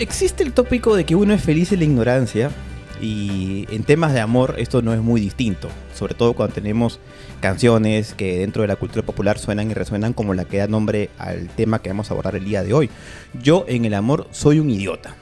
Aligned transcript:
existe 0.00 0.42
el 0.42 0.52
tópico 0.52 0.96
de 0.96 1.04
que 1.04 1.14
uno 1.14 1.34
es 1.34 1.42
feliz 1.42 1.72
en 1.72 1.80
la 1.80 1.84
ignorancia 1.84 2.50
y 3.02 3.66
en 3.70 3.84
temas 3.84 4.14
de 4.14 4.20
amor 4.20 4.54
esto 4.58 4.80
no 4.80 4.94
es 4.94 5.00
muy 5.00 5.20
distinto, 5.20 5.68
sobre 5.94 6.14
todo 6.14 6.32
cuando 6.32 6.54
tenemos 6.54 7.00
canciones 7.40 8.14
que 8.14 8.38
dentro 8.38 8.62
de 8.62 8.68
la 8.68 8.76
cultura 8.76 9.04
popular 9.04 9.38
suenan 9.38 9.70
y 9.70 9.74
resuenan 9.74 10.14
como 10.14 10.32
la 10.32 10.46
que 10.46 10.58
da 10.58 10.68
nombre 10.68 11.10
al 11.18 11.48
tema 11.48 11.82
que 11.82 11.90
vamos 11.90 12.10
a 12.10 12.14
abordar 12.14 12.34
el 12.34 12.46
día 12.46 12.62
de 12.62 12.72
hoy. 12.72 12.88
Yo 13.42 13.66
en 13.68 13.84
el 13.84 13.94
amor 13.94 14.26
soy 14.30 14.58
un 14.58 14.70
idiota. 14.70 15.14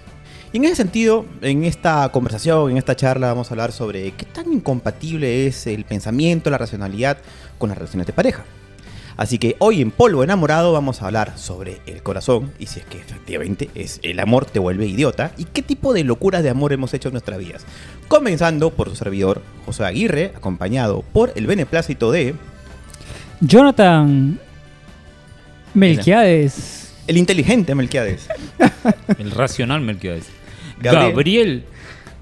Y 0.53 0.59
en 0.59 0.65
ese 0.65 0.77
sentido, 0.77 1.27
en 1.43 1.65
esta 1.65 2.09
conversación, 2.11 2.71
en 2.71 2.79
esta 2.79 2.97
charla, 2.97 3.29
vamos 3.29 3.51
a 3.51 3.55
hablar 3.55 3.73
sobre 3.73 4.13
qué 4.13 4.25
tan 4.25 4.51
incompatible 4.53 5.47
es 5.47 5.67
el 5.67 5.85
pensamiento, 5.85 6.51
la 6.51 6.59
racionalidad 6.59 7.19
con 7.59 7.69
las 7.69 7.79
relaciones 7.79 8.07
de 8.07 8.13
pareja. 8.13 8.45
Así 9.19 9.39
que 9.39 9.57
hoy 9.59 9.83
en 9.83 9.91
Polvo 9.91 10.23
Enamorado 10.23 10.73
vamos 10.73 11.03
a 11.03 11.07
hablar 11.07 11.37
sobre 11.37 11.81
el 11.87 12.05
corazón 12.05 12.53
y 12.61 12.67
si 12.67 12.79
es 12.79 12.87
que 12.87 12.99
efectivamente 12.99 13.69
es 13.75 13.99
el 14.05 14.21
amor 14.21 14.47
te 14.47 14.61
vuelve 14.61 14.87
idiota 14.87 15.33
y 15.37 15.45
qué 15.45 15.61
tipo 15.61 15.93
de 15.93 16.05
locuras 16.05 16.45
de 16.45 16.51
amor 16.51 16.73
hemos 16.73 16.95
hecho 16.95 17.09
en 17.09 17.15
nuestras 17.15 17.41
vidas. 17.41 17.67
Comenzando 18.07 18.71
por 18.71 18.89
su 18.89 18.95
servidor 18.95 19.43
José 19.67 19.85
Aguirre, 19.85 20.33
acompañado 20.37 21.03
por 21.13 21.33
el 21.35 21.49
beneplácito 21.49 22.13
de 22.13 22.37
Jonathan 23.41 24.39
Melquiades. 25.75 26.95
el 27.09 27.17
inteligente 27.17 27.75
Melquiades. 27.75 28.29
El 29.19 29.33
racional 29.33 29.81
Melquiades. 29.81 30.27
Gabriel. 30.81 31.11
Gabriel. 31.11 31.65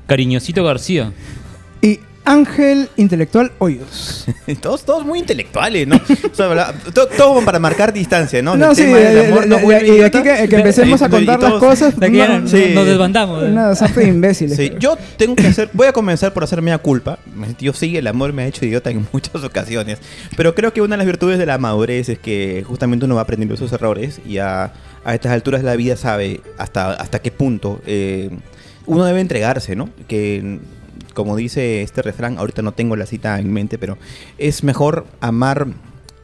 Cariñosito 0.06 0.64
García. 0.64 1.12
Y 1.82 2.00
Ángel 2.26 2.88
Intelectual 2.96 3.52
Hoyos. 3.58 4.26
todos, 4.60 4.84
todos 4.84 5.06
muy 5.06 5.20
intelectuales, 5.20 5.86
¿no? 5.86 5.96
O 5.96 6.34
sea, 6.34 6.74
todo 6.92 7.44
para 7.44 7.58
marcar 7.60 7.92
distancia, 7.92 8.42
¿no? 8.42 8.56
No, 8.56 8.74
sí, 8.74 8.82
tema 8.82 8.98
del 8.98 9.52
amor 9.52 9.82
y 9.84 10.02
aquí 10.02 10.22
que, 10.22 10.48
que 10.48 10.56
empecemos 10.56 11.00
a 11.02 11.08
contar 11.08 11.40
las 11.40 11.54
cosas. 11.54 11.98
De 11.98 12.06
aquí 12.06 12.16
ya 12.16 12.40
no, 12.40 12.48
sí. 12.48 12.72
nos 12.74 12.84
desbandamos. 12.84 13.44
¿eh? 13.44 13.46
Una 13.46 13.74
sarta 13.76 14.00
de 14.00 14.08
imbéciles. 14.08 14.56
Sí, 14.56 14.72
yo 14.78 14.98
tengo 15.16 15.36
que 15.36 15.46
hacer, 15.46 15.70
voy 15.72 15.86
a 15.86 15.92
comenzar 15.92 16.34
por 16.34 16.42
hacer 16.42 16.60
mea 16.60 16.78
culpa. 16.78 17.18
Yo 17.60 17.72
sí, 17.72 17.96
el 17.96 18.06
amor 18.08 18.32
me 18.32 18.42
ha 18.42 18.46
hecho 18.46 18.66
idiota 18.66 18.90
en 18.90 19.06
muchas 19.12 19.44
ocasiones. 19.44 19.98
Pero 20.36 20.54
creo 20.54 20.72
que 20.72 20.82
una 20.82 20.94
de 20.94 20.98
las 20.98 21.06
virtudes 21.06 21.38
de 21.38 21.46
la 21.46 21.58
madurez 21.58 22.08
es 22.08 22.18
que 22.18 22.64
justamente 22.66 23.04
uno 23.04 23.14
va 23.14 23.22
aprendiendo 23.22 23.54
de 23.54 23.58
sus 23.58 23.72
errores 23.72 24.20
y 24.26 24.38
a, 24.38 24.72
a 25.04 25.14
estas 25.14 25.30
alturas 25.30 25.62
de 25.62 25.66
la 25.66 25.76
vida 25.76 25.96
sabe 25.96 26.40
hasta, 26.58 26.92
hasta 26.92 27.20
qué 27.20 27.30
punto 27.30 27.80
eh, 27.86 28.30
uno 28.86 29.04
debe 29.04 29.20
entregarse, 29.20 29.76
¿no? 29.76 29.88
Que 30.08 30.58
como 31.16 31.34
dice 31.34 31.80
este 31.80 32.02
refrán, 32.02 32.36
ahorita 32.36 32.60
no 32.60 32.72
tengo 32.72 32.94
la 32.94 33.06
cita 33.06 33.40
en 33.40 33.50
mente, 33.50 33.78
pero 33.78 33.96
es 34.36 34.62
mejor 34.62 35.06
amar, 35.20 35.66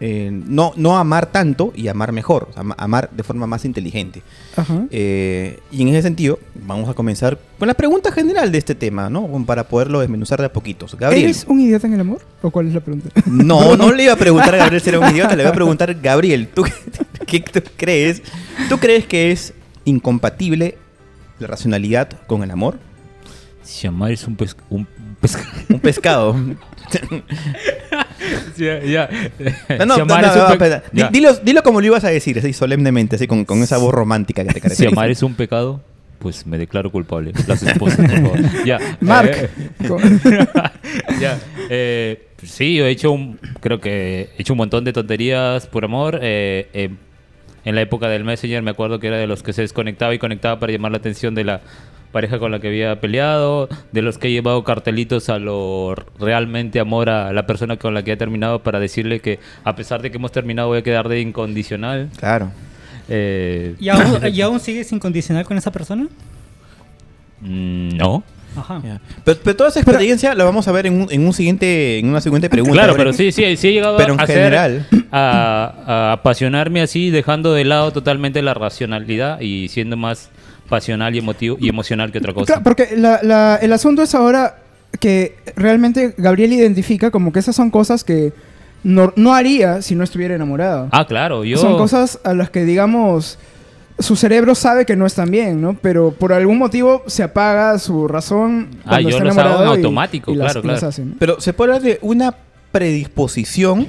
eh, 0.01 0.29
no, 0.31 0.75
no 0.77 0.99
amar 0.99 1.33
tanto 1.33 1.73
y 1.75 1.89
amar 1.89 2.13
mejor, 2.13 2.51
amar 2.77 3.09
de 3.11 3.23
forma 3.23 3.47
más 3.47 3.65
inteligente. 3.65 4.23
Ajá. 4.55 4.85
Eh, 4.91 5.61
y 5.71 5.81
en 5.81 5.89
ese 5.89 6.03
sentido, 6.03 6.39
vamos 6.67 6.91
a 6.91 6.95
comenzar 6.95 7.39
con 7.59 7.69
la 7.69 7.75
pregunta 7.75 8.13
general 8.13 8.53
de 8.53 8.59
este 8.59 8.75
tema, 8.75 9.09
¿no? 9.09 9.27
Para 9.47 9.67
poderlo 9.67 10.01
desmenuzar 10.01 10.41
de 10.41 10.47
a 10.47 10.53
poquitos. 10.53 10.95
Gabriel. 10.95 11.25
¿Eres 11.25 11.47
un 11.49 11.61
idiota 11.61 11.87
en 11.87 11.95
el 11.95 12.01
amor? 12.01 12.21
¿O 12.43 12.51
cuál 12.51 12.69
es 12.69 12.75
la 12.75 12.81
pregunta? 12.81 13.09
No, 13.25 13.75
no 13.79 13.93
le 13.95 14.05
iba 14.05 14.13
a 14.13 14.17
preguntar 14.17 14.55
a 14.55 14.59
Gabriel 14.59 14.83
si 14.83 14.91
era 14.91 15.01
un 15.01 15.11
idiota, 15.11 15.35
le 15.35 15.43
voy 15.45 15.53
a 15.53 15.55
preguntar, 15.55 15.95
Gabriel, 16.03 16.49
¿tú 16.49 16.65
qué 17.27 17.41
tú 17.41 17.63
crees? 17.79 18.23
¿Tú 18.69 18.77
crees 18.77 19.07
que 19.07 19.33
es 19.33 19.55
incompatible 19.87 20.77
la 21.39 21.47
racionalidad 21.47 22.11
con 22.27 22.43
el 22.43 22.51
amor? 22.51 22.92
Si 23.63 23.87
amar 23.87 24.13
es 24.13 24.27
un, 24.27 24.37
pes 24.37 24.57
un 24.71 24.87
pescado. 25.21 25.47
Un 25.69 25.81
pescado. 25.81 26.37
ya, 28.57 28.81
ya. 28.83 29.09
No, 29.79 29.87
no, 29.87 29.95
si 29.97 30.03
no, 30.03 30.19
es 30.21 30.53
un 30.53 30.59
pe- 30.59 30.83
ya. 30.93 31.09
dilo, 31.11 31.35
dilo 31.37 31.63
como 31.63 31.81
lo 31.81 31.87
ibas 31.87 32.05
a 32.05 32.09
decir, 32.11 32.39
así 32.39 32.53
solemnemente, 32.53 33.17
así 33.17 33.27
con, 33.27 33.45
con 33.45 33.63
esa 33.63 33.79
voz 33.79 33.93
romántica 33.95 34.43
que 34.43 34.49
te 34.49 34.55
Si 34.55 34.61
caracteriza. 34.61 34.93
amar 34.95 35.11
es 35.11 35.23
un 35.23 35.35
pecado, 35.35 35.81
pues 36.19 36.47
me 36.47 36.59
declaro 36.59 36.91
culpable. 36.91 37.33
Las 37.47 37.63
esposas, 37.63 37.99
por 37.99 38.11
favor. 38.11 38.39
Ya. 38.65 38.79
Mark. 39.01 39.31
eh, 39.33 39.51
ya. 41.21 41.39
eh, 41.71 42.29
sí, 42.45 42.75
yo 42.77 42.87
he 42.87 42.91
hecho 42.91 43.13
un, 43.13 43.39
creo 43.61 43.81
que 43.81 44.31
he 44.37 44.43
hecho 44.43 44.53
un 44.55 44.59
montón 44.59 44.85
de 44.85 44.93
tonterías 44.93 45.67
por 45.67 45.85
amor. 45.85 46.19
eh, 46.23 46.69
eh, 46.73 46.91
en 47.65 47.77
la 47.77 47.81
época 47.81 48.09
del 48.09 48.25
Messenger 48.25 48.61
me 48.61 48.73
acuerdo 48.73 48.99
que 48.99 49.07
era 49.07 49.19
de 49.19 49.29
los 49.29 49.45
que 49.45 49.53
se 49.53 49.63
desconectaba 49.63 50.13
y 50.13 50.19
conectaba 50.19 50.59
para 50.59 50.73
llamar 50.73 50.91
la 50.91 50.99
atención 50.99 51.33
de 51.37 51.45
la 51.45 51.61
pareja 52.13 52.39
con 52.39 52.53
la 52.53 52.61
que 52.61 52.69
había 52.69 53.01
peleado, 53.01 53.69
de 53.91 54.03
los 54.03 54.19
que 54.19 54.29
he 54.29 54.31
llevado 54.33 54.63
cartelitos 54.63 55.29
a 55.29 55.39
lo 55.39 55.95
realmente 56.21 56.79
amor 56.79 57.09
a 57.09 57.33
la 57.33 57.47
persona 57.47 57.77
con 57.79 57.95
la 57.95 58.03
que 58.05 58.13
he 58.13 58.17
terminado 58.17 58.63
para 58.63 58.79
decirle 58.79 59.21
que 59.21 59.41
a 59.65 59.75
pesar 59.75 60.03
de 60.03 60.11
que 60.11 60.19
hemos 60.19 60.31
terminado 60.31 60.69
voy 60.69 60.79
a 60.79 60.83
quedar 60.83 61.09
de 61.09 61.21
incondicional. 61.21 62.11
Claro. 62.19 62.51
Eh, 63.09 63.75
¿Y 63.81 63.89
aún, 63.89 64.21
¿Y 64.33 64.41
aún 64.43 64.61
sigues 64.61 64.93
incondicional 64.93 65.45
con 65.45 65.57
esa 65.57 65.73
persona? 65.73 66.07
mm, 67.41 67.97
no. 67.97 68.23
Ajá. 68.55 68.83
Pero, 69.25 69.39
pero 69.43 69.57
toda 69.57 69.71
esa 69.71 69.81
experiencia 69.81 70.35
la 70.35 70.45
vamos 70.45 70.69
a 70.69 70.73
ver 70.73 70.87
en 70.87 71.01
un, 71.01 71.09
en 71.11 71.27
un 71.27 71.33
siguiente, 71.33 71.99
en 71.99 72.09
una 72.11 72.21
siguiente 72.21 72.51
pregunta. 72.51 72.75
Claro, 72.75 72.95
pero 72.99 73.15
sí, 73.15 73.33
sí, 73.33 73.57
sí 73.57 73.69
he 73.69 73.73
llegado 73.73 73.97
Pero 73.97 74.13
en 74.13 74.21
a, 74.21 74.27
general. 74.27 74.87
a, 75.11 75.75
a 75.87 76.13
apasionarme 76.13 76.83
así, 76.83 77.09
dejando 77.09 77.55
de 77.55 77.65
lado 77.65 77.93
totalmente 77.93 78.43
la 78.43 78.53
racionalidad 78.53 79.41
y 79.41 79.69
siendo 79.69 79.97
más 79.97 80.29
pasional 80.73 81.15
y 81.15 81.19
emotivo 81.19 81.57
y 81.61 81.69
emocional 81.69 82.11
que 82.11 82.19
otra 82.19 82.33
cosa. 82.33 82.47
Claro, 82.47 82.63
porque 82.65 82.97
la- 82.97 83.21
la- 83.23 83.57
el 83.61 83.73
asunto 83.75 84.03
es 84.03 84.15
ahora 84.15 84.57
que 85.01 85.37
realmente 85.55 86.15
Gabriel 86.17 86.53
identifica 86.55 87.11
como 87.11 87.31
que 87.33 87.39
esas 87.41 87.55
son 87.55 87.71
cosas 87.71 88.05
que 88.05 88.33
no, 88.85 89.13
no 89.17 89.35
haría 89.35 89.83
si 89.83 89.95
no 89.95 90.03
estuviera 90.03 90.35
enamorado. 90.35 90.89
Ah, 90.91 91.07
claro, 91.07 91.45
yo 91.45 91.59
Son 91.59 91.77
cosas 91.77 92.19
a 92.25 92.33
las 92.35 92.49
que, 92.51 92.65
digamos, 92.65 93.39
su 93.99 94.17
cerebro 94.17 94.55
sabe 94.55 94.87
que 94.87 94.97
no 94.97 95.05
están 95.07 95.31
bien, 95.31 95.61
¿no? 95.61 95.75
Pero 95.81 96.11
por 96.13 96.33
algún 96.33 96.57
motivo 96.59 97.03
se 97.07 97.23
apaga 97.23 97.79
su 97.79 98.09
razón. 98.09 98.69
Ah, 98.87 99.01
yo 99.01 99.11
está 99.11 99.21
en 99.21 99.27
enamorado 99.27 99.65
y- 99.75 99.77
automático, 99.77 100.33
y 100.33 100.37
claro, 100.37 100.63
las 100.65 100.81
claro. 100.81 101.11
Pero 101.19 101.41
se 101.41 101.53
puede 101.53 101.73
hablar 101.73 101.83
de 101.83 101.99
una 102.03 102.35
predisposición 102.73 103.87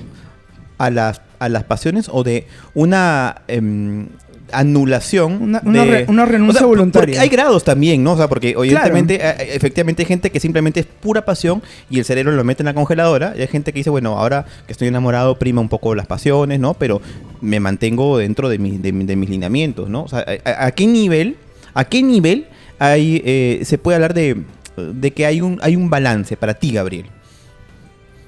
a 0.78 0.90
las, 0.90 1.22
a 1.40 1.50
las 1.50 1.64
pasiones 1.64 2.10
o 2.12 2.24
de 2.24 2.46
una 2.74 3.42
em, 3.48 4.08
anulación. 4.54 5.42
Una- 5.42 5.62
una 5.64 5.84
de- 5.86 5.92
re- 5.92 6.06
una 6.08 6.26
renuncia 6.26 6.66
voluntaria. 6.66 7.22
Hay 7.22 7.30
grados 7.30 7.64
también, 7.64 8.04
¿no? 8.04 8.14
O 8.14 8.18
sea, 8.18 8.28
porque 8.28 8.50
evidentemente, 8.52 9.16
eh, 9.22 9.56
efectivamente 9.56 10.02
hay 10.04 10.08
gente 10.08 10.30
que 10.32 10.40
simplemente 10.40 10.80
es 10.80 10.86
pura 10.86 11.26
pasión 11.26 11.62
y 11.90 12.00
el 12.00 12.06
cerebro 12.06 12.32
lo 12.34 12.44
mete 12.44 12.64
en 12.64 12.66
la 12.66 12.74
congeladora. 12.74 13.34
Y 13.38 13.42
hay 13.42 13.48
gente 13.48 13.72
que 13.74 13.80
dice, 13.80 13.90
bueno, 13.90 14.18
ahora 14.20 14.46
que 14.66 14.72
estoy 14.72 14.88
enamorado, 14.88 15.38
prima 15.40 15.62
un 15.62 15.70
poco 15.70 15.96
las 15.96 16.08
pasiones, 16.08 16.60
¿no? 16.60 16.74
Pero 16.74 17.02
me 17.42 17.60
mantengo 17.60 18.18
dentro 18.18 18.50
de, 18.50 18.58
mi- 18.60 18.78
de, 18.78 18.92
mi- 18.92 19.06
de 19.06 19.16
mis 19.16 19.30
lineamientos, 19.30 19.90
¿no? 19.90 20.04
O 20.04 20.08
sea, 20.08 20.20
¿a, 20.20 20.50
a- 20.50 20.66
a 20.68 20.72
qué 20.72 20.88
nivel, 20.88 21.38
a 21.74 21.86
qué 21.86 22.02
nivel 22.04 22.48
hay, 22.80 23.22
eh, 23.26 23.62
se 23.66 23.78
puede 23.78 23.96
hablar 23.96 24.14
de, 24.14 24.44
de 24.78 25.12
que 25.12 25.26
hay 25.26 25.42
un, 25.42 25.60
hay 25.62 25.76
un 25.76 25.90
balance 25.90 26.36
para 26.38 26.54
ti, 26.54 26.72
Gabriel? 26.74 27.06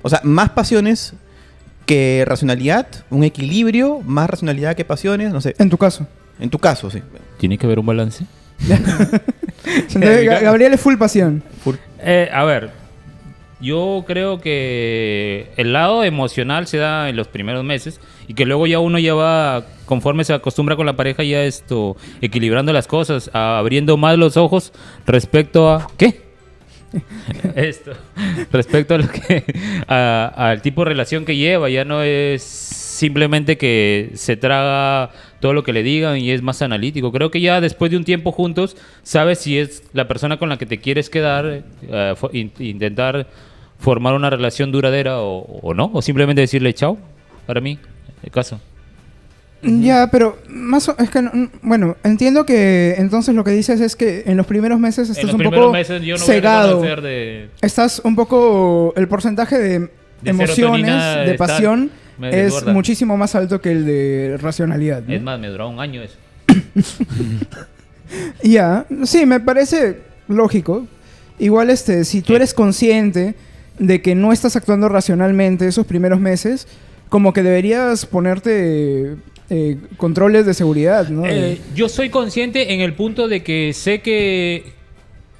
O 0.01 0.09
sea, 0.09 0.21
más 0.23 0.51
pasiones 0.51 1.13
que 1.85 2.23
racionalidad, 2.27 2.87
un 3.09 3.23
equilibrio, 3.23 4.01
más 4.05 4.29
racionalidad 4.29 4.75
que 4.75 4.85
pasiones, 4.85 5.31
no 5.31 5.41
sé. 5.41 5.55
En 5.59 5.69
tu 5.69 5.77
caso. 5.77 6.07
En 6.39 6.49
tu 6.49 6.59
caso, 6.59 6.89
sí. 6.91 7.01
tiene 7.37 7.57
que 7.57 7.65
haber 7.65 7.79
un 7.79 7.85
balance. 7.85 8.25
Entonces, 9.65 10.25
Ga- 10.25 10.41
Gabriel 10.41 10.73
es 10.73 10.81
full 10.81 10.97
pasión. 10.97 11.43
Eh, 11.99 12.29
a 12.31 12.43
ver, 12.43 12.71
yo 13.61 14.03
creo 14.05 14.39
que 14.39 15.51
el 15.57 15.73
lado 15.73 16.03
emocional 16.03 16.67
se 16.67 16.77
da 16.77 17.09
en 17.09 17.15
los 17.15 17.27
primeros 17.27 17.63
meses 17.63 17.99
y 18.27 18.33
que 18.33 18.45
luego 18.45 18.67
ya 18.67 18.79
uno 18.79 18.99
ya 18.99 19.13
va, 19.13 19.65
conforme 19.85 20.23
se 20.23 20.33
acostumbra 20.33 20.75
con 20.75 20.85
la 20.85 20.95
pareja, 20.95 21.23
ya 21.23 21.43
esto, 21.43 21.95
equilibrando 22.21 22.73
las 22.73 22.87
cosas, 22.87 23.29
abriendo 23.33 23.97
más 23.97 24.17
los 24.17 24.37
ojos 24.37 24.73
respecto 25.07 25.69
a... 25.71 25.87
¿Qué? 25.97 26.24
Esto, 27.55 27.91
respecto 28.51 28.95
a 28.95 28.97
lo 28.99 29.07
que 29.07 29.43
al 29.87 30.61
tipo 30.61 30.83
de 30.83 30.89
relación 30.89 31.25
que 31.25 31.35
lleva, 31.35 31.69
ya 31.69 31.85
no 31.85 32.01
es 32.03 32.41
simplemente 32.43 33.57
que 33.57 34.11
se 34.13 34.37
traga 34.37 35.11
todo 35.39 35.53
lo 35.53 35.63
que 35.63 35.73
le 35.73 35.83
digan 35.83 36.17
y 36.17 36.31
es 36.31 36.41
más 36.41 36.61
analítico. 36.61 37.11
Creo 37.11 37.29
que 37.31 37.41
ya 37.41 37.59
después 37.61 37.91
de 37.91 37.97
un 37.97 38.05
tiempo 38.05 38.31
juntos, 38.31 38.77
sabes 39.03 39.39
si 39.39 39.57
es 39.57 39.83
la 39.93 40.07
persona 40.07 40.37
con 40.37 40.49
la 40.49 40.57
que 40.57 40.65
te 40.65 40.79
quieres 40.79 41.09
quedar, 41.09 41.63
in- 42.31 42.51
intentar 42.59 43.27
formar 43.79 44.13
una 44.13 44.29
relación 44.29 44.71
duradera 44.71 45.19
o, 45.19 45.39
o 45.61 45.73
no, 45.73 45.91
o 45.93 46.01
simplemente 46.01 46.41
decirle 46.41 46.73
chao, 46.73 46.97
para 47.45 47.59
mí, 47.59 47.77
el 48.23 48.31
caso. 48.31 48.59
Ya, 49.67 50.09
pero 50.11 50.37
más 50.47 50.87
o- 50.89 50.95
es 50.99 51.09
que 51.09 51.21
no- 51.21 51.31
bueno, 51.61 51.97
entiendo 52.03 52.45
que 52.45 52.95
entonces 52.97 53.33
lo 53.33 53.43
que 53.43 53.51
dices 53.51 53.81
es 53.81 53.95
que 53.95 54.23
en 54.27 54.37
los 54.37 54.45
primeros 54.45 54.79
meses 54.79 55.07
En 55.07 55.11
estás 55.13 55.23
los 55.25 55.33
un 55.33 55.39
primeros 55.39 55.65
poco 55.65 55.73
meses 55.73 56.01
yo 56.03 56.15
no 56.17 56.25
voy 56.25 56.31
a 56.31 56.35
cegado. 56.35 56.81
de... 57.01 57.49
Estás 57.61 57.99
un 58.03 58.15
poco 58.15 58.93
el 58.95 59.07
porcentaje 59.07 59.57
de, 59.57 59.79
De 59.79 59.89
emociones, 60.31 61.27
de 61.27 61.33
pasión 61.35 61.89
es 62.21 62.31
desborda. 62.31 62.73
muchísimo 62.73 63.17
más 63.17 63.33
alto 63.35 63.59
que 63.59 63.71
el 63.71 63.85
de 63.85 64.37
racionalidad. 64.39 65.01
¿no? 65.05 65.13
Es 65.13 65.21
más, 65.21 65.39
me 65.39 65.47
duró 65.47 65.67
un 65.69 65.79
año 65.79 66.01
eso. 66.01 66.15
Ya, 68.43 68.85
sí, 69.03 69.25
me 69.25 69.39
parece 69.39 70.01
lógico. 70.27 70.85
Igual 71.39 71.69
este, 71.69 72.05
si 72.05 72.21
tú 72.21 72.35
eres 72.35 72.53
consciente 72.53 73.35
de 73.79 74.01
que 74.01 74.15
no 74.15 74.31
estás 74.31 74.55
actuando 74.55 74.87
racionalmente 74.89 75.67
esos 75.67 75.85
primeros 75.85 76.19
meses, 76.19 76.67
como 77.09 77.33
que 77.33 77.43
deberías 77.43 78.05
ponerte 78.05 79.15
eh, 79.49 79.77
controles 79.97 80.45
de 80.45 80.53
seguridad, 80.53 81.09
¿no? 81.09 81.25
Eh, 81.25 81.59
yo 81.75 81.89
soy 81.89 82.09
consciente 82.09 82.73
en 82.73 82.81
el 82.81 82.93
punto 82.93 83.27
de 83.27 83.43
que 83.43 83.73
sé 83.73 84.01
que 84.01 84.75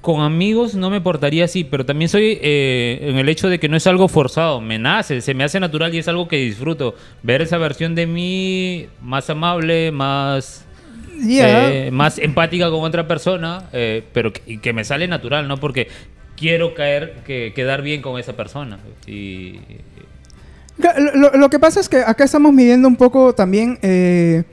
con 0.06 0.22
amigos 0.22 0.76
no 0.76 0.92
me 0.92 1.02
portaría 1.02 1.46
así, 1.46 1.64
pero 1.64 1.84
también 1.84 2.10
soy 2.10 2.38
eh, 2.40 3.00
en 3.02 3.18
el 3.18 3.28
hecho 3.28 3.50
de 3.50 3.58
que 3.58 3.68
no 3.68 3.76
es 3.76 3.88
algo 3.88 4.08
forzado, 4.08 4.62
me 4.62 4.78
nace, 4.78 5.20
se 5.20 5.34
me 5.34 5.44
hace 5.44 5.60
natural 5.60 5.96
y 5.96 5.98
es 5.98 6.08
algo 6.08 6.28
que 6.28 6.38
disfruto. 6.38 6.94
Ver 7.24 7.42
esa 7.42 7.58
versión 7.58 7.96
de 7.96 8.06
mí 8.06 8.86
más 9.02 9.32
amable, 9.32 9.92
más, 9.92 10.64
eh, 11.28 11.90
más 11.92 12.20
empática 12.20 12.70
con 12.70 12.82
otra 12.82 13.08
persona, 13.08 13.64
eh, 13.74 14.04
pero 14.14 14.32
que, 14.32 14.62
que 14.62 14.74
me 14.74 14.84
sale 14.84 15.08
natural, 15.08 15.48
¿no? 15.48 15.58
Porque 15.58 15.88
quiero 16.38 16.76
caer, 16.76 17.16
que, 17.26 17.52
quedar 17.56 17.82
bien 17.82 18.04
con 18.04 18.20
esa 18.20 18.34
persona. 18.34 18.78
Y, 19.08 19.60
Lo, 20.78 21.32
lo- 21.38 21.50
que 21.50 21.60
pasa 21.60 21.80
es 21.80 21.88
que 21.90 21.98
acá 21.98 22.24
estamos 22.26 22.52
midiendo 22.54 22.88
un 22.88 22.96
poco 22.98 23.34
también, 23.34 23.80
eh, 23.82 24.44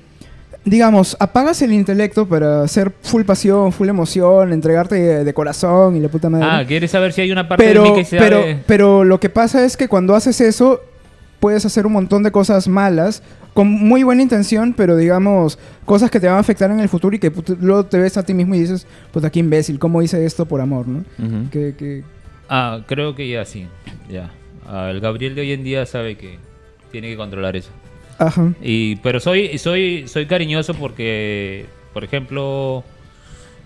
digamos, 0.65 1.17
apagas 1.19 1.61
el 1.63 1.73
intelecto 1.73 2.29
para 2.29 2.63
hacer 2.63 2.93
full 3.03 3.23
pasión, 3.23 3.73
full 3.73 3.89
emoción, 3.89 4.53
entregarte 4.53 4.95
de, 4.95 5.25
de 5.25 5.35
corazón 5.35 5.97
y 5.97 6.01
la 6.01 6.09
puta 6.09 6.31
madre. 6.31 6.47
ah, 6.49 6.65
¿quieres 6.67 6.91
saber 6.93 7.13
si 7.13 7.23
hay 7.23 7.33
una 7.33 7.49
parte 7.49 7.65
pero, 7.65 7.83
de 7.83 7.91
mí 7.91 7.97
que 7.97 8.05
se 8.05 8.19
pero, 8.19 8.43
pero 8.67 9.05
lo 9.05 9.19
que 9.19 9.29
pasa 9.31 9.65
es 9.65 9.77
que 9.77 9.89
cuando 9.89 10.15
haces 10.15 10.41
eso, 10.41 10.81
puedes 11.41 11.67
hacer 11.67 11.87
un 11.87 11.93
montón 11.95 12.23
de 12.23 12.31
cosas 12.31 12.69
malas, 12.69 13.23
con 13.53 13.67
muy 13.69 14.05
buena 14.05 14.23
intención, 14.23 14.73
pero 14.77 14.97
digamos, 14.97 15.59
cosas 15.85 16.09
que 16.11 16.21
te 16.21 16.29
van 16.29 16.37
a 16.37 16.41
afectar 16.41 16.71
en 16.71 16.79
el 16.79 16.89
futuro 16.89 17.17
y 17.17 17.19
que 17.19 17.33
luego 17.61 17.85
te 17.85 17.99
ves 17.99 18.17
a 18.17 18.23
ti 18.23 18.33
mismo 18.33 18.55
y 18.55 18.61
dices, 18.61 18.87
puta, 19.13 19.29
qué 19.29 19.41
imbécil, 19.41 19.81
¿cómo 19.81 20.01
hice 20.03 20.25
esto 20.25 20.47
por 20.47 20.61
amor, 20.61 20.87
no? 20.87 20.99
Ujú. 21.19 21.51
Que, 21.51 21.75
que- 21.77 22.05
Ah, 22.49 22.81
creo 22.87 23.15
que 23.17 23.29
ya 23.29 23.45
sí. 23.45 23.67
Ya. 24.11 24.31
El 24.73 25.01
Gabriel 25.01 25.35
de 25.35 25.43
hoy 25.43 25.53
en 25.53 25.65
día 25.65 25.85
sabe 25.87 26.17
que 26.17 26.39
tiene 26.91 27.09
que 27.09 27.17
controlar 27.17 27.57
eso. 27.57 27.71
Ajá. 28.19 28.53
Y, 28.63 28.97
pero 28.97 29.21
soy, 29.21 29.59
soy, 29.59 30.09
soy 30.09 30.27
cariñoso 30.27 30.75
porque, 30.75 31.67
por 31.93 32.05
ejemplo, 32.05 32.85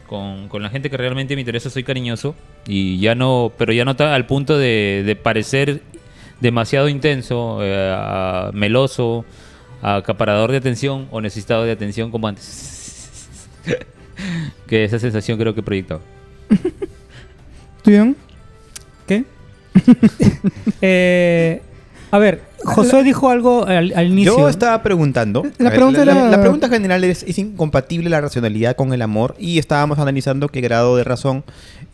con, 0.06 0.49
con 0.49 0.62
la 0.62 0.70
gente 0.70 0.91
que 0.91 0.97
realmente 0.97 1.35
me 1.35 1.43
interesa 1.43 1.70
soy 1.70 1.85
cariñoso. 1.85 2.35
Y 2.67 2.99
ya 2.99 3.14
no, 3.14 3.53
pero 3.56 3.73
ya 3.73 3.85
no 3.85 3.93
está 3.93 4.14
al 4.14 4.26
punto 4.26 4.58
de, 4.58 5.03
de 5.06 5.17
parecer 5.17 5.82
demasiado 6.41 6.88
intenso, 6.88 7.59
eh, 7.62 8.50
meloso, 8.52 9.25
acaparador 9.82 10.50
de 10.50 10.59
atención 10.59 11.09
o 11.11 11.20
necesitado 11.20 11.64
de 11.64 11.73
atención 11.73 12.11
como 12.11 12.29
antes. 12.29 13.29
que 14.67 14.85
esa 14.85 14.99
sensación 14.99 15.38
creo 15.38 15.55
que 15.55 15.62
proyectaba. 15.62 16.00
¿Tú, 17.82 17.91
Ian? 17.91 18.17
¿Qué? 19.06 19.25
Eh, 20.81 21.61
a 22.11 22.19
ver, 22.19 22.41
Josué 22.65 23.03
dijo 23.03 23.31
algo 23.31 23.67
al, 23.67 23.93
al 23.94 24.06
inicio. 24.06 24.38
Yo 24.38 24.49
estaba 24.49 24.83
preguntando. 24.83 25.43
La 25.59 25.71
ver, 25.71 25.79
pregunta 25.79 26.05
la, 26.05 26.12
era- 26.12 26.31
la 26.31 26.41
pregunta 26.41 26.69
general 26.69 27.03
es: 27.05 27.23
¿es 27.25 27.38
incompatible 27.38 28.09
la 28.11 28.21
racionalidad 28.21 28.77
con 28.77 28.93
el 28.93 29.03
amor? 29.03 29.35
Y 29.38 29.59
estábamos 29.59 29.99
analizando 29.99 30.49
qué 30.49 30.61
grado 30.61 30.97
de 30.97 31.05
razón 31.05 31.44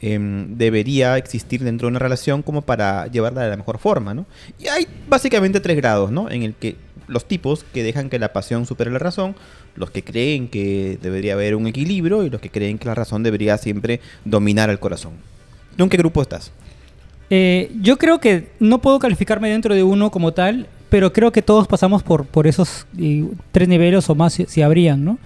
em, 0.00 0.56
debería 0.56 1.16
existir 1.16 1.62
dentro 1.64 1.86
de 1.86 1.90
una 1.92 1.98
relación 1.98 2.42
como 2.42 2.62
para 2.62 3.06
llevarla 3.06 3.42
de 3.42 3.50
la 3.50 3.56
mejor 3.56 3.78
forma, 3.78 4.12
¿no? 4.14 4.26
Y 4.58 4.68
hay 4.68 4.86
básicamente 5.08 5.60
tres 5.60 5.76
grados, 5.76 6.10
¿no? 6.10 6.30
En 6.30 6.42
el 6.42 6.54
que 6.54 6.76
los 7.08 7.26
tipos 7.26 7.64
que 7.72 7.82
dejan 7.82 8.08
que 8.10 8.18
la 8.18 8.32
pasión 8.32 8.66
supere 8.66 8.90
la 8.90 8.98
razón, 8.98 9.34
los 9.76 9.90
que 9.90 10.04
creen 10.04 10.48
que 10.48 10.98
debería 11.02 11.32
haber 11.34 11.56
un 11.56 11.66
equilibrio 11.66 12.22
y 12.24 12.30
los 12.30 12.40
que 12.40 12.50
creen 12.50 12.78
que 12.78 12.86
la 12.86 12.94
razón 12.94 13.22
debería 13.22 13.56
siempre 13.58 14.00
dominar 14.24 14.70
al 14.70 14.78
corazón. 14.78 15.12
¿Tú 15.76 15.84
en 15.84 15.90
qué 15.90 15.96
grupo 15.96 16.20
estás? 16.22 16.52
Eh, 17.34 17.70
yo 17.80 17.96
creo 17.96 18.18
que 18.20 18.48
no 18.60 18.82
puedo 18.82 18.98
calificarme 18.98 19.48
dentro 19.48 19.74
de 19.74 19.82
uno 19.82 20.10
como 20.10 20.32
tal, 20.32 20.66
pero 20.90 21.14
creo 21.14 21.32
que 21.32 21.40
todos 21.40 21.66
pasamos 21.66 22.02
por, 22.02 22.46
esos 22.46 22.86
y, 22.98 23.24
tres 23.52 23.68
niveles 23.68 24.10
o 24.10 24.14
más 24.14 24.34
si, 24.34 24.44
si 24.44 24.60
habrían, 24.60 25.02
¿no? 25.02 25.18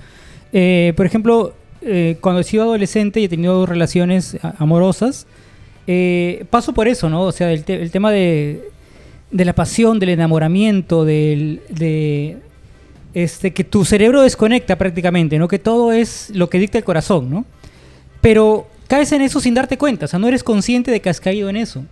Eh, 0.53 0.93
por 0.97 1.05
ejemplo, 1.05 1.53
eh, 1.83 2.17
cuando 2.21 2.43
he 2.43 2.45
sido 2.45 2.63
adolescente 2.63 3.19
y 3.19 3.25
he 3.25 3.29
tenido 3.29 3.67
relaciones 3.67 4.39
amorosas, 4.59 5.27
eh, 5.89 6.45
paso 6.49 6.73
por 6.73 6.87
eso, 6.87 7.11
¿no? 7.11 7.23
O 7.23 7.33
sea, 7.33 7.51
el, 7.53 7.65
te- 7.65 7.83
el 7.83 7.91
tema 7.91 8.13
de, 8.13 8.69
la 9.33 9.53
pasión, 9.53 9.99
del 9.99 10.11
enamoramiento, 10.11 11.05
del, 11.05 11.61
de 11.71 12.37
este, 13.15 13.53
que 13.53 13.65
tu 13.65 13.85
cerebro 13.85 14.23
desconecta 14.23 14.79
prácticamente, 14.79 15.41
¿no? 15.41 15.49
Que 15.49 15.59
todo 15.59 15.91
es 15.91 16.31
lo 16.33 16.49
que 16.51 16.61
dicta 16.61 16.79
el 16.79 16.85
corazón, 16.85 17.31
¿no? 17.31 17.45
Pero 18.21 18.69
caes 18.87 19.11
en 19.11 19.23
eso 19.23 19.41
sin 19.41 19.55
darte 19.55 19.77
cuenta, 19.77 20.05
o 20.05 20.09
sea, 20.09 20.21
no 20.21 20.29
eres 20.29 20.45
consciente 20.45 20.93
de 20.93 21.01
que 21.01 21.11
has 21.11 21.21
caído 21.21 21.49
en 21.51 21.57
eso. 21.57 21.85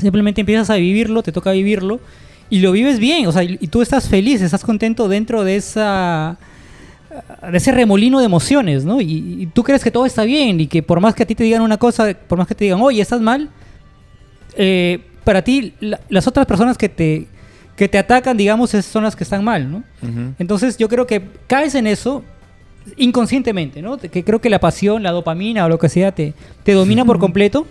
Simplemente 0.00 0.40
empiezas 0.40 0.70
a 0.70 0.76
vivirlo, 0.76 1.22
te 1.22 1.32
toca 1.32 1.52
vivirlo 1.52 2.00
y 2.50 2.60
lo 2.60 2.72
vives 2.72 2.98
bien, 2.98 3.26
o 3.26 3.32
sea, 3.32 3.42
y, 3.44 3.56
tú 3.68 3.80
estás 3.82 4.08
feliz, 4.08 4.42
estás 4.42 4.62
contento 4.64 5.08
dentro 5.08 5.44
de 5.44 5.56
esa 5.56 6.38
de 7.50 7.56
ese 7.58 7.72
remolino 7.72 8.18
de 8.20 8.24
emociones, 8.24 8.84
¿no? 8.86 9.00
Y, 9.00 9.36
y 9.42 9.46
tú 9.52 9.62
crees 9.62 9.84
que 9.84 9.90
todo 9.90 10.06
está 10.06 10.24
bien 10.24 10.60
y 10.60 10.66
que 10.66 10.82
por 10.82 10.98
más 11.00 11.14
que 11.14 11.22
a 11.24 11.26
ti 11.26 11.34
te 11.34 11.44
digan 11.44 11.60
una 11.60 11.76
cosa, 11.76 12.14
por 12.26 12.38
más 12.38 12.46
que 12.46 12.54
te 12.54 12.64
digan, 12.64 12.80
oye, 12.80 13.02
estás 13.02 13.20
mal, 13.20 13.50
eh, 14.56 15.00
para 15.24 15.42
ti 15.42 15.74
la- 15.80 16.00
las 16.08 16.26
otras 16.26 16.46
personas 16.46 16.76
que 16.78 16.88
te 16.88 17.26
que 17.76 17.88
te 17.88 17.96
atacan, 17.98 18.36
digamos, 18.36 18.74
es- 18.74 18.84
son 18.84 19.02
las 19.04 19.16
que 19.16 19.24
están 19.24 19.42
mal, 19.42 19.70
¿no? 19.70 19.78
Ujú. 20.02 20.34
Entonces 20.38 20.76
yo 20.76 20.88
creo 20.88 21.06
que 21.06 21.22
caes 21.46 21.74
en 21.74 21.86
eso 21.86 22.22
inconscientemente, 22.96 23.80
¿no? 23.82 23.96
Que 23.98 24.22
creo 24.24 24.40
que 24.40 24.50
la 24.50 24.58
pasión, 24.60 25.02
la 25.02 25.10
dopamina 25.10 25.64
o 25.64 25.68
lo 25.68 25.78
que 25.78 25.88
sea 25.88 26.12
te, 26.12 26.34
te 26.64 26.72
domina 26.72 27.04
por 27.04 27.18
completo 27.18 27.66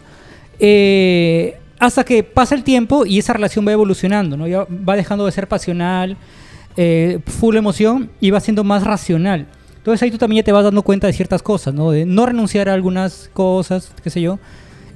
eh, 0.60 1.58
hasta 1.82 2.04
que 2.06 2.24
pasa 2.24 2.56
el 2.56 2.64
tiempo 2.64 3.06
y 3.06 3.18
esa 3.20 3.34
relación 3.34 3.68
va 3.68 3.72
evolucionando, 3.74 4.38
¿no? 4.38 4.48
Ya 4.48 4.66
va 4.88 4.96
dejando 4.96 5.26
de 5.26 5.32
ser 5.32 5.48
pasional, 5.48 6.16
eh, 6.78 7.20
full 7.26 7.58
emoción 7.58 8.10
y 8.22 8.30
va 8.32 8.40
siendo 8.40 8.64
más 8.64 8.84
racional. 8.84 9.48
Entonces 9.78 10.04
ahí 10.04 10.12
tú 10.12 10.18
también 10.20 10.42
ya 10.42 10.46
te 10.46 10.52
vas 10.52 10.64
dando 10.64 10.84
cuenta 10.84 11.08
de 11.08 11.14
ciertas 11.14 11.42
cosas, 11.42 11.74
¿no? 11.74 11.90
De 11.92 12.06
no 12.06 12.26
renunciar 12.28 12.70
a 12.70 12.74
algunas 12.74 13.30
cosas, 13.34 13.92
qué 14.04 14.10
sé 14.12 14.22
yo. 14.22 14.38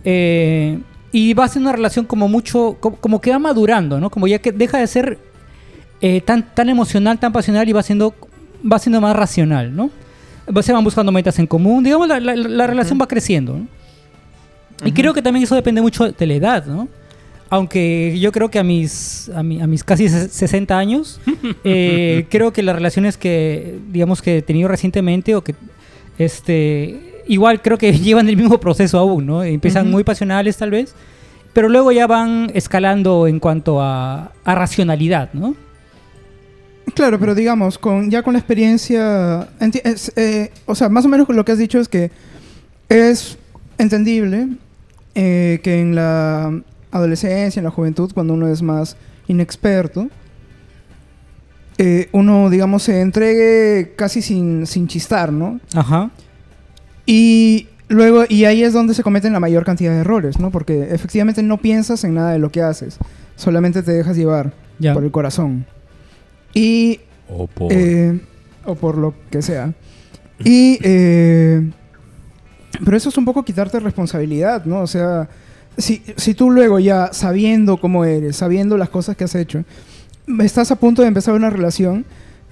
Eh, 0.03 0.79
y 1.11 1.33
va 1.33 1.47
siendo 1.47 1.69
una 1.69 1.75
relación 1.75 2.05
como 2.05 2.27
mucho, 2.27 2.77
como, 2.79 2.97
como 2.97 3.19
que 3.19 3.31
va 3.31 3.39
madurando, 3.39 3.99
¿no? 3.99 4.09
Como 4.11 4.27
ya 4.27 4.39
que 4.39 4.51
deja 4.51 4.77
de 4.77 4.85
ser 4.87 5.17
eh, 6.01 6.21
tan, 6.21 6.53
tan 6.53 6.69
emocional, 6.69 7.17
tan 7.19 7.31
pasional 7.33 7.67
y 7.67 7.73
va 7.73 7.81
siendo, 7.81 8.13
va 8.71 8.77
siendo 8.79 9.01
más 9.01 9.15
racional, 9.15 9.75
¿no? 9.75 9.89
Se 10.61 10.71
van 10.71 10.83
buscando 10.83 11.11
metas 11.11 11.39
en 11.39 11.47
común, 11.47 11.83
digamos, 11.83 12.07
la, 12.07 12.19
la- 12.19 12.35
la 12.35 12.67
relación 12.67 12.99
va 13.01 13.07
creciendo, 13.07 13.53
¿no? 13.57 13.67
Y 14.83 14.91
creo 14.91 15.13
que 15.13 15.21
también 15.21 15.43
eso 15.43 15.55
depende 15.55 15.81
mucho 15.81 16.11
de 16.11 16.25
la 16.25 16.33
edad, 16.33 16.65
¿no? 16.65 16.87
Aunque 17.49 18.17
yo 18.19 18.31
creo 18.31 18.49
que 18.49 18.59
a 18.59 18.63
mis, 18.63 19.29
a, 19.35 19.43
mi- 19.43 19.61
a 19.61 19.67
mis 19.67 19.83
casi 19.83 20.05
ses- 20.05 20.29
60 20.29 20.77
años, 20.77 21.21
eh, 21.63 22.25
creo 22.29 22.51
que 22.51 22.63
las 22.63 22.75
relaciones 22.75 23.17
que, 23.17 23.79
digamos, 23.91 24.21
que 24.21 24.39
he 24.39 24.41
tenido 24.41 24.67
recientemente 24.67 25.35
o 25.35 25.43
que, 25.43 25.55
este, 26.17 27.21
igual 27.27 27.61
creo 27.61 27.77
que 27.77 27.93
llevan 27.99 28.27
el 28.29 28.35
mismo 28.37 28.59
proceso 28.59 28.97
aún, 28.97 29.25
¿no? 29.25 29.43
Empiezan 29.43 29.89
muy 29.89 30.03
pasionales 30.03 30.57
tal 30.57 30.71
vez, 30.71 30.93
pero 31.53 31.69
luego 31.69 31.91
ya 31.91 32.07
van 32.07 32.51
escalando 32.53 33.27
en 33.27 33.39
cuanto 33.39 33.79
a, 33.81 34.31
a 34.43 34.55
racionalidad, 34.55 35.31
¿no? 35.33 35.55
Claro, 36.93 37.19
pero 37.19 37.33
digamos, 37.35 37.77
con, 37.77 38.09
ya 38.11 38.23
con 38.23 38.33
la 38.33 38.39
experiencia, 38.39 39.47
es, 39.83 40.11
eh, 40.15 40.51
o 40.65 40.75
sea, 40.75 40.87
más 40.89 41.05
o 41.05 41.09
menos 41.09 41.27
lo 41.29 41.43
que 41.45 41.51
has 41.51 41.57
dicho 41.57 41.79
es 41.79 41.87
que 41.89 42.11
es 42.89 43.37
entendible 43.77 44.47
eh, 45.15 45.59
que 45.63 45.79
en 45.81 45.95
la 45.95 46.61
adolescencia, 46.91 47.59
en 47.59 47.63
la 47.65 47.71
juventud, 47.71 48.11
cuando 48.13 48.33
uno 48.33 48.47
es 48.47 48.61
más 48.61 48.95
inexperto, 49.27 50.07
eh, 51.77 52.07
uno, 52.13 52.49
digamos, 52.49 52.83
se 52.83 53.01
entregue 53.01 53.93
casi 53.97 54.21
sin, 54.21 54.65
sin 54.65 54.87
chistar, 54.87 55.31
¿no? 55.33 55.59
Ajá. 55.73 56.09
Y 57.05 57.67
luego, 57.89 58.23
y 58.29 58.45
ahí 58.45 58.63
es 58.63 58.71
donde 58.73 58.93
se 58.93 59.03
cometen 59.03 59.33
la 59.33 59.39
mayor 59.41 59.65
cantidad 59.65 59.91
de 59.91 59.99
errores, 59.99 60.39
¿no? 60.39 60.51
Porque 60.51 60.93
efectivamente 60.93 61.43
no 61.43 61.57
piensas 61.57 62.03
en 62.05 62.13
nada 62.13 62.31
de 62.31 62.39
lo 62.39 62.49
que 62.51 62.61
haces, 62.61 62.97
solamente 63.35 63.83
te 63.83 63.91
dejas 63.91 64.15
llevar 64.15 64.53
Ya. 64.79 64.93
por 64.93 65.03
el 65.03 65.11
corazón. 65.11 65.65
Y 66.53 67.01
O 67.27 67.47
por... 67.47 67.71
eh, 67.73 68.19
o 68.65 68.75
por 68.75 68.97
lo 68.97 69.13
que 69.29 69.41
sea. 69.41 69.73
Y. 70.43 70.79
eh, 70.83 71.69
pero 72.83 72.97
eso 72.97 73.09
es 73.09 73.17
un 73.17 73.25
poco 73.25 73.43
quitarte 73.45 73.79
responsabilidad, 73.79 74.65
¿no? 74.65 74.81
O 74.81 74.87
sea, 74.87 75.27
si, 75.77 76.01
si 76.17 76.33
tú 76.33 76.49
luego 76.51 76.79
ya 76.79 77.09
sabiendo 77.13 77.77
cómo 77.77 78.05
eres, 78.05 78.35
sabiendo 78.37 78.77
las 78.77 78.89
cosas 78.89 79.15
que 79.15 79.23
has 79.25 79.35
hecho, 79.35 79.63
estás 80.39 80.71
a 80.71 80.75
punto 80.77 81.01
de 81.01 81.07
empezar 81.07 81.33
una 81.35 81.49
relación, 81.49 82.05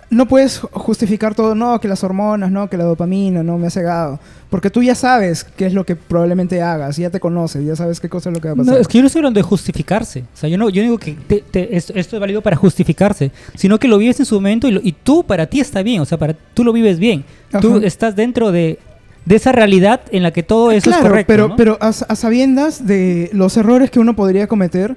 no 0.10 0.28
puedes 0.28 0.60
justificar 0.60 1.34
todo, 1.34 1.56
no, 1.56 1.80
que 1.80 1.88
las 1.88 2.04
hormonas, 2.04 2.52
no, 2.52 2.70
que 2.70 2.78
la 2.78 2.84
dopamina, 2.84 3.42
no, 3.42 3.58
me 3.58 3.66
ha 3.66 3.70
cegado. 3.72 4.20
Porque 4.52 4.70
tú 4.70 4.84
ya 4.84 4.94
sabes 4.94 5.44
qué 5.44 5.66
es 5.66 5.74
lo 5.74 5.86
que 5.88 5.96
probablemente 5.96 6.62
hagas, 6.62 6.98
ya 6.98 7.10
te 7.10 7.20
conoces, 7.20 7.66
ya 7.66 7.76
sabes 7.76 8.00
qué 8.00 8.10
cosa 8.10 8.30
es 8.30 8.36
lo 8.36 8.40
que 8.42 8.50
va 8.50 8.54
a 8.54 8.58
pasar. 8.58 8.76
No, 8.76 8.80
es 8.80 8.88
que 8.88 9.00
yo 9.00 9.02
no 9.02 9.08
estoy 9.08 9.22
hablando 9.22 9.40
de 9.40 9.44
justificarse. 9.44 10.20
O 10.22 10.38
sea, 10.38 10.50
yo 10.50 10.58
no, 10.60 10.70
yo 10.70 10.84
digo 10.84 11.00
que 11.00 11.14
te- 11.14 11.44
te- 11.50 11.76
esto, 11.76 11.94
esto 11.96 12.16
es 12.16 12.20
válido 12.20 12.44
para 12.44 12.56
justificarse, 12.58 13.32
sino 13.56 13.80
que 13.80 13.88
lo 13.88 13.98
vives 13.98 14.20
en 14.20 14.28
su 14.28 14.36
momento 14.36 14.68
y, 14.68 14.72
lo- 14.74 14.82
y 14.84 14.92
tú 14.92 15.24
para 15.24 15.48
ti 15.48 15.60
está 15.62 15.82
bien. 15.82 16.02
O 16.02 16.06
sea, 16.06 16.20
para 16.20 16.34
tú 16.54 16.64
lo 16.64 16.74
vives 16.74 17.00
bien. 17.00 17.26
Tú 17.60 17.70
estás 17.88 18.16
dentro 18.16 18.52
de, 18.52 18.78
de 19.26 19.36
esa 19.36 19.52
realidad 19.52 20.02
en 20.12 20.24
la 20.24 20.32
que 20.32 20.44
todo 20.44 20.72
eso 20.72 20.90
claro, 20.90 21.04
es 21.06 21.10
correcto. 21.10 21.28
pero, 21.28 21.48
¿no? 21.50 21.56
pero 21.56 21.78
a, 21.82 21.88
a 21.90 22.16
sabiendas 22.16 22.86
de 22.86 23.30
los 23.34 23.56
errores 23.58 23.90
que 23.92 24.00
uno 24.00 24.16
podría 24.16 24.48
cometer 24.48 24.96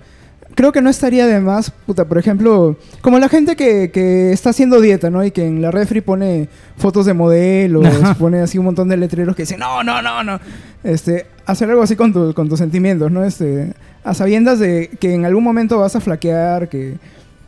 creo 0.54 0.72
que 0.72 0.80
no 0.80 0.88
estaría 0.88 1.26
de 1.26 1.38
más, 1.38 1.70
puta, 1.70 2.06
por 2.06 2.16
ejemplo, 2.16 2.76
como 3.02 3.18
la 3.18 3.28
gente 3.28 3.56
que, 3.56 3.90
que 3.90 4.32
está 4.32 4.50
haciendo 4.50 4.80
dieta, 4.80 5.10
¿no? 5.10 5.22
Y 5.22 5.30
que 5.30 5.46
en 5.46 5.60
la 5.60 5.70
refri 5.70 6.00
pone 6.00 6.48
fotos 6.78 7.04
de 7.04 7.12
modelos, 7.12 7.86
pone 8.18 8.40
así 8.40 8.56
un 8.56 8.64
montón 8.64 8.88
de 8.88 8.96
letreros 8.96 9.36
que 9.36 9.42
dicen, 9.42 9.58
no, 9.60 9.82
no, 9.84 10.00
no, 10.00 10.22
no. 10.24 10.40
Este, 10.82 11.26
hacer 11.44 11.68
algo 11.68 11.82
así 11.82 11.94
con, 11.94 12.10
tu- 12.14 12.32
con 12.32 12.48
tus 12.48 12.58
sentimientos, 12.58 13.12
¿no? 13.12 13.22
Este, 13.22 13.74
a 14.02 14.14
sabiendas 14.14 14.58
de 14.58 14.88
que 14.98 15.12
en 15.12 15.26
algún 15.26 15.44
momento 15.44 15.78
vas 15.78 15.94
a 15.94 16.00
flaquear, 16.00 16.70
que, 16.70 16.94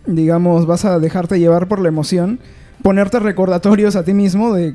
digamos, 0.04 0.66
vas 0.66 0.85
a 0.85 0.99
dejarte 0.99 1.38
llevar 1.40 1.66
por 1.66 1.80
la 1.80 1.88
emoción, 1.88 2.38
ponerte 2.82 3.18
recordatorios 3.20 3.97
a 3.97 4.04
ti 4.04 4.12
mismo 4.12 4.52
de 4.52 4.75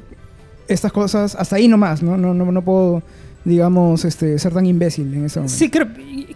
estas 0.68 0.92
cosas, 0.92 1.36
hasta 1.36 1.56
ahí 1.58 1.68
nomás, 1.68 2.02
¿no? 2.04 2.18
No, 2.18 2.34
no, 2.34 2.52
no 2.52 2.62
puedo, 2.62 3.04
digamos, 3.46 4.06
este, 4.06 4.38
ser 4.40 4.54
tan 4.54 4.66
imbécil 4.66 5.14
en 5.14 5.26
ese 5.26 5.40
momento. 5.40 5.58
Sí, 5.58 5.70
creo, 5.70 5.88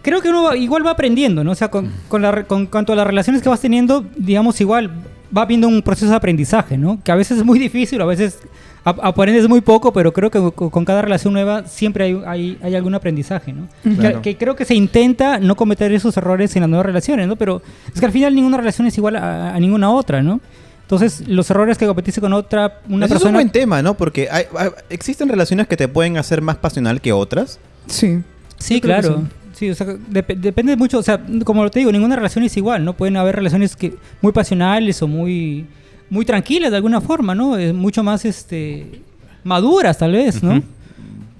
creo 0.02 0.20
que 0.20 0.28
uno 0.28 0.42
va- 0.44 0.56
igual 0.56 0.84
va 0.86 0.90
aprendiendo, 0.90 1.42
¿no? 1.44 1.52
O 1.52 1.54
sea, 1.54 1.68
con, 1.70 1.90
con, 2.08 2.22
la 2.22 2.44
con 2.44 2.66
cuanto 2.66 2.92
a 2.92 2.96
las 2.96 3.06
relaciones 3.06 3.42
que 3.42 3.48
vas 3.48 3.60
teniendo, 3.60 4.04
digamos, 4.16 4.60
igual 4.60 4.90
va 5.36 5.44
viendo 5.46 5.68
un 5.68 5.82
proceso 5.82 6.10
de 6.10 6.16
aprendizaje, 6.16 6.76
¿no? 6.78 6.98
Que 7.02 7.12
a 7.12 7.14
veces 7.14 7.38
es 7.38 7.44
muy 7.44 7.58
difícil, 7.58 8.00
a 8.00 8.04
veces 8.06 8.38
ap- 8.84 8.98
aprendes 9.02 9.48
muy 9.48 9.60
poco, 9.60 9.92
pero 9.92 10.12
creo 10.12 10.30
que 10.30 10.38
co- 10.54 10.70
con 10.70 10.84
cada 10.84 11.02
relación 11.02 11.32
nueva 11.34 11.64
siempre 11.66 12.04
hay, 12.04 12.22
hay, 12.26 12.58
hay 12.62 12.74
algún 12.74 12.94
aprendizaje, 12.94 13.52
¿no? 13.52 13.68
Claro. 13.96 14.22
Que, 14.22 14.32
que 14.32 14.38
creo 14.38 14.56
que 14.56 14.64
se 14.64 14.74
intenta 14.74 15.38
no 15.38 15.54
cometer 15.56 15.92
esos 15.92 16.16
errores 16.16 16.54
en 16.56 16.60
las 16.62 16.70
nuevas 16.70 16.86
relaciones, 16.86 17.26
¿no? 17.28 17.36
Pero 17.36 17.62
es 17.92 18.00
que 18.00 18.06
al 18.06 18.12
final 18.12 18.34
ninguna 18.34 18.56
relación 18.58 18.86
es 18.86 18.96
igual 18.98 19.16
a, 19.16 19.54
a 19.54 19.60
ninguna 19.60 19.90
otra, 19.90 20.22
¿no? 20.22 20.40
Entonces, 20.88 21.28
los 21.28 21.50
errores 21.50 21.76
que 21.76 21.86
cometiste 21.86 22.18
con 22.18 22.32
otra, 22.32 22.80
una 22.88 23.04
Ese 23.04 23.16
es 23.16 23.20
un 23.20 23.24
persona... 23.24 23.36
buen 23.36 23.50
tema, 23.50 23.82
¿no? 23.82 23.94
Porque 23.94 24.28
hay- 24.30 24.46
hay- 24.56 24.70
existen 24.88 25.28
relaciones 25.28 25.66
que 25.68 25.76
te 25.76 25.86
pueden 25.86 26.16
hacer 26.16 26.40
más 26.40 26.56
pasional 26.56 27.02
que 27.02 27.12
otras. 27.12 27.58
Sí. 27.88 28.20
Sí, 28.56 28.80
claro. 28.80 29.24
Sí, 29.52 29.68
o 29.68 29.74
sea, 29.74 29.86
dep- 29.86 30.36
depende 30.38 30.76
mucho, 30.76 30.98
o 30.98 31.02
sea, 31.02 31.20
como 31.44 31.68
te 31.68 31.80
digo, 31.80 31.92
ninguna 31.92 32.16
relación 32.16 32.42
es 32.44 32.56
igual, 32.56 32.86
¿no? 32.86 32.94
Pueden 32.96 33.18
haber 33.18 33.36
relaciones 33.36 33.76
que 33.76 33.96
muy 34.22 34.32
pasionales 34.32 35.02
o 35.02 35.06
muy 35.08 35.66
muy 36.08 36.24
tranquilas 36.24 36.70
de 36.70 36.78
alguna 36.78 37.02
forma, 37.02 37.34
¿no? 37.34 37.58
Es 37.58 37.74
mucho 37.74 38.02
más 38.02 38.24
este 38.24 39.02
maduras 39.44 39.98
tal 39.98 40.12
vez, 40.12 40.42
¿no? 40.42 40.52
Ujú. 40.52 40.62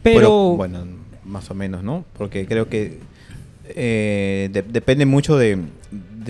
Pero, 0.03 0.57
bueno, 0.57 0.85
más 1.25 1.51
o 1.51 1.55
menos, 1.55 1.83
¿no? 1.83 2.05
Porque 2.19 2.45
creo 2.47 2.69
que 2.69 2.99
eh, 3.75 4.51
de- 4.53 4.63
depende 4.63 5.07
mucho 5.07 5.39
de, 5.39 5.59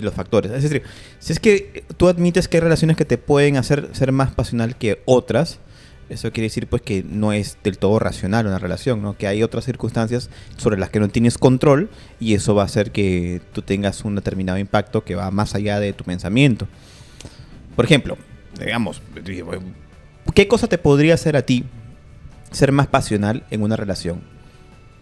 los 0.03 0.13
factores. 0.13 0.51
Es 0.51 0.63
decir, 0.63 0.83
si 1.19 1.33
es 1.33 1.39
que 1.39 1.83
tú 1.97 2.07
admites 2.07 2.47
que 2.47 2.57
hay 2.57 2.61
relaciones 2.61 2.97
que 2.97 3.05
te 3.05 3.17
pueden 3.17 3.57
hacer 3.57 3.89
ser 3.93 4.11
más 4.11 4.31
pasional 4.31 4.75
que 4.75 5.01
otras, 5.05 5.59
eso 6.09 6.31
quiere 6.31 6.45
decir 6.45 6.67
pues 6.67 6.81
que 6.81 7.03
no 7.03 7.33
es 7.33 7.57
del 7.63 7.77
todo 7.77 7.99
racional 7.99 8.47
una 8.47 8.57
relación, 8.57 9.01
¿no? 9.01 9.15
Que 9.15 9.27
hay 9.27 9.43
otras 9.43 9.65
circunstancias 9.65 10.29
sobre 10.57 10.77
las 10.77 10.89
que 10.89 10.99
no 10.99 11.07
tienes 11.09 11.37
control 11.37 11.89
y 12.19 12.33
eso 12.33 12.55
va 12.55 12.63
a 12.63 12.65
hacer 12.65 12.91
que 12.91 13.41
tú 13.53 13.61
tengas 13.61 14.03
un 14.03 14.15
determinado 14.15 14.57
impacto 14.57 15.03
que 15.03 15.15
va 15.15 15.29
más 15.31 15.53
allá 15.55 15.79
de 15.79 15.93
tu 15.93 16.03
pensamiento. 16.03 16.67
Por 17.75 17.85
ejemplo, 17.85 18.17
digamos, 18.59 19.01
¿qué 20.33 20.47
cosa 20.47 20.67
te 20.67 20.77
podría 20.77 21.13
hacer 21.13 21.37
a 21.37 21.43
ti 21.43 21.63
ser 22.51 22.71
más 22.71 22.87
pasional 22.87 23.45
en 23.51 23.61
una 23.61 23.75
relación? 23.75 24.21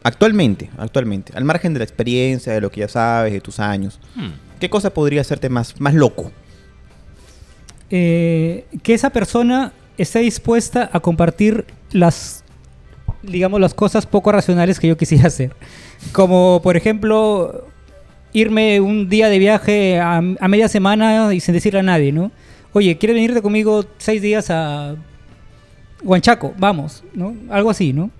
Actualmente, 0.03 0.69
actualmente, 0.77 1.33
al 1.35 1.43
margen 1.43 1.73
de 1.73 1.79
la 1.79 1.85
experiencia, 1.85 2.53
de 2.53 2.61
lo 2.61 2.69
que 2.69 2.81
ya 2.81 2.87
sabes, 2.87 3.33
de 3.33 3.41
tus 3.41 3.59
años, 3.59 3.99
Hmm. 4.15 4.46
¿Qué 4.59 4.69
cosa 4.69 4.93
podría 4.93 5.21
hacerte 5.21 5.49
más, 5.49 5.79
más 5.79 5.93
loco? 5.93 6.31
eh, 7.89 8.65
que 8.83 8.93
esa 8.93 9.09
persona 9.09 9.73
esté 9.97 10.19
dispuesta 10.19 10.89
a 10.91 10.99
compartir 10.99 11.65
las, 11.91 12.43
digamos, 13.23 13.59
las 13.59 13.73
cosas 13.73 14.05
poco 14.05 14.31
racionales 14.31 14.79
que 14.79 14.87
yo 14.87 14.97
quisiera 14.97 15.27
hacer. 15.27 15.53
Como, 16.11 16.61
por 16.61 16.77
ejemplo, 16.77 17.65
irme 18.33 18.79
un 18.79 19.09
día 19.09 19.29
de 19.29 19.39
viaje 19.39 19.99
a, 19.99 20.17
a 20.17 20.47
media 20.47 20.67
semana 20.67 21.33
y 21.33 21.39
sin 21.39 21.53
decirle 21.53 21.79
a 21.79 21.83
nadie, 21.83 22.11
¿no? 22.11 22.31
Oye, 22.73 22.97
¿quieres 22.97 23.15
venirte 23.15 23.41
conmigo 23.41 23.85
seis 23.97 24.21
días 24.21 24.49
a 24.49 24.95
Huanchaco? 26.03 26.53
Vamos, 26.57 27.03
¿no? 27.13 27.35
Algo 27.49 27.69
así, 27.69 27.93
¿no? 27.93 28.11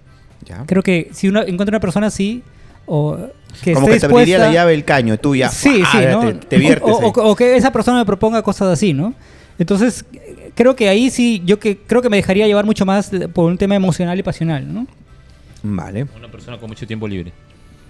¿Ya? 0.46 0.64
Creo 0.66 0.82
que 0.82 1.10
si 1.12 1.28
uno 1.28 1.42
encuentra 1.42 1.76
una 1.76 1.80
persona 1.80 2.08
así, 2.08 2.44
o 2.88 3.16
que 3.64 3.74
Como 3.74 3.86
esté 3.88 3.96
que 3.96 4.00
te 4.00 4.06
abriría 4.14 4.38
la 4.40 4.52
llave 4.52 4.72
del 4.72 4.84
caño, 4.86 5.18
tú 5.20 5.36
ya 5.36 5.50
Sí, 5.50 5.84
¡fua! 5.84 6.02
sí, 6.02 6.08
¿no? 6.12 6.20
te, 6.22 6.34
te 6.34 6.58
viertes 6.58 6.90
o, 6.92 7.00
ahí. 7.02 7.12
o- 7.16 7.32
o 7.32 7.36
que 7.36 7.56
esa 7.56 7.72
persona 7.72 8.00
me 8.00 8.06
proponga 8.06 8.42
cosas 8.42 8.70
así, 8.70 8.94
¿no? 8.94 9.14
Entonces, 9.60 10.06
creo 10.56 10.76
que 10.76 10.88
ahí 10.90 11.10
sí, 11.12 11.42
yo 11.46 11.60
que 11.60 11.78
creo 11.78 12.02
que 12.02 12.10
me 12.10 12.18
dejaría 12.18 12.46
llevar 12.48 12.66
mucho 12.66 12.86
más 12.86 13.12
por 13.34 13.46
un 13.46 13.58
tema 13.58 13.76
emocional 13.76 14.18
y 14.20 14.24
pasional, 14.24 14.72
¿no? 14.74 14.88
Vale. 15.64 16.08
Una 16.16 16.30
persona 16.32 16.58
con 16.58 16.70
mucho 16.70 16.86
tiempo 16.88 17.08
libre. 17.08 17.32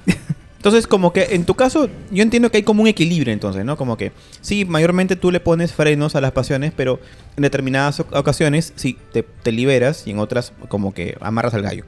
Entonces, 0.58 0.88
como 0.88 1.14
que 1.14 1.28
en 1.36 1.46
tu 1.46 1.54
caso, 1.54 1.88
yo 2.12 2.24
entiendo 2.24 2.50
que 2.50 2.58
hay 2.58 2.64
como 2.64 2.82
un 2.82 2.88
equilibrio 2.88 3.32
entonces, 3.32 3.64
¿no? 3.64 3.78
Como 3.78 3.96
que, 3.96 4.12
sí, 4.42 4.66
mayormente 4.66 5.16
tú 5.16 5.32
le 5.32 5.40
pones 5.40 5.72
frenos 5.72 6.16
a 6.16 6.22
las 6.22 6.32
pasiones, 6.32 6.74
pero 6.76 7.00
en 7.38 7.44
determinadas 7.44 8.00
oc- 8.00 8.18
ocasiones, 8.18 8.74
sí, 8.76 8.98
te, 9.14 9.22
te 9.24 9.52
liberas 9.52 10.08
y 10.08 10.12
en 10.12 10.20
otras 10.20 10.54
como 10.68 10.94
que 10.94 11.16
amarras 11.22 11.54
al 11.54 11.62
gallo. 11.62 11.84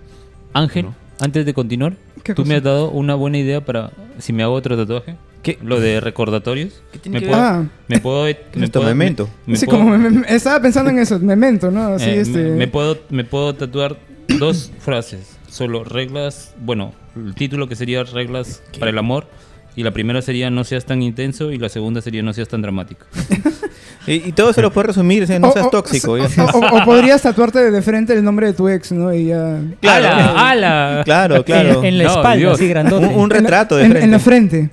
Ángel, 0.54 0.86
¿No? 0.86 0.96
Antes 1.20 1.46
de 1.46 1.54
continuar, 1.54 1.94
¿Qué 2.24 2.34
tú 2.34 2.44
cosa? 2.44 2.50
me 2.50 2.56
has 2.56 2.64
dado 2.64 2.90
una 2.92 3.16
buena 3.16 3.38
idea 3.38 3.64
para 3.64 3.92
si 4.20 4.34
me 4.34 4.44
hago 4.44 4.54
otro 4.54 4.76
tatuaje. 4.78 5.16
¿Qué? 5.44 5.58
Lo 5.64 5.80
de 5.80 6.02
recordatorios. 6.02 6.82
¿Qué 6.92 7.00
tiene 7.00 7.20
¿Me 7.20 7.26
que 7.26 7.28
puedo, 7.32 7.42
ver? 7.42 7.52
Ah. 7.52 7.66
me 7.88 8.00
puedo, 8.00 8.26
me 8.56 8.68
puedo- 8.68 8.86
memento? 8.86 9.30
me- 9.46 9.54
me 9.54 9.58
sí, 9.58 9.66
puedo- 9.66 9.80
como 9.80 9.98
me- 9.98 10.10
me- 10.10 10.28
estaba 10.36 10.62
pensando 10.62 10.90
en 10.90 11.00
eso, 11.00 11.18
memento, 11.20 11.72
¿no? 11.72 11.94
Así, 11.96 12.10
eh, 12.10 12.20
este... 12.22 12.44
me, 12.44 12.52
me 12.58 12.68
puedo, 12.68 12.98
me 13.10 13.24
puedo 13.24 13.56
tatuar 13.56 13.98
dos 14.40 14.72
frases. 14.80 15.38
Solo 15.50 15.84
reglas, 15.86 16.54
bueno, 16.60 16.94
el 17.16 17.34
título 17.36 17.68
que 17.70 17.76
sería 17.76 18.04
reglas 18.04 18.62
para 18.80 18.92
el 18.92 18.98
amor. 18.98 19.28
Y 19.76 19.84
la 19.84 19.92
primera 19.92 20.22
sería 20.22 20.50
no 20.50 20.66
seas 20.66 20.84
tan 20.86 21.02
intenso 21.02 21.52
y 21.52 21.58
la 21.58 21.70
segunda 21.70 22.02
sería 22.02 22.22
no 22.22 22.34
seas 22.34 22.50
tan 22.50 22.62
dramático. 22.62 23.06
Y, 24.08 24.30
y 24.30 24.32
todo 24.32 24.54
se 24.54 24.62
lo 24.62 24.72
puedes 24.72 24.88
resumir, 24.88 25.26
o 25.28 25.40
no 25.40 25.50
O- 25.50 25.52
seas 25.54 25.66
o- 25.66 25.70
tóxico. 25.70 26.14
o-. 26.14 26.18
O, 26.18 26.78
o 26.82 26.86
podrías 26.86 27.22
tatuarte 27.22 27.70
de 27.72 27.82
frente 27.82 28.14
el 28.14 28.24
nombre 28.24 28.48
de 28.48 28.54
tu 28.54 28.68
ex, 28.70 28.92
¿no? 28.92 29.14
Y 29.14 29.26
ya... 29.28 29.58
Claro. 29.82 30.08
¡Hala! 30.08 30.50
¡Hala! 30.50 31.02
Claro, 31.06 31.44
claro. 31.44 31.80
En, 31.80 31.86
en 31.86 31.98
la 32.00 32.04
No, 32.06 32.10
espalda, 32.12 32.36
Dios. 32.36 32.54
así 32.54 32.68
grandote. 32.68 33.06
Un, 33.08 33.30
retrato 33.30 33.76
de 33.78 33.84
en, 33.86 33.92
frente. 33.92 34.06
en 34.06 34.12
la 34.12 34.20
frente. 34.20 34.70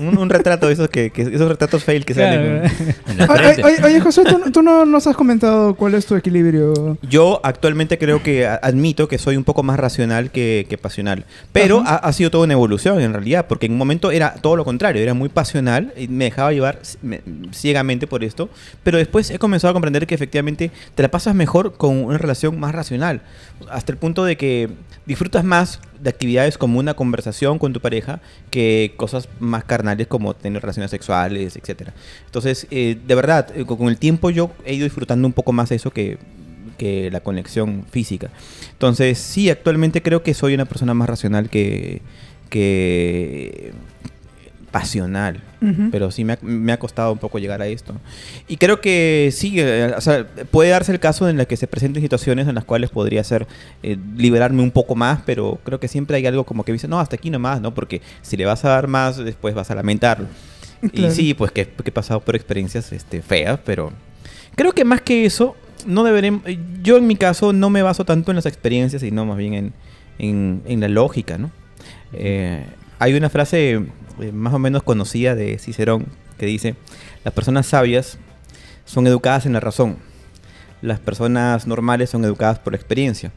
Un, 0.00 0.18
un 0.18 0.28
retrato 0.30 0.66
de 0.66 0.72
esos 0.74 0.88
que, 0.88 1.10
que- 1.10 1.22
esos 1.22 1.48
retratos 1.48 1.84
fail 1.84 2.04
que 2.04 2.14
Claro. 2.14 2.62
salen. 2.66 2.72
En 3.08 3.18
la 3.18 3.26
Oye, 3.26 3.62
oye, 3.64 3.84
oye, 3.84 4.00
José, 4.00 4.24
¿tú, 4.24 4.50
tú 4.50 4.62
no 4.62 4.84
nos 4.84 5.06
has 5.06 5.16
comentado 5.16 5.74
cuál 5.74 5.94
es 5.94 6.06
tu 6.06 6.14
equilibrio? 6.16 6.98
Yo 7.02 7.40
actualmente 7.44 7.98
creo 7.98 8.22
que 8.22 8.46
admito 8.46 9.08
que 9.08 9.18
soy 9.18 9.36
un 9.36 9.44
poco 9.44 9.62
más 9.62 9.78
racional 9.78 10.30
que, 10.30 10.66
que 10.68 10.78
pasional. 10.78 11.24
Pero 11.52 11.82
ha, 11.86 11.96
ha 11.96 12.12
sido 12.12 12.30
toda 12.30 12.44
una 12.44 12.52
evolución 12.54 13.00
en 13.00 13.12
realidad, 13.12 13.46
porque 13.48 13.66
en 13.66 13.72
un 13.72 13.78
momento 13.78 14.10
era 14.10 14.34
todo 14.34 14.56
lo 14.56 14.64
contrario, 14.64 15.02
era 15.02 15.14
muy 15.14 15.28
pasional 15.28 15.92
y 15.96 16.08
me 16.08 16.24
dejaba 16.24 16.52
llevar 16.52 16.80
me- 17.02 17.20
ciegamente 17.52 18.06
por 18.06 18.24
esto. 18.24 18.48
Pero 18.82 18.98
después 18.98 19.30
he 19.30 19.38
comenzado 19.38 19.70
a 19.70 19.74
comprender 19.74 20.06
que 20.06 20.14
efectivamente 20.14 20.70
te 20.94 21.02
la 21.02 21.10
pasas 21.10 21.34
mejor 21.34 21.74
con 21.74 22.04
una 22.04 22.18
relación 22.18 22.58
más 22.58 22.74
racional. 22.74 23.22
Hasta 23.70 23.92
el 23.92 23.98
punto 23.98 24.24
de 24.24 24.36
que 24.36 24.68
disfrutas 25.06 25.44
más 25.44 25.80
de 26.00 26.10
actividades 26.10 26.58
como 26.58 26.78
una 26.78 26.94
conversación 26.94 27.58
con 27.58 27.72
tu 27.72 27.80
pareja 27.80 28.20
que 28.50 28.94
cosas 28.96 29.28
más 29.40 29.64
carnales 29.64 30.06
como 30.06 30.34
tener 30.34 30.62
relaciones 30.62 30.90
sexuales, 30.90 31.56
etcétera. 31.56 31.94
Entonces, 32.26 32.66
eh, 32.70 32.98
de 33.06 33.14
verdad, 33.14 33.48
eh, 33.54 33.64
con 33.64 33.88
el 33.88 33.98
tiempo 33.98 34.30
yo 34.30 34.50
he 34.64 34.74
ido 34.74 34.84
disfrutando 34.84 35.26
un 35.26 35.32
poco 35.32 35.52
más 35.52 35.70
eso 35.72 35.90
que, 35.90 36.18
que 36.76 37.10
la 37.10 37.20
conexión 37.20 37.84
física. 37.90 38.30
Entonces, 38.72 39.18
sí, 39.18 39.50
actualmente 39.50 40.02
creo 40.02 40.22
que 40.22 40.34
soy 40.34 40.54
una 40.54 40.64
persona 40.64 40.94
más 40.94 41.08
racional 41.08 41.50
que, 41.50 42.02
que 42.50 43.72
pasional. 44.70 45.40
Pero 45.90 46.12
sí 46.12 46.24
me 46.24 46.34
ha, 46.34 46.38
me 46.40 46.72
ha 46.72 46.78
costado 46.78 47.12
un 47.12 47.18
poco 47.18 47.40
llegar 47.40 47.60
a 47.60 47.66
esto. 47.66 47.94
Y 48.46 48.58
creo 48.58 48.80
que 48.80 49.30
sí, 49.32 49.54
eh, 49.56 49.92
o 49.96 50.00
sea, 50.00 50.24
puede 50.52 50.70
darse 50.70 50.92
el 50.92 51.00
caso 51.00 51.28
en 51.28 51.40
el 51.40 51.48
que 51.48 51.56
se 51.56 51.66
presenten 51.66 52.00
situaciones 52.00 52.46
en 52.46 52.54
las 52.54 52.64
cuales 52.64 52.90
podría 52.90 53.24
ser 53.24 53.48
eh, 53.82 53.96
liberarme 54.16 54.62
un 54.62 54.70
poco 54.70 54.94
más, 54.94 55.20
pero 55.26 55.58
creo 55.64 55.80
que 55.80 55.88
siempre 55.88 56.16
hay 56.16 56.26
algo 56.26 56.44
como 56.44 56.62
que 56.62 56.72
dice, 56.72 56.86
no, 56.86 57.00
hasta 57.00 57.16
aquí 57.16 57.28
nomás, 57.28 57.60
¿no? 57.60 57.74
Porque 57.74 58.02
si 58.22 58.36
le 58.36 58.44
vas 58.44 58.64
a 58.64 58.68
dar 58.68 58.86
más, 58.86 59.16
después 59.16 59.54
vas 59.54 59.70
a 59.70 59.74
lamentarlo. 59.74 60.26
Claro. 60.92 61.08
Y 61.08 61.10
sí, 61.10 61.34
pues 61.34 61.50
que, 61.50 61.66
que 61.66 61.88
he 61.90 61.92
pasado 61.92 62.20
por 62.20 62.36
experiencias 62.36 62.92
este, 62.92 63.20
feas, 63.20 63.58
pero 63.64 63.90
creo 64.54 64.70
que 64.70 64.84
más 64.84 65.00
que 65.00 65.24
eso, 65.24 65.56
no 65.86 66.04
deberemos, 66.04 66.42
yo 66.84 66.98
en 66.98 67.08
mi 67.08 67.16
caso 67.16 67.52
no 67.52 67.68
me 67.68 67.82
baso 67.82 68.04
tanto 68.04 68.30
en 68.30 68.36
las 68.36 68.46
experiencias, 68.46 69.02
sino 69.02 69.26
más 69.26 69.36
bien 69.36 69.54
en, 69.54 69.72
en, 70.20 70.62
en 70.66 70.80
la 70.80 70.86
lógica, 70.86 71.36
¿no? 71.36 71.50
Eh, 72.12 72.64
hay 72.98 73.14
una 73.14 73.30
frase 73.30 73.86
eh, 74.20 74.32
más 74.32 74.54
o 74.54 74.58
menos 74.58 74.82
conocida 74.82 75.34
de 75.34 75.58
Cicerón 75.58 76.06
que 76.38 76.46
dice, 76.46 76.74
las 77.24 77.34
personas 77.34 77.66
sabias 77.66 78.18
son 78.84 79.06
educadas 79.06 79.44
en 79.46 79.52
la 79.52 79.60
razón, 79.60 79.96
las 80.82 81.00
personas 81.00 81.66
normales 81.66 82.10
son 82.10 82.24
educadas 82.24 82.58
por 82.58 82.72
la 82.72 82.76
experiencia. 82.76 83.32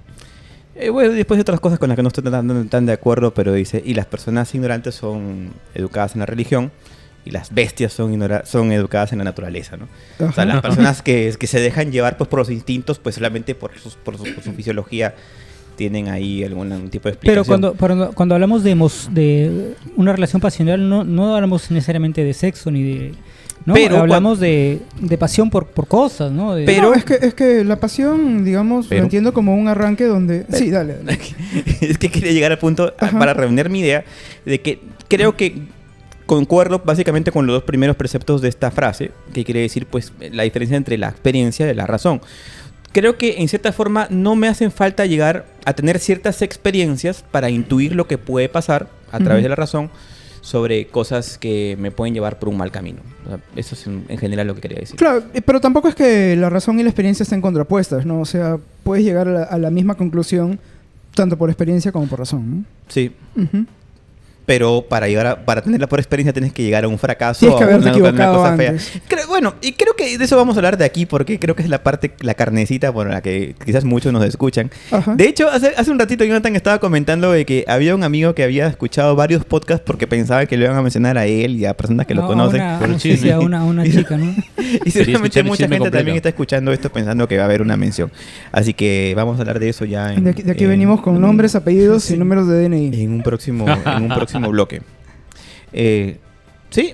Eh, 0.76 0.90
bueno, 0.90 1.12
después 1.14 1.38
de 1.38 1.42
otras 1.42 1.60
cosas 1.60 1.80
con 1.80 1.90
las 1.90 1.96
que 1.96 2.02
no 2.04 2.08
estoy 2.08 2.24
tan, 2.24 2.70
tan 2.70 2.86
de 2.86 2.94
acuerdo, 2.94 3.34
pero 3.34 3.52
dice, 3.54 3.82
y 3.86 3.94
las 3.94 4.06
personas 4.06 4.54
ignorantes 4.56 4.96
son 4.96 5.52
educadas 5.76 6.14
en 6.14 6.20
la 6.20 6.26
religión 6.26 6.72
y 7.26 7.32
las 7.32 7.54
bestias 7.54 7.92
son, 7.94 8.18
son 8.46 8.72
educadas 8.72 9.12
en 9.12 9.18
la 9.20 9.24
naturaleza, 9.26 9.78
¿no? 9.78 9.86
O 10.26 10.32
sea, 10.32 10.44
Ajá. 10.44 10.46
las 10.46 10.62
personas 10.62 11.02
que, 11.02 11.36
que 11.38 11.48
se 11.48 11.60
dejan 11.60 11.92
llevar 11.92 12.18
pues, 12.18 12.28
por 12.30 12.40
los 12.40 12.50
instintos, 12.50 13.00
pues 13.00 13.16
solamente 13.16 13.54
por, 13.54 13.78
sus- 13.78 13.96
por 13.96 14.18
su, 14.18 14.24
por 14.34 14.44
su 14.44 14.54
fisiología 14.54 15.14
tienen 15.82 16.10
ahí 16.10 16.44
algún 16.44 16.70
tipo 16.90 17.10
de 17.10 17.16
Pero 17.16 17.42
explicación. 17.42 17.46
cuando, 17.46 17.74
cuando, 17.74 18.12
cuando 18.14 18.36
hablamos 18.36 18.64
de, 18.64 18.76
de 19.12 19.74
una 19.96 20.14
relación 20.14 20.40
pasional, 20.40 20.88
no, 20.88 21.04
no 21.04 21.36
hablamos 21.36 21.72
necesariamente 21.72 22.24
de 22.24 22.34
sexo 22.36 22.70
ni 22.70 22.84
de... 22.84 23.12
¿no? 23.66 23.74
Pero 23.74 23.98
hablamos 23.98 24.40
de, 24.40 24.80
de 25.00 25.18
pasión 25.18 25.50
por, 25.50 25.66
por 25.68 25.88
cosas, 25.88 26.32
¿no? 26.32 26.54
De- 26.54 26.66
Pero- 26.66 26.92
Pero 26.92 26.94
es 26.94 27.04
que, 27.06 27.26
es 27.26 27.34
que 27.34 27.64
la 27.64 27.78
pasión, 27.80 28.46
digamos, 28.46 28.86
Pero- 28.88 29.02
lo 29.02 29.06
entiendo 29.06 29.34
como 29.34 29.56
un 29.56 29.68
arranque 29.68 30.06
donde... 30.06 30.46
Sí, 30.52 30.70
dale. 30.70 30.98
dale. 31.04 31.18
es 31.82 31.98
que 31.98 32.10
quería 32.10 32.32
llegar 32.32 32.52
al 32.52 32.60
punto 32.60 32.94
Ajá. 33.00 33.18
para 33.18 33.34
reunir 33.34 33.70
mi 33.72 33.80
idea 33.80 34.04
de 34.46 34.62
que 34.62 34.82
creo 35.08 35.36
que 35.36 35.64
concuerdo 36.28 36.82
básicamente 36.86 37.32
con 37.32 37.46
los 37.48 37.56
dos 37.56 37.64
primeros 37.64 37.96
preceptos 37.96 38.42
de 38.42 38.50
esta 38.50 38.70
frase, 38.72 39.12
que 39.34 39.44
quiere 39.44 39.62
decir 39.62 39.86
pues 39.88 40.14
la 40.32 40.44
diferencia 40.44 40.78
entre 40.78 40.98
la 40.98 41.10
experiencia 41.10 41.70
y 41.70 41.74
la 41.74 41.86
razón. 41.88 42.22
Creo 42.92 43.18
que 43.18 43.42
en 43.42 43.48
cierta 43.48 43.72
forma 43.72 44.08
no 44.10 44.36
me 44.36 44.48
hacen 44.48 44.72
falta 44.72 45.06
llegar 45.06 45.46
a 45.66 45.74
tener 45.74 46.00
ciertas 46.00 46.42
experiencias 46.42 47.24
para 47.32 47.50
intuir 47.50 47.96
lo 47.96 48.08
que 48.08 48.18
puede 48.18 48.50
pasar 48.50 48.90
a 49.12 49.20
través 49.20 49.44
de 49.44 49.50
la 49.50 49.56
razón 49.56 49.90
sobre 50.42 50.88
cosas 50.88 51.38
que 51.38 51.78
me 51.80 51.92
pueden 51.92 52.14
llevar 52.14 52.40
por 52.40 52.50
un 52.50 52.58
mal 52.58 52.72
camino. 52.72 53.00
O 53.26 53.30
sea, 53.30 53.40
eso 53.56 53.76
es 53.76 53.86
en, 53.88 54.06
en 54.10 54.18
general 54.18 54.48
lo 54.48 54.56
que 54.56 54.62
quería 54.62 54.80
decir. 54.80 54.96
Claro, 54.98 55.24
eh, 55.34 55.42
pero 55.42 55.62
tampoco 55.62 55.88
es 55.88 55.96
que 55.96 56.36
la 56.36 56.50
razón 56.50 56.80
y 56.80 56.84
la 56.84 56.90
experiencia 56.90 57.24
estén 57.24 57.42
contrapuestas, 57.42 58.06
¿no? 58.06 58.20
O 58.22 58.26
sea, 58.26 58.58
puedes 58.84 59.06
llegar 59.06 59.28
a 59.28 59.32
la, 59.32 59.44
a 59.44 59.58
la 59.58 59.70
misma 59.70 59.96
conclusión 59.96 60.60
tanto 61.14 61.38
por 61.38 61.50
experiencia 61.50 61.92
como 61.92 62.08
por 62.08 62.20
razón, 62.20 62.66
Sí. 62.88 63.12
Ujú. 63.36 63.66
Pero 64.46 64.86
para 64.90 65.08
llegar 65.08 65.28
a- 65.28 65.46
para 65.46 65.62
tenerla 65.62 65.88
por 65.88 66.00
experiencia 66.00 66.34
tienes 66.34 66.52
que 66.52 66.64
llegar 66.64 66.84
a 66.84 66.88
un 66.88 66.98
fracaso 66.98 67.40
Tienes 67.42 67.58
que 67.58 67.64
a 67.64 67.68
haberte 67.68 67.82
una- 67.90 67.98
una 67.98 68.08
equivocado 68.10 68.36
cosa 68.38 68.58
fea. 68.58 68.70
antes. 68.72 68.92
Creo- 69.08 69.28
bueno 69.28 69.54
y 69.62 69.74
creo 69.74 69.96
que 69.96 70.18
de 70.18 70.26
eso 70.26 70.36
vamos 70.36 70.56
a 70.56 70.60
hablar 70.60 70.78
de 70.78 70.86
aquí 70.86 71.06
porque 71.06 71.40
creo 71.40 71.56
que 71.56 71.64
es 71.64 71.70
la 71.70 71.84
parte 71.84 72.12
la 72.22 72.34
carnecita 72.34 72.92
por 72.92 73.10
la 73.10 73.22
que 73.22 73.56
quizás 73.66 73.86
muchos 73.86 74.12
nos 74.12 74.26
escuchan 74.26 74.70
Ajá. 74.92 75.16
de 75.16 75.26
hecho 75.28 75.50
hace, 75.50 75.74
hace 75.78 75.92
un 75.92 76.00
ratito 76.00 76.24
Jonathan 76.26 76.56
estaba 76.56 76.80
comentando 76.80 77.32
de 77.32 77.46
que 77.46 77.64
había 77.68 77.94
un 77.96 78.04
amigo 78.04 78.34
que 78.36 78.44
había 78.44 78.68
escuchado 78.68 79.16
varios 79.16 79.46
podcasts 79.46 79.84
porque 79.86 80.08
pensaba 80.08 80.46
que 80.48 80.58
le 80.58 80.66
iban 80.66 80.78
a 80.78 80.82
mencionar 80.82 81.18
a 81.18 81.26
él 81.28 81.58
y 81.58 81.66
a 81.66 81.74
personas 81.76 82.06
que 82.08 82.14
No, 82.16 82.22
lo 82.22 82.26
a 82.26 82.30
conocen 82.30 82.62
Una, 82.62 83.00
sí, 83.00 83.30
a 83.30 83.40
una, 83.40 83.60
a 83.62 83.64
una 83.64 83.84
chica, 83.90 84.18
¿no? 84.18 84.34
y 84.86 84.92
seguramente 84.92 85.44
mucha 85.44 85.64
gente 85.64 85.78
completo. 85.78 85.98
también 85.98 86.18
está 86.18 86.30
escuchando 86.30 86.72
esto 86.72 86.92
pensando 86.92 87.28
que 87.28 87.38
va 87.38 87.44
a 87.44 87.46
haber 87.46 87.62
una 87.62 87.78
mención 87.78 88.12
así 88.52 88.74
que 88.74 89.14
vamos 89.16 89.38
a 89.38 89.42
hablar 89.42 89.60
de 89.60 89.70
eso 89.70 89.86
ya 89.86 90.14
en, 90.14 90.24
De 90.24 90.32
aquí, 90.32 90.42
de 90.44 90.52
aquí 90.52 90.64
en- 90.64 90.72
venimos 90.72 91.02
con 91.02 91.20
nombres, 91.22 91.56
apellidos 91.56 92.04
Sí. 92.04 92.16
y 92.16 92.18
números 92.18 92.48
de 92.48 92.64
DNI. 92.68 93.04
en 93.04 93.14
un 93.14 93.22
próximo 93.24 93.66
en 93.70 94.04
un 94.04 94.10
próximo 94.10 94.31
bloque 94.40 94.82
Eh, 95.74 96.18
sí 96.70 96.94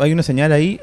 hay 0.00 0.10
una 0.10 0.22
señal 0.22 0.52
ahí 0.52 0.80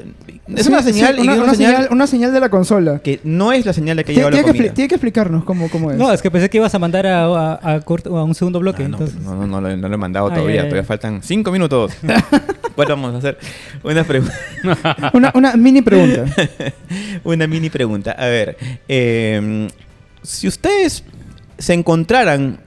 es 0.56 0.66
Sí, 0.66 0.70
una 0.72 0.84
sí, 0.84 0.94
señal 0.94 1.18
y 1.18 1.22
una, 1.22 1.34
una 1.36 1.56
señal, 1.56 1.88
una 1.90 2.06
señal 2.06 2.32
de 2.32 2.40
la 2.40 2.50
consola. 2.50 3.00
que 3.00 3.20
no 3.24 3.52
es 3.52 3.66
la 3.66 3.74
señal 3.74 3.98
de 3.98 4.04
que 4.04 4.14
Tiene, 4.14 4.30
llegó 4.30 4.38
la 4.38 4.44
que, 4.44 4.52
comida 4.60 4.74
tiene 4.74 4.88
que 4.88 4.96
explicarnos 4.96 5.44
cómo, 5.46 5.68
cómo 5.72 5.90
es. 5.90 5.98
No, 5.98 6.12
es 6.14 6.22
que 6.22 6.30
pensé 6.30 6.48
que 6.48 6.58
ibas 6.58 6.76
a 6.76 6.80
mandar 6.80 7.08
a, 7.08 7.24
a, 7.26 7.74
a 7.76 7.82
corto- 7.82 8.16
a 8.16 8.24
un 8.24 8.36
segundo 8.36 8.60
bloque. 8.60 8.84
Ah, 8.84 8.88
no, 8.90 8.98
entonces. 9.00 9.20
no, 9.20 9.34
no, 9.36 9.48
no, 9.48 9.62
lo- 9.62 9.76
no 9.78 9.88
lo 9.90 9.96
he 9.96 9.98
mandado 9.98 10.28
Ay, 10.28 10.34
todavía, 10.34 10.54
ay, 10.62 10.66
ay. 10.66 10.70
todavía 10.70 10.84
faltan 10.88 11.24
cinco 11.24 11.52
minutos. 11.52 11.94
pues 12.76 12.88
vamos 12.88 13.16
a 13.16 13.18
hacer 13.18 13.40
una, 13.84 14.06
pregu- 14.06 14.32
Una, 15.14 15.32
una 15.34 15.56
mini 15.56 15.82
pregunta. 15.82 16.26
una 17.24 17.48
mini 17.48 17.72
pregunta. 17.72 18.12
A 18.12 18.28
ver, 18.28 18.58
eh, 18.88 19.70
si 20.22 20.48
ustedes 20.48 21.04
se 21.58 21.74
encontraran 21.74 22.60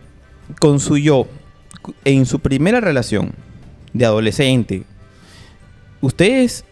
con 0.58 0.80
su 0.80 0.96
yo 0.98 1.28
en 2.04 2.26
su 2.26 2.40
primera 2.40 2.80
relación 2.80 3.32
de 3.92 4.04
adolescente, 4.04 4.84
ustedes, 6.00 6.64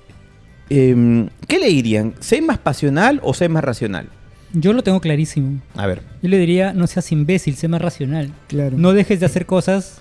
eh, 0.71 1.29
¿qué 1.49 1.59
le 1.59 1.69
dirían? 1.69 2.15
¿Sé 2.21 2.41
más 2.41 2.59
pasional 2.59 3.21
o 3.23 3.35
sé 3.35 3.49
más 3.49 3.65
racional? 3.65 4.09
Yo 4.53 4.73
lo 4.73 4.83
tengo 4.83 5.01
clarísimo. 5.01 5.61
A 5.75 5.87
ver. 5.87 6.03
Yo 6.23 6.29
le 6.29 6.39
diría, 6.39 6.73
no 6.73 6.87
seas 6.87 7.11
imbécil, 7.11 7.57
sé 7.57 7.67
más 7.67 7.83
racional. 7.83 8.31
Claro. 8.47 8.77
No 8.79 8.93
dejes 8.93 9.19
de 9.21 9.27
hacer 9.27 9.47
cosas, 9.47 10.01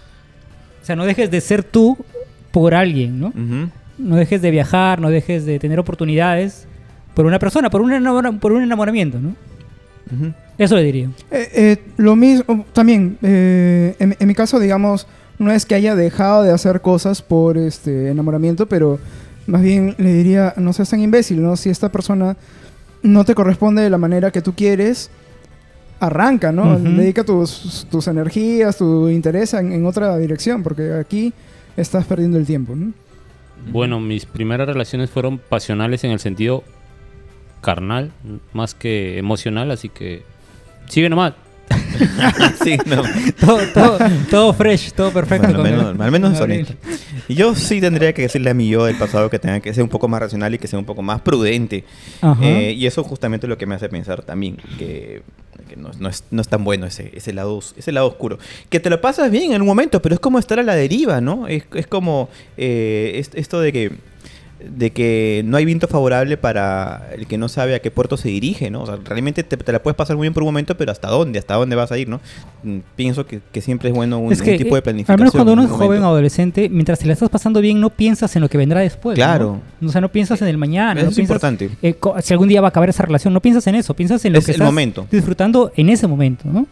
o 0.81 0.85
sea, 0.85 0.95
no 0.95 1.05
dejes 1.05 1.31
de 1.31 1.41
ser 1.41 1.63
tú 1.63 1.97
por 2.51 2.75
alguien, 2.75 3.19
¿no? 3.19 3.33
No 3.97 4.15
dejes 4.15 4.41
de 4.41 4.51
viajar, 4.51 4.99
no 4.99 5.09
dejes 5.09 5.45
de 5.45 5.57
tener 5.57 5.79
oportunidades 5.79 6.67
por 7.15 7.25
una 7.25 7.39
persona, 7.39 7.69
por 7.69 7.81
un, 7.81 8.39
por 8.39 8.51
un 8.51 8.61
enamoramiento, 8.61 9.19
¿no? 9.19 9.35
Eso 10.57 10.75
le 10.75 10.83
diría. 10.83 11.09
Eh, 11.31 11.49
eh, 11.53 11.77
lo 11.97 12.15
mismo, 12.15 12.65
también, 12.73 13.17
eh, 13.21 13.95
en, 13.99 14.15
en 14.19 14.27
mi 14.27 14.35
caso, 14.35 14.59
digamos, 14.59 15.07
no 15.39 15.51
es 15.51 15.65
que 15.65 15.75
haya 15.75 15.95
dejado 15.95 16.43
de 16.43 16.51
hacer 16.51 16.81
cosas 16.81 17.21
por 17.21 17.57
este 17.57 18.09
enamoramiento, 18.09 18.67
pero 18.67 18.99
más 19.47 19.61
bien 19.61 19.95
le 19.97 20.13
diría, 20.13 20.53
no 20.57 20.73
seas 20.73 20.89
tan 20.89 20.99
imbécil, 20.99 21.41
¿no? 21.41 21.55
Si 21.57 21.69
esta 21.69 21.89
persona 21.89 22.37
no 23.01 23.25
te 23.25 23.35
corresponde 23.35 23.81
de 23.81 23.89
la 23.89 23.97
manera 23.97 24.31
que 24.31 24.41
tú 24.41 24.53
quieres, 24.53 25.09
arranca, 25.99 26.51
¿no? 26.51 26.77
Dedica 26.77 27.23
tus, 27.23 27.87
tus 27.89 28.07
energías, 28.07 28.77
tu 28.77 29.09
interés 29.09 29.53
en, 29.53 29.71
en 29.71 29.85
otra 29.85 30.17
dirección, 30.17 30.63
porque 30.63 30.93
aquí 30.93 31.33
estás 31.77 32.05
perdiendo 32.05 32.37
el 32.37 32.45
tiempo, 32.45 32.75
¿no? 32.75 32.93
Bueno, 33.71 33.99
mis 33.99 34.25
primeras 34.25 34.67
relaciones 34.67 35.09
fueron 35.09 35.37
pasionales 35.37 36.03
en 36.03 36.11
el 36.11 36.19
sentido 36.19 36.63
carnal, 37.63 38.11
más 38.53 38.75
que 38.75 39.17
emocional, 39.17 39.71
así 39.71 39.89
que 39.89 40.21
sigue 40.89 41.09
nomás. 41.09 41.33
sí, 42.63 42.77
no. 42.85 43.01
Todo, 43.39 43.59
todo, 43.73 43.97
todo 44.29 44.53
fresh, 44.53 44.91
todo 44.93 45.11
perfecto. 45.11 45.47
Bueno, 45.47 45.59
al 45.59 45.63
con 45.63 45.63
menos, 45.63 45.95
el- 45.95 46.01
al 46.01 46.11
menos 46.11 46.27
con 46.29 46.33
es 46.33 46.39
Gabriel. 46.39 46.77
honesto. 46.81 47.23
Y 47.29 47.35
yo 47.35 47.55
sí 47.55 47.79
tendría 47.81 48.13
que 48.13 48.23
decirle 48.23 48.49
a 48.49 48.53
mi 48.53 48.67
yo 48.67 48.85
del 48.85 48.97
pasado 48.97 49.29
que 49.29 49.39
tenga 49.39 49.59
que 49.59 49.73
ser 49.73 49.83
un 49.83 49.89
poco 49.89 50.07
más 50.07 50.19
racional 50.21 50.53
y 50.53 50.59
que 50.59 50.67
sea 50.67 50.77
un 50.77 50.85
poco 50.85 51.01
más 51.01 51.21
prudente. 51.21 51.83
Eh, 52.41 52.73
y 52.77 52.85
eso 52.85 53.03
justamente 53.03 53.47
es 53.47 53.49
lo 53.49 53.57
que 53.57 53.65
me 53.65 53.75
hace 53.75 53.89
pensar 53.89 54.21
también 54.23 54.57
que, 54.77 55.23
que 55.69 55.75
no, 55.77 55.89
no 55.99 56.09
es, 56.09 56.23
no 56.31 56.41
es 56.41 56.47
tan 56.47 56.63
bueno 56.63 56.85
ese, 56.85 57.11
ese, 57.15 57.33
lado, 57.33 57.59
ese 57.77 57.91
lado 57.91 58.07
oscuro. 58.07 58.37
Que 58.69 58.79
te 58.79 58.89
lo 58.89 58.99
pasas 59.01 59.31
bien 59.31 59.53
en 59.53 59.61
un 59.61 59.67
momento, 59.67 60.01
pero 60.01 60.13
es 60.15 60.19
como 60.21 60.39
estar 60.39 60.59
a 60.59 60.63
la 60.63 60.75
deriva, 60.75 61.21
¿no? 61.21 61.47
Es, 61.47 61.63
es 61.73 61.87
como 61.87 62.29
eh, 62.57 63.13
es- 63.15 63.31
esto 63.33 63.59
de 63.61 63.71
que 63.71 63.91
de 64.69 64.91
que 64.91 65.41
no 65.45 65.57
hay 65.57 65.65
viento 65.65 65.87
favorable 65.87 66.37
para 66.37 67.09
el 67.15 67.27
que 67.27 67.37
no 67.37 67.49
sabe 67.49 67.75
a 67.75 67.79
qué 67.79 67.91
puerto 67.91 68.17
se 68.17 68.29
dirige, 68.29 68.69
¿no? 68.71 68.83
O 68.83 68.85
sea, 68.85 68.97
realmente 69.03 69.43
te, 69.43 69.57
te 69.57 69.71
la 69.71 69.81
puedes 69.83 69.95
pasar 69.95 70.15
muy 70.15 70.25
bien 70.25 70.33
por 70.33 70.43
un 70.43 70.47
momento, 70.47 70.77
pero 70.77 70.91
¿hasta 70.91 71.09
dónde? 71.09 71.39
¿Hasta 71.39 71.55
dónde 71.55 71.75
vas 71.75 71.91
a 71.91 71.97
ir, 71.97 72.07
no? 72.09 72.21
Mm, 72.63 72.79
Pienso 72.95 73.25
que, 73.25 73.41
que 73.51 73.61
siempre 73.61 73.89
es 73.89 73.95
bueno 73.95 74.19
un, 74.19 74.31
es 74.31 74.41
que, 74.41 74.51
un 74.51 74.57
tipo 74.57 74.75
de 74.75 74.79
eh, 74.79 74.81
planificación. 74.81 75.13
al 75.15 75.19
menos 75.19 75.31
cuando 75.33 75.53
uno 75.53 75.63
es 75.63 75.69
joven 75.69 76.01
o 76.03 76.07
adolescente, 76.07 76.69
mientras 76.69 76.99
te 76.99 77.05
la 77.07 77.13
estás 77.13 77.29
pasando 77.29 77.61
bien, 77.61 77.79
no 77.81 77.89
piensas 77.89 78.35
en 78.35 78.41
lo 78.41 78.49
que 78.49 78.57
vendrá 78.57 78.79
después. 78.81 79.17
¿no? 79.17 79.23
Claro. 79.23 79.61
O 79.85 79.89
sea, 79.89 80.01
no 80.01 80.09
piensas 80.11 80.41
en 80.41 80.47
el 80.47 80.57
mañana. 80.57 80.93
Eso 81.01 81.05
no 81.05 81.09
es 81.09 81.15
piensas, 81.15 81.35
importante. 81.35 81.69
eh, 81.81 81.95
si 82.21 82.33
algún 82.33 82.47
día 82.47 82.61
va 82.61 82.67
a 82.67 82.69
acabar 82.69 82.89
esa 82.89 83.03
relación, 83.03 83.33
no 83.33 83.41
piensas 83.41 83.65
en 83.67 83.75
eso, 83.75 83.93
piensas 83.93 84.23
en 84.25 84.33
lo 84.33 84.39
Es 84.39 84.45
que 84.45 84.51
el 84.51 84.55
estás 84.55 84.65
momento. 84.65 85.07
disfrutando 85.11 85.71
en 85.75 85.89
ese 85.89 86.07
momento, 86.07 86.45
¿no? 86.47 86.65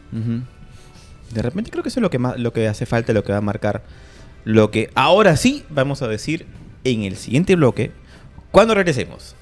De 1.33 1.41
repente 1.41 1.71
creo 1.71 1.83
que 1.83 1.89
eso 1.89 1.99
es 1.99 2.01
lo 2.01 2.09
que 2.09 2.19
más, 2.19 2.37
lo 2.37 2.51
que 2.51 2.67
hace 2.67 2.85
falta, 2.85 3.13
lo 3.13 3.23
que 3.23 3.31
va 3.31 3.37
a 3.37 3.41
marcar 3.41 3.83
lo 4.43 4.71
que 4.71 4.89
ahora 4.95 5.37
sí 5.37 5.63
vamos 5.69 6.01
a 6.01 6.07
decir 6.07 6.47
en 6.83 7.03
el 7.03 7.15
siguiente 7.15 7.55
bloque 7.55 7.91
cuando 8.51 8.73
regresemos. 8.73 9.35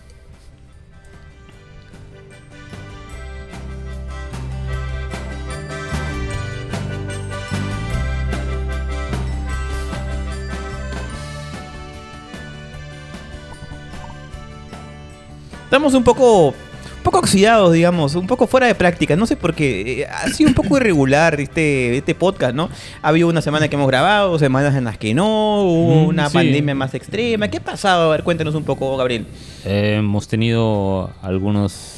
Estamos 15.69 15.93
un 15.93 16.03
poco, 16.03 16.55
poco 16.99 17.19
oxidados, 17.19 17.73
digamos, 17.73 18.15
un 18.15 18.27
poco 18.27 18.47
fuera 18.47 18.67
de 18.67 18.75
práctica. 18.75 19.15
No 19.15 19.25
sé 19.25 19.35
por 19.35 19.53
qué. 19.53 20.01
eh, 20.01 20.05
ha 20.05 20.27
sido 20.29 20.49
un 20.49 20.55
poco 20.55 20.77
irregular 20.77 21.39
este, 21.39 21.97
este 21.97 22.15
podcast, 22.15 22.55
¿no? 22.55 22.69
Ha 23.01 23.09
habido 23.09 23.27
una 23.27 23.41
semana 23.41 23.67
que 23.67 23.75
hemos 23.75 23.87
grabado, 23.87 24.37
semanas 24.39 24.75
en 24.75 24.83
las 24.83 24.97
que 24.97 25.13
no, 25.13 25.63
hubo 25.63 26.03
una 26.05 26.27
sí. 26.29 26.33
pandemia 26.33 26.75
más 26.75 26.93
extrema. 26.93 27.47
¿Qué 27.47 27.57
ha 27.57 27.63
pasado? 27.63 28.09
A 28.09 28.11
ver, 28.11 28.23
cuéntanos 28.23 28.55
un 28.55 28.63
poco, 28.63 28.95
Gabriel. 28.97 29.25
Eh, 29.65 29.95
hemos 29.99 30.27
tenido 30.27 31.11
algunos 31.21 31.97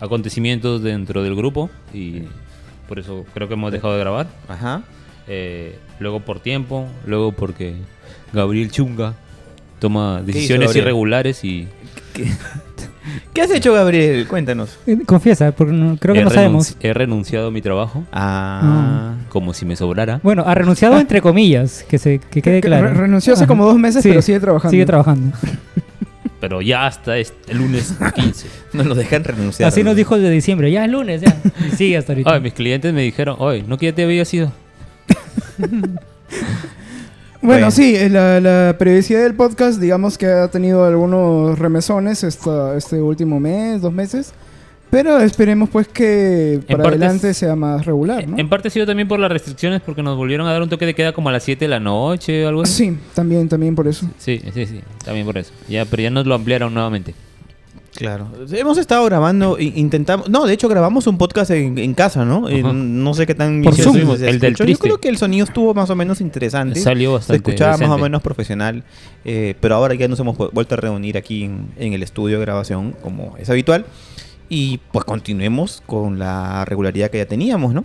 acontecimientos 0.00 0.82
dentro 0.82 1.22
del 1.22 1.34
grupo 1.34 1.70
y 1.92 2.22
por 2.88 2.98
eso 2.98 3.24
creo 3.34 3.48
que 3.48 3.54
hemos 3.54 3.72
dejado 3.72 3.94
de 3.94 4.00
grabar. 4.00 4.26
Ajá. 4.48 4.82
Eh, 5.26 5.78
luego 5.98 6.20
por 6.20 6.40
tiempo, 6.40 6.86
luego 7.06 7.32
porque 7.32 7.74
Gabriel 8.32 8.70
Chunga 8.70 9.14
toma 9.78 10.22
decisiones 10.22 10.74
irregulares 10.76 11.44
y 11.44 11.68
¿Qué, 12.12 12.26
qué 13.32 13.42
has 13.42 13.50
hecho, 13.50 13.72
Gabriel? 13.72 14.26
Cuéntanos. 14.28 14.78
Eh, 14.86 14.98
Confiesa, 15.06 15.52
porque 15.52 15.72
no- 15.72 15.96
creo 15.98 16.14
que 16.14 16.20
he, 16.20 16.24
no 16.24 16.30
sabemos. 16.30 16.72
renunci- 16.72 16.76
he 16.80 16.92
renunciado 16.94 17.48
a 17.48 17.50
mi 17.50 17.60
trabajo 17.62 18.04
Ah. 18.12 19.14
como 19.28 19.52
si 19.54 19.64
me 19.66 19.76
sobrara. 19.76 20.20
Bueno, 20.22 20.44
ha 20.46 20.54
renunciado 20.54 20.98
entre 20.98 21.20
comillas, 21.20 21.84
que 21.88 21.98
se 21.98 22.18
que 22.18 22.42
quede 22.42 22.60
Que 22.60 22.68
claro. 22.68 22.88
re- 22.88 22.94
renunció 22.94 23.32
hace 23.34 23.44
Ajá. 23.44 23.48
como 23.48 23.64
dos 23.66 23.76
meses, 23.78 24.02
Sí, 24.02 24.08
pero 24.10 24.22
sigue 24.22 24.40
trabajando. 24.40 24.70
Sigue 24.70 24.86
trabajando. 24.86 25.36
Pero 26.40 26.60
ya 26.60 26.86
hasta 26.86 27.16
este- 27.16 27.52
el 27.52 27.58
lunes 27.58 27.94
15. 28.14 28.48
No 28.74 28.84
nos 28.84 28.98
dejan 28.98 29.24
renunciar. 29.24 29.66
Así 29.66 29.82
nos 29.82 29.96
dijo 29.96 30.16
desde 30.16 30.28
diciembre, 30.30 30.70
ya 30.70 30.84
es 30.84 30.90
lunes, 30.90 31.22
ya. 31.22 31.34
Y 31.66 31.74
sigue 31.74 31.96
hasta 31.96 32.12
ahorita. 32.12 32.34
Ay, 32.34 32.40
mis 32.42 32.52
clientes 32.52 32.92
me 32.92 33.00
dijeron, 33.00 33.36
oye, 33.38 33.64
¿no 33.66 33.78
que 33.78 33.86
ya 33.86 33.94
te 33.94 34.04
había 34.04 34.26
sido? 34.26 34.52
Bueno, 37.44 37.70
sí, 37.70 37.94
eh, 37.94 38.08
la, 38.08 38.40
la 38.40 38.76
periodicidad 38.78 39.22
del 39.22 39.34
podcast, 39.34 39.78
digamos 39.80 40.16
que 40.16 40.26
ha 40.26 40.48
tenido 40.48 40.84
algunos 40.84 41.58
remesones 41.58 42.24
esta, 42.24 42.76
este 42.76 43.00
último 43.00 43.38
mes, 43.38 43.80
dos 43.82 43.92
meses. 43.92 44.32
Pero 44.94 45.18
esperemos 45.18 45.70
pues 45.70 45.88
que 45.88 46.60
para 46.68 46.88
adelante 46.88 47.34
sea 47.34 47.56
más 47.56 47.84
regular, 47.84 48.28
¿no? 48.28 48.38
En 48.38 48.48
parte 48.48 48.68
ha 48.68 48.70
sido 48.70 48.86
también 48.86 49.08
por 49.08 49.18
las 49.18 49.28
restricciones 49.28 49.82
porque 49.82 50.04
nos 50.04 50.16
volvieron 50.16 50.46
a 50.46 50.52
dar 50.52 50.62
un 50.62 50.68
toque 50.68 50.86
de 50.86 50.94
queda 50.94 51.12
como 51.12 51.30
a 51.30 51.32
las 51.32 51.42
7 51.42 51.64
de 51.64 51.68
la 51.68 51.80
noche 51.80 52.44
o 52.44 52.48
algo 52.48 52.62
así. 52.62 52.90
Sí, 52.90 52.98
también, 53.12 53.48
también 53.48 53.74
por 53.74 53.88
eso. 53.88 54.08
Sí, 54.18 54.40
sí, 54.54 54.66
sí, 54.66 54.80
también 55.04 55.26
por 55.26 55.36
eso. 55.36 55.52
Ya, 55.68 55.84
pero 55.84 56.02
ya 56.04 56.10
nos 56.10 56.26
lo 56.26 56.36
ampliaron 56.36 56.72
nuevamente. 56.72 57.12
Claro. 57.96 58.26
Hemos 58.50 58.76
estado 58.78 59.04
grabando, 59.04 59.56
intentamos... 59.58 60.28
No, 60.28 60.46
de 60.46 60.52
hecho 60.54 60.68
grabamos 60.68 61.06
un 61.06 61.16
podcast 61.16 61.52
en, 61.52 61.78
en 61.78 61.94
casa, 61.94 62.24
¿no? 62.24 62.48
En- 62.48 63.04
no 63.04 63.14
sé 63.14 63.24
qué 63.24 63.34
tan... 63.36 63.62
Por 63.62 63.72
vicioso 63.76 63.96
Zoom, 63.98 64.16
se 64.18 64.28
el 64.28 64.40
del. 64.40 64.56
Yo 64.56 64.78
creo 64.78 64.98
que 64.98 65.08
el 65.08 65.16
sonido 65.16 65.44
estuvo 65.44 65.72
más 65.74 65.90
o 65.90 65.94
menos 65.94 66.20
interesante. 66.20 66.80
Salió 66.80 67.10
Se 67.10 67.14
bastante 67.14 67.36
escuchaba 67.50 67.76
más 67.76 67.90
o 67.90 67.98
menos 67.98 68.20
profesional, 68.20 68.82
eh, 69.24 69.54
pero 69.60 69.76
ahora 69.76 69.94
ya 69.94 70.08
nos 70.08 70.18
hemos 70.18 70.36
vu- 70.36 70.50
vuelto 70.52 70.74
a 70.74 70.78
reunir 70.78 71.16
aquí 71.16 71.44
en, 71.44 71.68
en 71.78 71.92
el 71.92 72.02
estudio 72.02 72.38
de 72.38 72.44
grabación, 72.44 72.96
como 73.00 73.36
es 73.38 73.48
habitual, 73.48 73.86
y 74.48 74.80
pues 74.90 75.04
continuemos 75.04 75.80
con 75.86 76.18
la 76.18 76.64
regularidad 76.64 77.10
que 77.10 77.18
ya 77.18 77.26
teníamos, 77.26 77.74
¿no? 77.74 77.84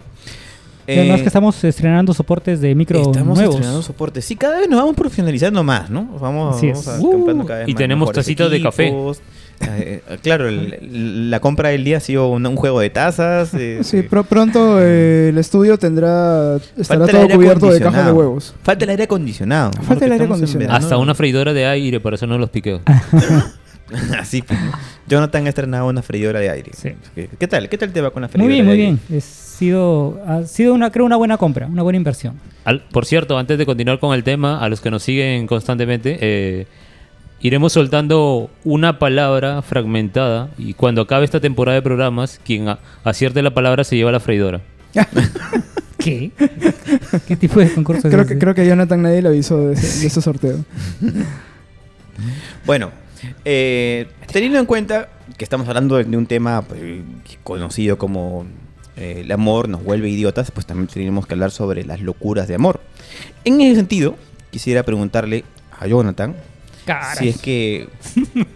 Y 0.87 0.93
además 0.93 1.19
Eh, 1.19 1.21
que 1.21 1.27
estamos 1.27 1.63
estrenando 1.63 2.15
soportes 2.15 2.61
de 2.61 2.73
micro 2.73 2.99
estamos 2.99 3.37
nuevos. 3.37 3.53
estrenando 3.55 3.83
soporte. 3.83 4.23
Sí, 4.23 4.35
cada 4.35 4.57
vez 4.57 4.67
nos 4.67 4.79
vamos 4.79 4.95
profesionalizando 4.95 5.63
más, 5.63 5.91
¿no? 5.91 6.05
Vamos, 6.19 6.55
Así 6.57 6.67
vamos 6.71 6.81
es. 6.81 6.87
a- 6.87 6.99
Uh, 6.99 7.11
comprando 7.11 7.45
cada 7.45 7.59
vez 7.59 7.69
y 7.69 7.73
más 7.73 7.77
tenemos 7.77 8.11
tacitas 8.11 8.49
de 8.49 8.59
café. 8.63 8.91
Eh, 9.61 10.01
eh, 10.07 10.17
claro, 10.21 10.47
el- 10.47 11.29
la 11.29 11.39
compra 11.39 11.69
del 11.69 11.83
día 11.83 11.97
ha 11.97 11.99
sido 11.99 12.29
un, 12.29 12.45
un 12.45 12.55
juego 12.55 12.79
de 12.79 12.89
tazas. 12.89 13.53
eh, 13.53 13.79
Sí, 13.83 13.97
eh, 13.97 14.03
pro- 14.03 14.23
pronto 14.23 14.77
eh, 14.81 15.29
el 15.29 15.37
estudio 15.37 15.77
tendrá 15.77 16.57
estará 16.77 17.05
todo 17.07 17.27
cubierto 17.29 17.71
de 17.71 17.79
cajas 17.81 18.05
de 18.05 18.11
huevos. 18.13 18.55
Falta 18.63 18.85
el 18.85 18.91
aire 18.91 19.03
acondicionado. 19.03 19.71
Falta 19.83 20.05
el 20.05 20.13
aire 20.13 20.25
acondicionado. 20.25 20.73
Hasta 20.73 20.97
una 20.97 21.13
freidora 21.15 21.53
de 21.53 21.65
aire 21.65 21.99
para 21.99 22.15
hacernos 22.15 22.39
los 22.39 22.49
piqueos. 22.49 22.81
Así, 24.19 24.43
pues, 24.43 24.59
¿no? 24.61 24.71
Jonathan 25.07 25.47
ha 25.47 25.49
estrenado 25.49 25.87
una 25.87 26.03
freidora 26.03 26.39
de 26.39 26.49
aire. 26.51 26.71
Sí. 26.75 26.91
¿Qué, 27.39 27.47
tal? 27.47 27.67
¿Qué 27.69 27.77
tal 27.77 27.91
te 27.91 28.01
va 28.01 28.11
con 28.11 28.21
la 28.21 28.27
Muy 28.27 28.31
freidora 28.33 28.53
bien, 28.53 28.65
de 28.65 28.71
muy 28.71 28.81
aire? 28.81 28.97
bien. 29.09 29.17
Es 29.17 29.23
sido, 29.25 30.21
ha 30.27 30.43
sido 30.43 30.75
una, 30.75 30.91
creo, 30.91 31.05
una 31.05 31.15
buena 31.15 31.37
compra, 31.37 31.65
una 31.65 31.81
buena 31.81 31.97
inversión. 31.97 32.35
Al- 32.65 32.81
por 32.91 33.05
cierto, 33.07 33.37
antes 33.37 33.57
de 33.57 33.65
continuar 33.65 33.99
con 33.99 34.13
el 34.13 34.23
tema, 34.23 34.59
a 34.63 34.69
los 34.69 34.79
que 34.79 34.91
nos 34.91 35.01
siguen 35.01 35.47
constantemente, 35.47 36.17
eh, 36.21 36.67
iremos 37.41 37.73
soltando 37.73 38.49
una 38.63 38.99
palabra 38.99 39.61
fragmentada 39.61 40.49
y 40.57 40.73
cuando 40.73 41.01
acabe 41.01 41.25
esta 41.25 41.39
temporada 41.39 41.75
de 41.75 41.81
programas, 41.81 42.39
quien 42.43 42.67
a- 42.69 42.79
acierte 43.03 43.41
la 43.41 43.53
palabra 43.53 43.83
se 43.83 43.95
lleva 43.95 44.11
la 44.11 44.19
freidora. 44.19 44.61
¿Qué? 45.97 46.31
¿Qué 47.27 47.35
tipo 47.35 47.59
de 47.59 47.73
concurso 47.73 48.07
es 48.07 48.11
Creo 48.13 48.23
ese? 48.25 48.33
que, 48.33 48.39
creo 48.39 48.55
que 48.55 48.65
Jonathan 48.65 49.01
nadie 49.01 49.21
le 49.21 49.29
avisó 49.29 49.67
de 49.67 49.73
ese, 49.73 49.99
de 50.01 50.07
ese 50.07 50.21
sorteo. 50.21 50.57
Bueno, 52.65 52.91
eh, 53.45 54.07
teniendo 54.31 54.59
en 54.59 54.65
cuenta 54.65 55.09
que 55.37 55.43
estamos 55.43 55.67
hablando 55.67 55.95
de, 55.95 56.03
de 56.03 56.17
un 56.17 56.25
tema 56.25 56.61
pues, 56.63 56.81
conocido 57.43 57.97
como 57.97 58.45
eh, 58.97 59.21
el 59.23 59.31
amor 59.31 59.69
nos 59.69 59.83
vuelve 59.83 60.09
idiotas, 60.09 60.51
pues 60.51 60.65
también 60.65 60.87
tenemos 60.87 61.25
que 61.25 61.33
hablar 61.33 61.51
sobre 61.51 61.85
las 61.85 62.01
locuras 62.01 62.47
de 62.47 62.55
amor. 62.55 62.81
En 63.45 63.61
ese 63.61 63.75
sentido, 63.75 64.15
quisiera 64.51 64.83
preguntarle 64.83 65.45
a 65.79 65.87
Jonathan 65.87 66.35
Si 67.17 67.29
es 67.29 67.37
que 67.39 67.87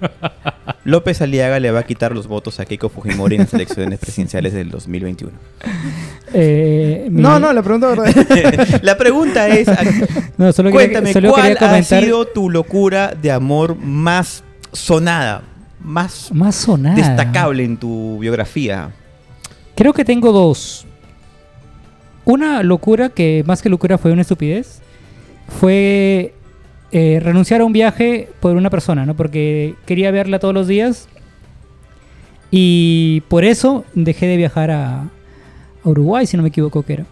López 0.85 1.21
Aliaga 1.21 1.59
le 1.59 1.71
va 1.71 1.79
a 1.79 1.83
quitar 1.83 2.13
los 2.13 2.27
votos 2.27 2.59
a 2.59 2.65
Keiko 2.65 2.89
Fujimori 2.89 3.35
en 3.35 3.41
las 3.43 3.53
elecciones 3.53 3.99
presidenciales 3.99 4.53
del 4.53 4.69
2021. 4.69 5.31
Eh, 6.33 7.07
mi- 7.09 7.21
No, 7.21 7.39
no, 7.39 7.53
la 7.53 7.61
pregunta 7.61 7.87
verdad. 7.89 8.79
La 8.81 8.97
pregunta 8.97 9.47
es, 9.47 9.67
no, 10.37 10.51
solo 10.51 10.71
quería- 10.71 10.87
cuéntame, 10.87 11.13
solo 11.13 11.31
¿cuál 11.31 11.57
ha 11.59 11.83
sido 11.83 12.25
tu 12.25 12.49
locura 12.49 13.13
de 13.19 13.31
amor 13.31 13.75
más 13.77 14.43
sonada, 14.71 15.43
más 15.81 16.31
más 16.33 16.55
sonada. 16.55 16.95
destacable 16.95 17.63
en 17.63 17.77
tu 17.77 18.19
biografía? 18.19 18.91
Creo 19.75 19.93
que 19.93 20.03
tengo 20.05 20.31
dos. 20.31 20.85
Una 22.25 22.63
locura 22.63 23.09
que 23.09 23.43
más 23.45 23.61
que 23.61 23.69
locura 23.69 23.97
fue 23.97 24.11
una 24.11 24.21
estupidez. 24.21 24.81
Fue 25.59 26.33
eh, 26.95 27.19
renunciar 27.19 27.61
a 27.61 27.65
un 27.65 27.73
viaje 27.73 28.29
por 28.39 28.55
una 28.55 28.69
persona, 28.69 29.03
¿no? 29.03 29.15
Porque 29.15 29.73
quería 29.87 30.11
verla 30.11 30.37
todos 30.37 30.53
los 30.53 30.67
días. 30.67 31.09
Y 32.51 33.23
por 33.29 33.43
eso 33.43 33.83
dejé 33.95 34.27
de 34.27 34.37
viajar 34.37 34.69
a, 34.69 35.01
a 35.01 35.89
Uruguay, 35.89 36.27
si 36.27 36.37
no 36.37 36.43
me 36.43 36.49
equivoco 36.49 36.83
que 36.83 36.93
era. 36.93 37.05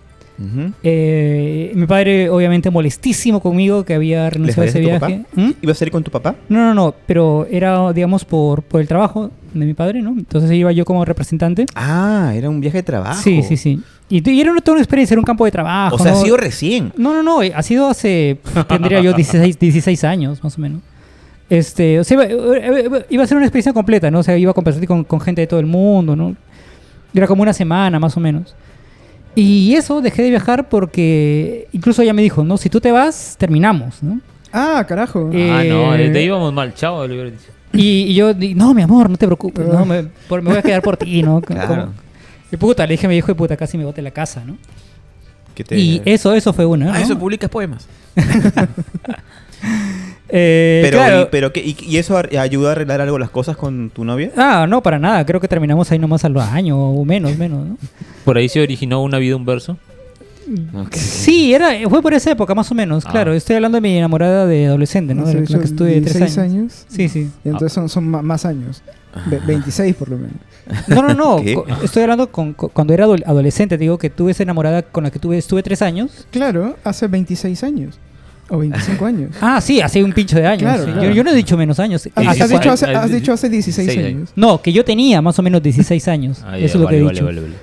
Eh, 0.83 1.71
mi 1.75 1.85
padre, 1.85 2.29
obviamente, 2.29 2.69
molestísimo 2.69 3.39
conmigo 3.39 3.83
que 3.85 3.93
había 3.93 4.29
renunciado 4.29 4.63
a 4.63 4.65
ese 4.65 4.79
viaje. 4.79 5.21
¿Mm? 5.35 5.51
¿Ibas 5.61 5.81
a 5.81 5.85
ir 5.85 5.91
con 5.91 6.03
tu 6.03 6.11
papá? 6.11 6.35
No, 6.49 6.59
no, 6.59 6.73
no, 6.73 6.95
pero 7.05 7.47
era, 7.49 7.91
digamos, 7.93 8.25
por, 8.25 8.63
por 8.63 8.81
el 8.81 8.87
trabajo 8.87 9.31
de 9.53 9.65
mi 9.65 9.73
padre, 9.73 10.01
¿no? 10.01 10.11
Entonces 10.11 10.51
iba 10.51 10.71
yo 10.71 10.85
como 10.85 11.03
representante. 11.05 11.65
Ah, 11.75 12.31
era 12.35 12.49
un 12.49 12.59
viaje 12.61 12.77
de 12.79 12.83
trabajo. 12.83 13.21
Sí, 13.21 13.43
sí, 13.43 13.57
sí. 13.57 13.79
Y, 14.09 14.29
y 14.29 14.41
era 14.41 14.51
una, 14.51 14.61
toda 14.61 14.73
una 14.75 14.81
experiencia, 14.83 15.13
era 15.13 15.21
un 15.21 15.25
campo 15.25 15.45
de 15.45 15.51
trabajo. 15.51 15.95
O 15.95 15.99
sea, 15.99 16.11
¿no? 16.11 16.17
ha 16.19 16.21
sido 16.23 16.37
recién. 16.37 16.91
No, 16.97 17.13
no, 17.13 17.23
no, 17.23 17.43
eh, 17.43 17.51
ha 17.55 17.63
sido 17.63 17.87
hace, 17.87 18.37
tendría 18.67 19.01
yo 19.01 19.13
16, 19.13 19.57
16 19.59 20.03
años, 20.03 20.43
más 20.43 20.57
o 20.57 20.61
menos. 20.61 20.81
Este, 21.49 21.99
o 21.99 22.03
sea, 22.05 22.15
iba, 22.15 22.25
iba- 22.85 22.99
iba 23.09 23.23
a 23.23 23.27
ser 23.27 23.35
una 23.37 23.45
experiencia 23.45 23.73
completa, 23.73 24.09
¿no? 24.09 24.19
O 24.19 24.23
sea, 24.23 24.37
iba 24.37 24.51
a 24.51 24.53
compartir 24.53 24.87
con, 24.87 25.03
con 25.03 25.19
gente 25.19 25.41
de 25.41 25.47
todo 25.47 25.59
el 25.59 25.65
mundo, 25.65 26.15
¿no? 26.15 26.35
Era 27.13 27.27
como 27.27 27.41
una 27.41 27.51
semana, 27.53 27.99
más 27.99 28.15
o 28.15 28.21
menos. 28.21 28.55
Y 29.35 29.75
eso, 29.75 30.01
dejé 30.01 30.23
de 30.23 30.29
viajar 30.29 30.67
porque 30.69 31.67
incluso 31.71 32.01
ella 32.01 32.13
me 32.13 32.21
dijo, 32.21 32.43
no, 32.43 32.57
si 32.57 32.69
tú 32.69 32.81
te 32.81 32.91
vas, 32.91 33.35
terminamos, 33.39 34.03
¿no? 34.03 34.19
Ah, 34.51 34.83
carajo. 34.87 35.29
Eh, 35.31 35.49
ah, 35.49 35.63
no, 35.63 35.91
de 35.93 36.19
ahí 36.19 36.25
íbamos 36.25 36.51
mal, 36.53 36.73
chao. 36.73 37.07
le 37.07 37.13
hubiera 37.13 37.29
dicho. 37.29 37.51
Y, 37.73 38.01
y 38.03 38.13
yo, 38.15 38.33
di- 38.33 38.53
no, 38.53 38.73
mi 38.73 38.81
amor, 38.81 39.09
no 39.09 39.15
te 39.15 39.25
preocupes, 39.25 39.65
no, 39.65 39.85
me, 39.85 40.03
por- 40.27 40.41
me 40.41 40.49
voy 40.49 40.57
a 40.59 40.61
quedar 40.61 40.81
por 40.81 40.97
ti, 40.97 41.23
¿no? 41.23 41.39
Claro. 41.45 41.93
Y 42.51 42.57
puta, 42.57 42.85
le 42.85 42.93
dije 42.95 43.05
a 43.05 43.09
mi 43.09 43.15
hijo 43.15 43.27
de 43.27 43.35
puta, 43.35 43.55
casi 43.55 43.77
me 43.77 43.85
bote 43.85 44.01
la 44.01 44.11
casa, 44.11 44.43
¿no? 44.45 44.57
Que 45.55 45.63
te- 45.63 45.77
Y 45.79 46.01
eso, 46.03 46.33
eso 46.33 46.51
fue 46.51 46.65
una. 46.65 46.89
Ah, 46.93 46.99
¿no? 46.99 47.05
eso 47.05 47.17
publicas 47.17 47.49
poemas. 47.49 47.87
Eh, 50.31 50.79
Pero, 50.83 50.97
claro. 50.97 51.21
y, 51.23 51.25
pero 51.29 51.51
¿qué- 51.53 51.59
y, 51.61 51.75
y 51.85 51.97
eso 51.97 52.17
ayuda 52.17 52.69
a 52.69 52.71
arreglar 52.71 53.01
algo 53.01 53.19
las 53.19 53.29
cosas 53.29 53.57
con 53.57 53.89
tu 53.89 54.05
novia? 54.05 54.31
Ah, 54.37 54.65
no, 54.67 54.81
para 54.81 54.97
nada. 54.97 55.25
Creo 55.25 55.39
que 55.41 55.47
terminamos 55.47 55.91
ahí 55.91 55.99
nomás 55.99 56.23
al 56.25 56.37
año 56.37 56.77
o 56.79 57.03
menos, 57.05 57.37
menos, 57.37 57.65
¿no? 57.67 57.77
Por 58.23 58.37
ahí 58.37 58.47
se 58.47 58.61
originó 58.61 59.03
una 59.03 59.17
vida, 59.17 59.35
un 59.35 59.45
verso. 59.45 59.77
Ok. 60.73 60.95
Sí, 60.95 61.53
era, 61.53 61.69
fue 61.89 62.01
por 62.01 62.13
esa 62.13 62.31
época, 62.31 62.53
más 62.55 62.69
o 62.71 62.75
menos. 62.75 63.05
Ah. 63.05 63.11
Claro, 63.11 63.33
estoy 63.33 63.55
hablando 63.57 63.77
de 63.77 63.81
mi 63.81 63.97
enamorada 63.97 64.45
de 64.45 64.67
adolescente, 64.67 65.13
¿no? 65.13 65.25
De 65.25 65.33
la, 65.33 65.45
que 65.59 65.65
estuve 65.65 65.91
tres 66.01 66.13
16 66.17 66.37
años. 66.37 66.53
años. 66.55 66.85
Sí, 66.89 67.09
sí. 67.09 67.29
Y 67.45 67.49
entonces 67.49 67.73
son, 67.73 67.89
son 67.89 68.07
más 68.07 68.45
años. 68.45 68.81
Ve- 69.27 69.39
26 69.45 69.95
por 69.95 70.09
lo 70.09 70.17
menos. 70.17 70.35
No, 70.87 71.01
no, 71.03 71.13
no. 71.13 71.37
Estoy 71.83 72.03
hablando 72.03 72.31
con, 72.31 72.53
con- 72.53 72.69
cuando 72.69 72.93
era 72.93 73.05
adol- 73.05 73.23
adolescente. 73.25 73.77
Digo 73.77 73.97
que 73.97 74.09
tuve 74.09 74.31
esa 74.31 74.43
enamorada 74.43 74.81
con 74.81 75.03
la 75.03 75.11
que 75.11 75.19
tuve, 75.19 75.37
estuve 75.37 75.61
tres 75.63 75.81
años. 75.81 76.25
Claro, 76.31 76.75
hace 76.83 77.07
26 77.07 77.63
años. 77.63 77.99
O 78.51 78.57
25 78.57 79.05
años. 79.05 79.31
Ah, 79.41 79.61
sí, 79.61 79.79
hace 79.79 80.03
un 80.03 80.11
pincho 80.11 80.35
de 80.35 80.45
años. 80.45 80.61
Claro, 80.63 80.85
sí. 80.85 80.91
claro. 80.91 81.07
Yo, 81.07 81.15
yo 81.15 81.23
no 81.23 81.31
he 81.31 81.35
dicho 81.35 81.55
menos 81.55 81.79
años. 81.79 82.07
Has, 82.13 82.49
dicho 82.49 82.69
hace, 82.69 82.85
has 82.87 83.09
dicho 83.09 83.31
hace 83.31 83.49
16 83.49 83.87
16 83.87 84.15
años. 84.15 84.29
No, 84.35 84.61
que 84.61 84.73
yo 84.73 84.83
tenía 84.83 85.21
más 85.21 85.39
o 85.39 85.41
menos 85.41 85.63
16 85.63 86.07
años. 86.09 86.41
Ah, 86.45 86.57
Eso 86.57 86.65
es 86.65 86.75
lo 86.75 86.83
vale, 86.83 86.97
que 86.97 87.01
he 87.01 87.05
vale, 87.05 87.13
dicho. 87.13 87.25
vale, 87.25 87.41
vale. 87.41 87.53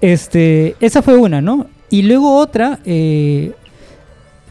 Este, 0.00 0.76
esa 0.80 1.02
fue 1.02 1.16
una, 1.16 1.40
¿no? 1.42 1.66
Y 1.90 2.02
luego 2.02 2.36
otra, 2.36 2.78
eh, 2.84 3.52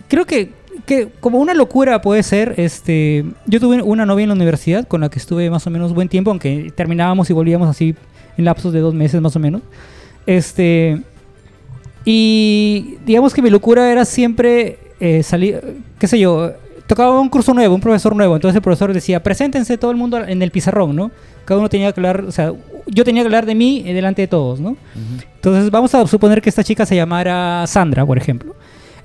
creo 0.10 0.26
que, 0.26 0.50
que 0.86 1.08
como 1.22 1.40
una 1.40 1.54
locura 1.54 2.02
puede 2.02 2.24
ser, 2.24 2.56
este, 2.58 3.24
yo 3.46 3.60
tuve 3.62 3.82
una 3.82 4.06
novia 4.06 4.24
en 4.24 4.30
la 4.30 4.36
universidad 4.36 4.86
con 4.86 5.02
la 5.02 5.10
que 5.10 5.18
estuve 5.18 5.50
más 5.50 5.66
o 5.66 5.70
menos 5.70 5.94
buen 5.94 6.10
tiempo, 6.10 6.30
aunque 6.30 6.72
terminábamos 6.76 7.30
y 7.30 7.34
volvíamos 7.34 7.70
así 7.70 7.96
en 8.38 8.46
lapsos 8.46 8.74
de 8.74 8.82
dos 8.82 8.94
meses 8.94 9.22
más 9.22 9.36
o 9.36 9.40
menos. 9.40 9.62
Este, 10.26 11.02
y 12.04 12.98
digamos 13.06 13.34
que 13.34 13.42
mi 13.42 13.50
locura 13.50 13.92
era 13.92 14.04
siempre 14.04 14.78
eh, 15.00 15.24
salir, 15.24 15.62
qué 15.98 16.08
sé 16.08 16.20
yo, 16.20 16.52
tocaba 16.88 17.20
un 17.20 17.30
curso 17.30 17.54
nuevo, 17.54 17.76
un 17.76 17.82
profesor 17.82 18.16
nuevo, 18.16 18.36
entonces 18.36 18.56
el 18.56 18.62
profesor 18.62 18.94
decía, 18.94 19.22
preséntense 19.22 19.78
todo 19.78 19.92
el 19.92 19.98
mundo 19.98 20.26
en 20.26 20.42
el 20.42 20.52
pizarrón, 20.52 20.96
¿no? 20.96 21.12
Cada 21.46 21.60
uno 21.60 21.70
tenía 21.70 21.92
que 21.92 22.00
hablar, 22.00 22.26
o 22.28 22.32
sea, 22.32 22.52
yo 22.88 23.04
tenía 23.04 23.22
que 23.22 23.28
hablar 23.28 23.46
de 23.46 23.56
mí 23.56 23.84
delante 23.84 24.24
de 24.24 24.28
todos, 24.28 24.60
¿no? 24.60 24.76
Entonces 25.36 25.70
vamos 25.72 25.94
a 25.96 26.06
suponer 26.08 26.42
que 26.42 26.50
esta 26.50 26.64
chica 26.64 26.86
se 26.86 26.96
llamara 26.96 27.66
Sandra, 27.68 28.06
por 28.06 28.18
ejemplo. 28.18 28.56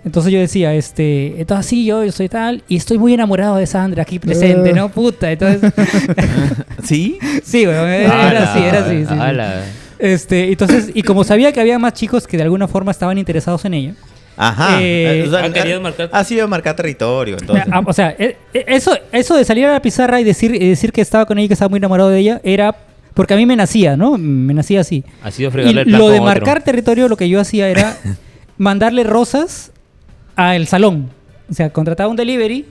Entonces 0.04 0.32
yo 0.32 0.38
decía, 0.38 0.74
este, 0.74 1.40
entonces 1.40 1.66
sí, 1.66 1.84
yo, 1.86 2.10
soy 2.12 2.28
tal, 2.28 2.62
y 2.68 2.76
estoy 2.76 2.98
muy 2.98 3.14
enamorado 3.14 3.56
de 3.56 3.66
Sandra 3.66 4.02
aquí 4.02 4.18
presente. 4.18 4.72
¿no? 4.72 4.88
Puta, 4.92 5.32
entonces, 5.32 5.72
¿Sí? 6.84 7.18
sí, 7.42 7.66
weón, 7.66 7.88
era 7.88 8.28
Ala, 8.28 8.52
así, 8.52 8.62
era 8.62 8.84
así. 8.84 8.98
sí, 9.00 9.06
sí. 9.08 9.18
ala. 9.18 9.62
Este, 9.98 10.48
entonces, 10.50 10.90
y 10.92 11.02
como 11.02 11.24
sabía 11.24 11.52
que 11.52 11.60
había 11.60 11.78
más 11.78 11.94
chicos 11.94 12.26
que 12.26 12.36
de 12.36 12.42
alguna 12.42 12.68
forma 12.68 12.90
estaban 12.90 13.16
interesados 13.16 13.64
en 13.64 13.74
ella, 13.74 13.94
Ajá. 14.36 14.78
Eh, 14.80 15.24
O 15.26 15.30
sea, 15.30 15.44
ha 15.44 15.52
querido 15.52 15.80
marcar- 15.80 16.10
ha 16.12 16.24
sido 16.24 16.48
marcar 16.48 16.74
territorio, 16.76 17.36
entonces. 17.40 17.64
Ah, 17.70 17.82
o 17.84 17.92
sea, 17.92 18.14
eh, 18.18 18.36
eh, 18.52 18.64
eso, 18.68 18.96
eso 19.12 19.36
de 19.36 19.44
salir 19.44 19.66
a 19.66 19.72
la 19.72 19.80
pizarra 19.82 20.20
y 20.20 20.24
decir, 20.24 20.54
y 20.54 20.68
decir 20.68 20.92
que 20.92 21.00
estaba 21.00 21.24
con 21.26 21.38
ella 21.38 21.44
y 21.44 21.48
que 21.48 21.54
estaba 21.54 21.68
muy 21.68 21.78
enamorado 21.78 22.10
de 22.10 22.18
ella, 22.18 22.40
era 22.44 22.74
porque 23.14 23.34
a 23.34 23.36
mí 23.36 23.46
me 23.46 23.54
nacía, 23.54 23.96
¿no? 23.96 24.18
Me 24.18 24.52
nacía 24.54 24.80
así. 24.80 25.04
Ha 25.22 25.30
sido 25.30 25.50
Y 25.50 25.52
fregarle 25.52 25.80
el 25.82 25.86
plan 25.86 25.98
lo 26.00 26.08
de 26.08 26.14
otro. 26.14 26.24
marcar 26.24 26.62
territorio, 26.64 27.08
lo 27.08 27.16
que 27.16 27.28
yo 27.28 27.40
hacía 27.40 27.68
era 27.68 27.96
mandarle 28.58 29.04
rosas 29.04 29.70
al 30.36 30.66
salón. 30.66 31.10
O 31.48 31.54
sea, 31.54 31.70
contrataba 31.70 32.08
un 32.10 32.16
delivery 32.16 32.64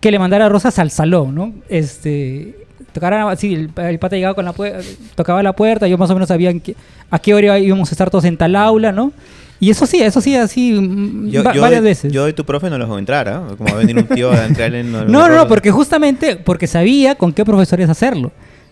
que 0.00 0.10
le 0.10 0.18
mandara 0.18 0.48
rosas 0.48 0.78
al 0.80 0.90
salón, 0.90 1.34
¿no? 1.34 1.54
Este, 1.68 2.56
tocaran 2.92 3.28
así, 3.28 3.54
el, 3.54 3.70
el 3.76 3.98
pata 4.00 4.16
llegaba 4.16 4.34
con 4.34 4.44
la 4.44 4.52
puerta, 4.52 4.80
tocaba 5.14 5.42
la 5.42 5.52
puerta, 5.54 5.86
yo 5.86 5.96
más 5.98 6.10
o 6.10 6.14
menos 6.14 6.28
sabía 6.28 6.52
qué- 6.58 6.74
a 7.10 7.18
qué 7.20 7.32
hora 7.32 7.58
íbamos 7.58 7.90
a 7.90 7.92
estar 7.92 8.10
todos 8.10 8.24
en 8.24 8.36
tal 8.36 8.56
aula, 8.56 8.90
¿no? 8.92 9.12
Y 9.64 9.70
eso 9.70 9.86
sí, 9.86 10.02
eso 10.02 10.20
sí, 10.20 10.36
así 10.36 10.72
mm, 10.72 11.28
Yo, 11.30 11.42
va- 11.42 11.52
yo 11.54 11.60
varias 11.62 11.82
de, 11.82 11.88
veces. 11.88 12.12
Yo 12.12 12.26
de 12.26 12.32
tu 12.32 12.44
profe 12.44 12.68
no 12.70 12.76
los 12.78 12.86
dejo 12.88 12.98
entrar, 12.98 13.28
¿ah? 13.28 13.42
Como 13.56 13.70
va 13.70 13.76
a 13.76 13.78
venir 13.80 13.96
un 13.96 14.04
tío 14.06 14.30
a 14.30 14.44
entrar 14.44 14.74
en... 14.74 14.92
No, 14.92 15.04
no, 15.06 15.28
no, 15.28 15.48
porque 15.48 15.70
justamente, 15.70 16.36
porque 16.36 16.66
sabía 16.66 17.14
con 17.14 17.32
qué 17.32 17.44
profesores 17.44 17.88
hacerlo. 17.88 18.30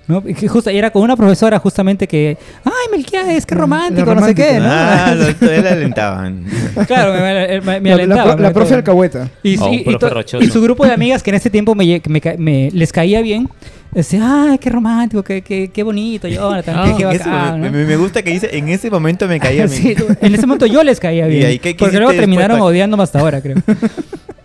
¿no? 0.08 0.22
Y 0.26 0.48
justo, 0.48 0.68
era 0.68 0.90
con 0.90 1.00
una 1.02 1.16
profesora 1.16 1.58
justamente 1.60 2.08
que, 2.08 2.36
ay, 2.64 2.72
Melquiades, 2.90 3.46
qué 3.46 3.54
La 3.54 3.60
romántico, 3.60 4.14
no 4.14 4.26
sé 4.26 4.34
qué, 4.34 4.58
¿no? 4.58 4.64
Ah, 4.68 5.14
lo- 5.16 5.34
todavía 5.36 5.62
le 5.62 5.68
alentaban. 5.70 6.44
claro, 6.88 7.12
me, 7.12 7.60
me- 7.60 7.80
me 7.80 7.88
La- 7.90 7.94
alentaba. 7.94 8.34
La, 8.34 8.42
la, 8.42 8.48
me 8.48 8.54
profe 8.54 8.74
alcahueta. 8.74 9.30
Y, 9.44 9.56
Oh, 9.58 9.68
y- 9.72 9.84
un 9.86 9.94
y 9.94 9.96
profe 9.96 10.24
to- 10.24 10.40
y 10.42 10.48
su 10.50 10.60
grupo 10.60 10.84
de 10.84 10.92
amigas 10.92 11.22
que 11.22 11.30
en 11.30 11.36
ese 11.36 11.50
tiempo 11.50 11.74
me- 11.76 12.70
les 12.72 12.92
caía 12.92 13.22
bien, 13.22 13.48
decía, 13.92 14.48
ay, 14.50 14.58
qué 14.58 14.70
romántico, 14.70 15.22
qué, 15.22 15.42
qué, 15.42 15.70
qué 15.72 15.82
bonito, 15.82 16.26
Jonathan, 16.28 16.74
Ah, 16.78 16.94
qué, 16.96 17.04
bacán, 17.04 17.60
¿no? 17.60 17.70
me, 17.70 17.84
me 17.84 17.96
gusta 17.96 18.22
que 18.22 18.30
dice, 18.30 18.56
en 18.56 18.68
ese 18.68 18.90
momento 18.90 19.26
me 19.28 19.38
caía 19.38 19.66
bien. 19.66 19.68
Sí, 19.68 19.94
en 20.20 20.34
ese 20.34 20.46
momento 20.46 20.66
yo 20.66 20.82
les 20.82 20.98
caía 21.00 21.26
¿Y 21.28 21.32
bien. 21.32 21.46
ahí 21.46 21.58
qué- 21.58 21.74
porque 21.74 21.96
luego 21.98 22.12
terminaron 22.12 22.60
odiándome 22.60 23.02
hasta 23.02 23.20
ahora, 23.20 23.40
creo. 23.40 23.56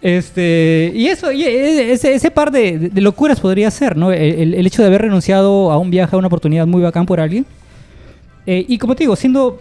este 0.02 0.92
Y 0.94 1.08
eso, 1.08 1.32
y 1.32 1.44
e- 1.44 1.92
ese, 1.94 2.14
ese 2.14 2.32
par 2.32 2.52
de, 2.52 2.78
de 2.78 3.02
locuras 3.02 3.40
podría 3.40 3.72
ser, 3.72 3.98
¿no? 3.98 4.12
El- 4.12 4.54
el 4.54 4.68
hecho 4.68 4.82
de 4.82 4.88
haber 4.88 5.02
renunciado 5.04 5.72
a 5.72 5.78
un 5.78 5.90
viaje, 5.90 6.16
a 6.16 6.20
una 6.20 6.28
oportunidad 6.28 6.68
muy 6.68 6.82
bacán 6.82 7.06
por 7.06 7.20
alguien. 7.20 7.46
Eh, 8.50 8.64
y 8.66 8.78
como 8.78 8.96
te 8.96 9.04
digo, 9.04 9.14
siendo 9.18 9.60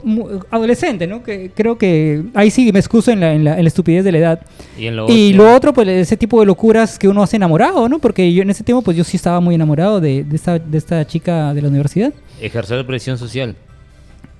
adolescente, 0.48 1.08
¿no? 1.08 1.20
Que 1.24 1.50
creo 1.52 1.76
que 1.76 2.22
ahí 2.34 2.52
sí 2.52 2.70
me 2.72 2.78
excuso 2.78 3.10
en 3.10 3.18
la, 3.18 3.32
en 3.34 3.42
la- 3.42 3.56
en 3.58 3.64
la 3.64 3.68
estupidez 3.68 4.04
de 4.04 4.12
la 4.12 4.18
edad. 4.18 4.40
Y, 4.78 4.86
en 4.86 4.94
lo 4.94 5.10
Y 5.10 5.32
otro- 5.32 5.44
lo 5.44 5.56
otro, 5.56 5.72
pues 5.74 5.88
ese 5.88 6.16
tipo 6.16 6.38
de 6.38 6.46
locuras 6.46 6.96
que 6.96 7.08
uno 7.08 7.20
hace 7.20 7.34
enamorado, 7.34 7.88
¿no? 7.88 7.98
Porque 7.98 8.32
yo 8.32 8.42
en 8.42 8.50
ese 8.50 8.62
tiempo, 8.62 8.82
pues 8.82 8.96
yo 8.96 9.02
sí 9.02 9.16
estaba 9.16 9.40
muy 9.40 9.56
enamorado 9.56 10.00
de, 10.00 10.22
de 10.22 10.36
esta, 10.36 10.60
de 10.60 10.78
esta 10.78 11.04
chica 11.04 11.52
de 11.52 11.62
la 11.62 11.68
universidad. 11.68 12.12
Ejercer 12.40 12.86
presión 12.86 13.18
social. 13.18 13.56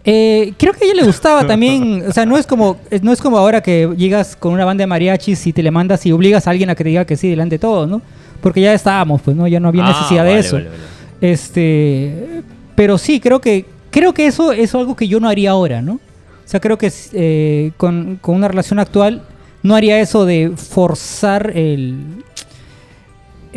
Eh, 0.05 0.53
creo 0.57 0.73
que 0.73 0.85
a 0.85 0.87
ella 0.87 1.01
le 1.01 1.07
gustaba 1.09 1.45
también, 1.49 2.05
o 2.09 2.13
sea, 2.13 2.25
no 2.25 2.39
es 2.39 2.47
como 2.47 2.77
no 3.03 3.13
es 3.13 3.21
como 3.21 3.39
ahora 3.39 3.61
que 3.61 3.93
llegas 3.97 4.37
con 4.37 4.53
una 4.53 4.65
banda 4.65 4.83
de 4.83 4.87
mariachis 4.87 5.45
y 5.49 5.53
te 5.53 5.65
le 5.65 5.73
mandas 5.73 6.07
y 6.07 6.13
obligas 6.13 6.47
a 6.47 6.51
alguien 6.51 6.71
a 6.71 6.77
que 6.77 6.85
te 6.85 6.91
diga 6.91 7.05
que 7.05 7.17
sí 7.17 7.29
delante 7.29 7.57
de 7.57 7.59
todos, 7.59 7.89
¿no? 7.89 8.01
Porque 8.41 8.61
ya 8.61 8.73
estábamos, 8.73 9.21
pues, 9.23 9.37
¿no? 9.37 9.49
Ya 9.49 9.59
no 9.59 9.67
había 9.67 9.85
Ah, 9.85 9.89
necesidad 9.89 10.25
de 10.25 10.39
eso. 10.39 10.57
vale, 10.57 10.69
vale. 10.69 11.33
Este, 11.33 12.43
pero 12.77 12.99
sí, 12.99 13.19
creo 13.19 13.41
que 13.41 13.65
creo 13.91 14.15
que 14.15 14.27
eso 14.27 14.53
es 14.53 14.75
algo 14.75 14.97
que 14.97 15.09
yo 15.09 15.21
no 15.21 15.29
haría 15.29 15.51
ahora, 15.51 15.83
¿no? 15.83 15.95
O 15.95 16.49
sea, 16.49 16.61
creo 16.61 16.79
que 16.79 16.93
eh, 17.13 17.73
con, 17.77 18.19
con 18.21 18.37
una 18.37 18.49
relación 18.49 18.79
actual 18.79 19.23
no 19.63 19.75
haría 19.75 20.01
eso 20.01 20.25
de 20.25 20.53
forzar 20.57 21.53
el 21.57 22.23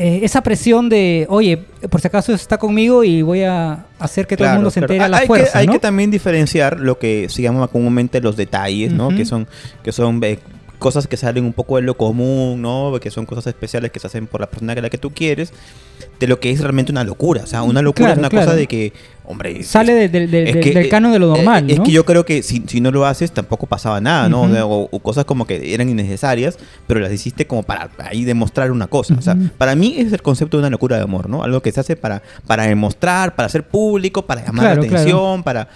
eh, 0.01 0.21
esa 0.23 0.41
presión 0.41 0.87
de, 0.87 1.25
oye, 1.27 1.57
por 1.89 1.99
si 1.99 2.07
acaso 2.07 2.33
está 2.33 2.57
conmigo 2.57 3.03
y 3.03 3.21
voy 3.21 3.43
a 3.43 3.85
hacer 3.99 4.27
que 4.27 4.37
todo 4.37 4.47
el 4.47 4.53
mundo 4.53 4.71
se 4.71 4.79
claro. 4.79 4.93
entere 4.93 5.05
a 5.05 5.09
la 5.09 5.17
hay 5.17 5.27
fuerza, 5.27 5.51
que, 5.51 5.57
hay 5.57 5.67
que 5.67 5.79
también 5.79 6.09
diferenciar 6.09 6.79
lo 6.79 6.97
que 6.97 7.27
se 7.27 7.41
llama 7.41 7.67
comúnmente 7.67 8.21
los 8.21 8.37
detalles, 8.37 8.93
¿no? 8.93 9.09
Que 9.09 9.25
son, 9.25 9.45
que 9.83 9.91
son 9.91 10.23
eh, 10.23 10.39
cosas 10.79 11.07
que 11.07 11.17
salen 11.17 11.43
un 11.45 11.53
poco 11.53 11.75
de 11.75 11.83
lo 11.83 11.95
común, 11.95 12.61
¿no? 12.61 12.97
Que 12.99 13.11
son 13.11 13.25
cosas 13.25 13.45
especiales 13.47 13.91
que 13.91 13.99
se 13.99 14.07
hacen 14.07 14.25
por 14.27 14.41
la 14.41 14.47
persona 14.49 14.73
que 14.73 14.81
la 14.81 14.89
que 14.89 14.97
tú 14.97 15.11
quieres, 15.11 15.53
de 16.19 16.27
lo 16.27 16.39
que 16.39 16.49
es 16.51 16.61
realmente 16.61 16.91
una 16.91 17.03
locura. 17.03 17.43
O 17.43 17.47
sea, 17.47 17.61
una 17.63 17.81
locura 17.81 18.07
Claro, 18.07 18.13
es 18.13 18.19
una 18.19 18.29
claro. 18.29 18.45
cosa 18.47 18.55
de 18.57 18.67
que, 18.67 18.93
hombre... 19.25 19.59
es- 19.59 19.67
Sale 19.67 19.93
de- 19.93 20.07
de- 20.09 20.27
de- 20.27 20.49
es 20.49 20.57
que, 20.57 20.73
del 20.73 20.85
eh, 20.85 20.89
canon 20.89 21.11
de 21.11 21.19
lo 21.19 21.27
eh, 21.33 21.37
normal, 21.37 21.69
Es 21.69 21.77
¿no? 21.79 21.83
que 21.83 21.91
yo 21.91 22.05
creo 22.05 22.25
que 22.25 22.41
si, 22.43 22.63
si 22.67 22.79
no 22.81 22.91
lo 22.91 23.05
haces 23.05 23.31
tampoco 23.31 23.67
pasaba 23.67 23.99
nada, 24.01 24.29
¿no? 24.29 24.43
O 24.43 24.49
sea, 24.49 24.65
o, 24.65 24.87
o 24.89 24.99
cosas 24.99 25.25
como 25.25 25.45
que 25.45 25.73
eran 25.73 25.89
innecesarias, 25.89 26.57
pero 26.87 26.99
las 27.01 27.11
hiciste 27.11 27.45
como 27.45 27.63
para 27.63 27.89
ahí 27.99 28.23
demostrar 28.23 28.71
una 28.71 28.87
cosa. 28.87 29.15
O 29.17 29.21
sea, 29.21 29.37
para 29.57 29.75
mí 29.75 29.95
es 29.97 30.13
el 30.13 30.21
concepto 30.21 30.57
de 30.57 30.61
una 30.61 30.69
locura 30.69 30.95
de 30.97 31.03
amor, 31.03 31.29
¿no? 31.29 31.43
Algo 31.43 31.61
que 31.61 31.71
se 31.73 31.81
hace 31.81 31.95
para, 31.97 32.21
para 32.47 32.63
demostrar, 32.63 33.35
para 33.35 33.47
hacer 33.47 33.63
público, 33.67 34.25
para 34.25 34.45
llamar 34.45 34.65
Claro, 34.65 34.81
la 34.81 34.87
atención, 34.87 35.43
para... 35.43 35.67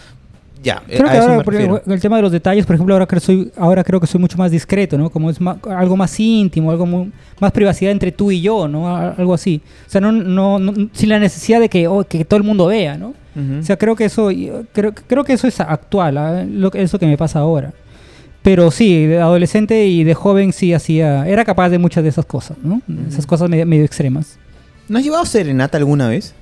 Ya, 0.63 0.81
Creo 0.87 0.97
que 1.11 1.17
ahora, 1.17 1.43
por 1.43 1.53
el 1.93 1.99
tema 2.01 2.15
de 2.15 2.21
los 2.21 2.31
detalles, 2.31 2.65
por 2.65 2.75
ejemplo, 2.75 2.95
ahora 2.95 3.05
creo, 3.05 3.19
soy, 3.19 3.51
ahora 3.57 3.83
creo 3.83 3.99
que 3.99 4.07
soy 4.07 4.21
mucho 4.21 4.37
más 4.37 4.49
discreto, 4.49 4.97
¿no? 4.97 5.09
Como 5.09 5.29
es 5.29 5.37
algo 5.69 5.97
más 5.97 6.17
íntimo, 6.19 6.71
algo 6.71 6.85
mu- 6.85 7.07
más 7.41 7.51
privacidad 7.51 7.91
entre 7.91 8.13
tú 8.13 8.31
y 8.31 8.39
yo, 8.41 8.67
¿no? 8.69 8.95
Algo 8.95 9.33
así. 9.33 9.61
O 9.85 9.89
sea, 9.89 9.99
no, 9.99 10.11
no, 10.13 10.59
no- 10.59 10.73
sin 10.93 11.09
la 11.09 11.19
necesidad 11.19 11.59
de 11.59 11.67
que, 11.67 11.87
oh, 11.89 12.05
que 12.05 12.23
todo 12.23 12.37
el 12.37 12.43
mundo 12.43 12.67
vea, 12.67 12.97
¿no? 12.97 13.13
O 13.59 13.63
sea, 13.63 13.77
creo 13.77 13.95
que 13.95 14.05
eso, 14.05 14.29
creo, 14.73 14.93
creo 14.93 15.23
que 15.23 15.33
eso 15.33 15.47
es 15.47 15.59
actual, 15.59 16.17
¿ah? 16.17 16.45
lo, 16.47 16.71
eso 16.73 16.97
que 16.99 17.07
me 17.07 17.17
pasa 17.17 17.39
ahora. 17.39 17.73
Pero 18.41 18.71
sí, 18.71 19.05
de 19.07 19.19
adolescente 19.19 19.85
y 19.87 20.03
de 20.03 20.13
joven 20.13 20.53
sí 20.53 20.73
hacía, 20.73 21.27
era 21.27 21.43
capaz 21.43 21.69
de 21.69 21.77
muchas 21.79 22.03
de 22.03 22.09
esas 22.09 22.25
cosas, 22.25 22.57
¿no? 22.63 22.81
Esas 23.07 23.25
cosas 23.25 23.49
medio, 23.49 23.65
medio 23.65 23.83
extremas. 23.85 24.37
¿No 24.87 24.97
has 24.99 25.03
llevado 25.03 25.25
serenata 25.25 25.77
alguna 25.77 26.07
vez? 26.09 26.35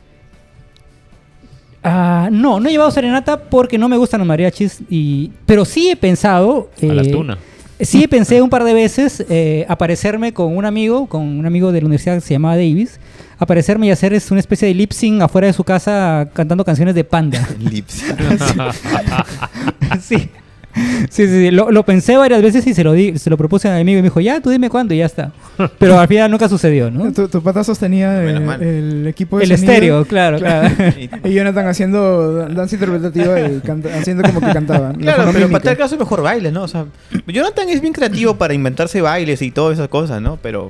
Ah, 1.83 2.29
no, 2.31 2.59
no 2.59 2.69
he 2.69 2.71
llevado 2.71 2.91
serenata 2.91 3.39
porque 3.39 3.77
no 3.77 3.89
me 3.89 3.97
gustan 3.97 4.19
los 4.19 4.27
mariachis, 4.27 4.81
y, 4.89 5.31
pero 5.45 5.65
sí 5.65 5.89
he 5.89 5.95
pensado... 5.95 6.69
A 6.81 6.85
la 6.85 7.01
eh, 7.01 7.11
tuna. 7.11 7.37
Sí, 7.79 8.07
pensé 8.07 8.41
un 8.43 8.49
par 8.49 8.63
de 8.63 8.75
veces 8.75 9.25
eh, 9.27 9.65
aparecerme 9.67 10.33
con 10.33 10.55
un 10.55 10.65
amigo, 10.65 11.07
con 11.07 11.23
un 11.23 11.45
amigo 11.47 11.71
de 11.71 11.81
la 11.81 11.87
universidad 11.87 12.15
que 12.15 12.21
se 12.21 12.35
llamaba 12.35 12.55
Davis, 12.55 12.99
aparecerme 13.39 13.87
y 13.87 13.91
hacer 13.91 14.13
es 14.13 14.29
una 14.29 14.39
especie 14.39 14.67
de 14.67 14.75
lip 14.75 14.91
sync 14.91 15.23
afuera 15.23 15.47
de 15.47 15.53
su 15.53 15.63
casa 15.63 16.29
cantando 16.33 16.63
canciones 16.63 16.93
de 16.93 17.03
Panda. 17.03 17.47
Lips. 17.59 18.03
sí. 20.01 20.29
Sí, 21.09 21.27
sí, 21.27 21.33
sí. 21.47 21.51
Lo, 21.51 21.71
lo 21.71 21.83
pensé 21.83 22.15
varias 22.15 22.41
veces 22.41 22.65
y 22.67 22.73
se 22.73 22.83
lo, 22.83 22.93
di, 22.93 23.17
se 23.17 23.29
lo 23.29 23.37
propuse 23.37 23.67
a 23.67 23.73
mi 23.75 23.81
amigo 23.81 23.99
y 23.99 24.01
me 24.01 24.07
dijo, 24.07 24.19
ya, 24.21 24.39
tú 24.39 24.49
dime 24.49 24.69
cuándo 24.69 24.93
y 24.93 24.97
ya 24.99 25.05
está. 25.07 25.31
Pero 25.79 25.99
al 25.99 26.07
final 26.07 26.31
nunca 26.31 26.47
sucedió, 26.47 26.89
¿no? 26.91 27.11
Tu, 27.11 27.27
tu 27.27 27.41
pata 27.41 27.63
sostenía 27.63 28.23
eh, 28.23 28.35
el 28.61 29.07
equipo 29.07 29.37
de 29.37 29.43
El 29.45 29.49
sonido. 29.57 29.71
estéreo, 29.73 30.05
claro, 30.05 30.37
claro. 30.37 30.69
Y 31.25 31.33
Jonathan 31.33 31.67
haciendo 31.67 32.47
danza 32.47 32.75
interpretativa 32.75 33.39
y 33.41 33.59
canta- 33.59 33.89
haciendo 33.97 34.23
como 34.23 34.39
que 34.39 34.53
cantaba. 34.53 34.89
La 34.89 34.93
Claro, 34.93 35.17
pero 35.17 35.25
fonomímica. 35.33 35.51
para 35.51 35.63
tal 35.63 35.77
caso 35.77 35.97
mejor 35.97 36.21
bailes, 36.21 36.53
¿no? 36.53 36.63
O 36.63 36.67
sea, 36.67 36.85
Jonathan 37.27 37.67
es 37.69 37.81
bien 37.81 37.93
creativo 37.93 38.35
para 38.35 38.53
inventarse 38.53 39.01
bailes 39.01 39.41
y 39.41 39.51
todas 39.51 39.73
esas 39.73 39.89
cosas, 39.89 40.21
¿no? 40.21 40.37
Pero 40.41 40.69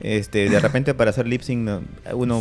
este, 0.00 0.48
de 0.48 0.60
repente 0.60 0.94
para 0.94 1.10
hacer 1.10 1.26
lip 1.26 1.42
sync 1.42 1.60
no, 1.64 1.80
uno 2.14 2.40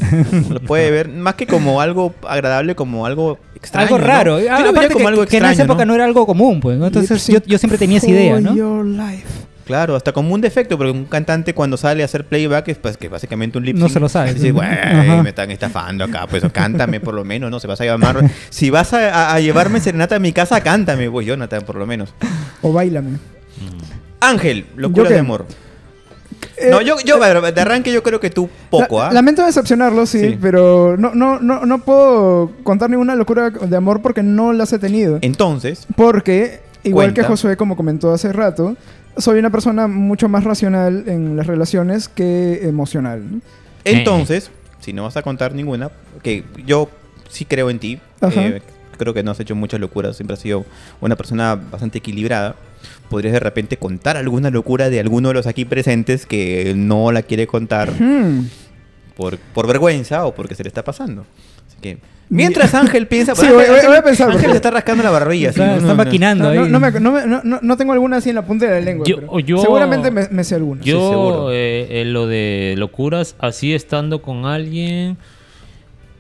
lo 0.50 0.60
puede 0.60 0.92
ver 0.92 1.10
más 1.10 1.36
que 1.36 1.48
como 1.48 1.82
algo 1.82 2.14
agradable, 2.28 2.76
como 2.76 3.06
algo 3.06 3.40
extraño. 3.56 3.86
algo 3.88 3.98
¿no? 4.00 4.06
raro. 4.08 4.40
Yo 4.40 4.48
Ah, 4.52 4.60
lo 4.60 4.66
veía 4.66 4.70
aparte 4.72 4.94
como 4.94 5.06
que, 5.06 5.10
algo 5.10 5.26
que 5.26 5.38
en 5.38 5.46
esa 5.46 5.64
época 5.64 5.86
no, 5.86 5.96
era 5.96 6.06
algo 6.06 6.26
común, 6.26 6.60
pues. 6.60 6.78
¿no? 6.78 6.88
Entonces 6.88 7.28
yo, 7.46 7.58
siempre 7.58 7.78
tenía 7.78 7.98
esa 7.98 8.08
idea, 8.10 8.40
¿no? 8.40 8.56
your 8.56 8.86
life. 8.86 9.26
Claro, 9.66 9.96
hasta 9.96 10.12
como 10.12 10.32
un 10.36 10.42
defecto, 10.42 10.78
porque 10.78 10.92
un 10.92 11.06
cantante 11.06 11.56
cuando 11.56 11.76
sale 11.76 12.04
a 12.04 12.06
hacer 12.06 12.26
playback 12.28 12.68
es 12.68 12.78
pues 12.78 12.98
que 12.98 13.10
básicamente 13.10 13.58
un 13.58 13.66
lip 13.66 13.76
No 13.76 13.90
se 13.90 14.00
lo 14.00 14.08
sabe. 14.08 14.36
Dice, 14.36 14.52
güey, 14.52 14.68
me 15.24 15.30
están 15.30 15.50
estafando 15.50 16.04
acá, 16.04 16.28
pues 16.30 16.44
cántame 16.54 17.00
por 17.00 17.16
lo 17.16 17.24
menos, 17.26 17.50
¿no? 17.50 17.60
Se 17.60 17.66
vas 17.66 17.82
a 17.82 17.86
llamar. 17.86 18.30
si 18.52 18.70
vas 18.70 18.94
a, 18.94 19.10
a- 19.32 19.34
a 19.34 19.40
llevarme 19.40 19.80
serenata 19.80 20.18
a 20.18 20.20
mi 20.20 20.34
casa, 20.34 20.62
cántame, 20.62 21.10
pues 21.10 21.26
Jonathan, 21.26 21.64
por 21.64 21.78
lo 21.78 21.88
menos. 21.88 22.14
O 22.62 22.72
bailame. 22.74 23.18
Ángel, 24.20 24.66
locura 24.76 25.10
de 25.10 25.20
amor. 25.20 25.46
Eh, 26.58 26.70
no, 26.72 26.82
yo, 26.82 26.96
ver, 27.20 27.54
de 27.54 27.62
arranque 27.62 27.92
yo 27.92 28.02
creo 28.04 28.20
que 28.20 28.30
tú 28.30 28.50
poco, 28.70 29.00
La- 29.00 29.08
¿ah? 29.10 29.14
Lamento 29.14 29.46
decepcionarlo, 29.46 30.06
sí, 30.06 30.20
Sí. 30.20 30.38
pero 30.42 30.96
no, 30.98 31.14
no, 31.14 31.40
no, 31.40 31.66
no 31.66 31.80
puedo 31.80 32.52
contar 32.64 32.90
ninguna 32.90 33.16
locura 33.16 33.50
de 33.50 33.76
amor 33.76 34.02
porque 34.02 34.24
no 34.24 34.54
las 34.54 34.72
he 34.74 34.80
tenido. 34.80 35.20
Entonces, 35.22 35.86
Porque, 35.96 36.62
igual 36.84 37.08
Cuenta. 37.08 37.22
que 37.22 37.28
Josué, 37.28 37.58
como 37.58 37.76
comentó 37.76 38.14
hace 38.14 38.32
rato, 38.32 38.76
soy 39.18 39.40
una 39.40 39.50
persona 39.50 39.88
mucho 39.88 40.30
más 40.30 40.44
racional 40.44 41.04
en 41.08 41.36
las 41.38 41.48
relaciones 41.48 42.08
que 42.08 42.60
emocional. 42.68 43.24
entonces, 43.84 44.50
si 44.80 44.94
no 44.94 45.04
vas 45.04 45.18
a 45.18 45.22
contar 45.22 45.54
ninguna, 45.54 45.90
que 46.24 46.44
yo 46.66 46.90
sí 47.30 47.46
creo 47.46 47.70
en 47.70 47.80
ti, 47.80 48.00
eh, 48.22 48.62
creo 48.98 49.14
que 49.14 49.24
no 49.24 49.32
has 49.32 49.40
hecho 49.40 49.56
muchas 49.56 49.80
locuras, 49.80 50.16
siempre 50.16 50.34
has 50.36 50.40
sido 50.40 50.66
una 51.02 51.16
persona 51.16 51.56
bastante 51.56 51.98
equilibrada. 52.00 52.56
Podrías 53.10 53.34
de 53.34 53.40
repente 53.40 53.78
contar 53.78 54.18
alguna 54.18 54.50
locura 54.50 54.90
de 54.90 55.00
alguno 55.00 55.30
de 55.30 55.34
los 55.36 55.48
aquí 55.48 55.66
presentes 55.66 56.26
que 56.26 56.74
no 56.76 57.12
la 57.12 57.22
quiere 57.24 57.48
contar 57.48 57.92
Hmm. 57.92 58.48
por, 59.16 59.38
por 59.38 59.68
vergüenza 59.68 60.26
o 60.26 60.34
porque 60.36 60.56
se 60.56 60.64
le 60.64 60.68
está 60.70 60.84
pasando. 60.84 61.26
Así 61.68 61.78
que, 61.82 61.98
mientras 62.30 62.74
Ángel 62.76 63.08
piensa, 63.08 63.34
Sí, 63.36 63.42
Ángel- 63.42 63.56
voy- 63.56 63.66
voy- 63.66 63.76
Ángel- 63.76 63.88
voy 63.90 63.98
a 63.98 64.04
pensar, 64.04 64.28
Ángel 64.28 64.42
porque- 64.42 64.52
se 64.52 64.56
está 64.58 64.72
rascando 64.72 65.04
la 65.04 65.10
barbilla. 65.12 65.50
Está, 65.50 65.64
sí, 65.64 65.70
no, 65.70 65.76
está 65.78 65.88
no, 65.88 65.96
maquinando 65.96 66.44
No, 66.46 66.54
no, 66.54 66.64
ahí. 66.66 66.72
no 66.72 66.80
me- 66.80 66.92
no 67.00 67.12
me- 67.12 67.26
no- 67.26 67.42
no- 67.44 67.60
no 67.62 67.78
tengo 67.78 67.94
alguna 67.94 68.18
así 68.18 68.30
en 68.30 68.36
la 68.36 68.46
punta 68.46 68.66
de 68.66 68.72
la 68.72 68.82
lengua. 68.82 69.06
Yo- 69.08 69.18
pero 69.18 69.40
yo- 69.40 69.58
seguramente 69.60 70.12
me, 70.12 70.28
me 70.30 70.44
sé 70.44 70.56
alguna. 70.56 70.82
Yo, 70.84 71.10
seguro. 71.10 71.52
eh, 71.52 72.02
eh, 72.02 72.06
lo 72.06 72.28
de 72.28 72.76
locuras, 72.78 73.36
así 73.40 73.74
estando 73.74 74.22
con 74.22 74.46
alguien, 74.46 75.18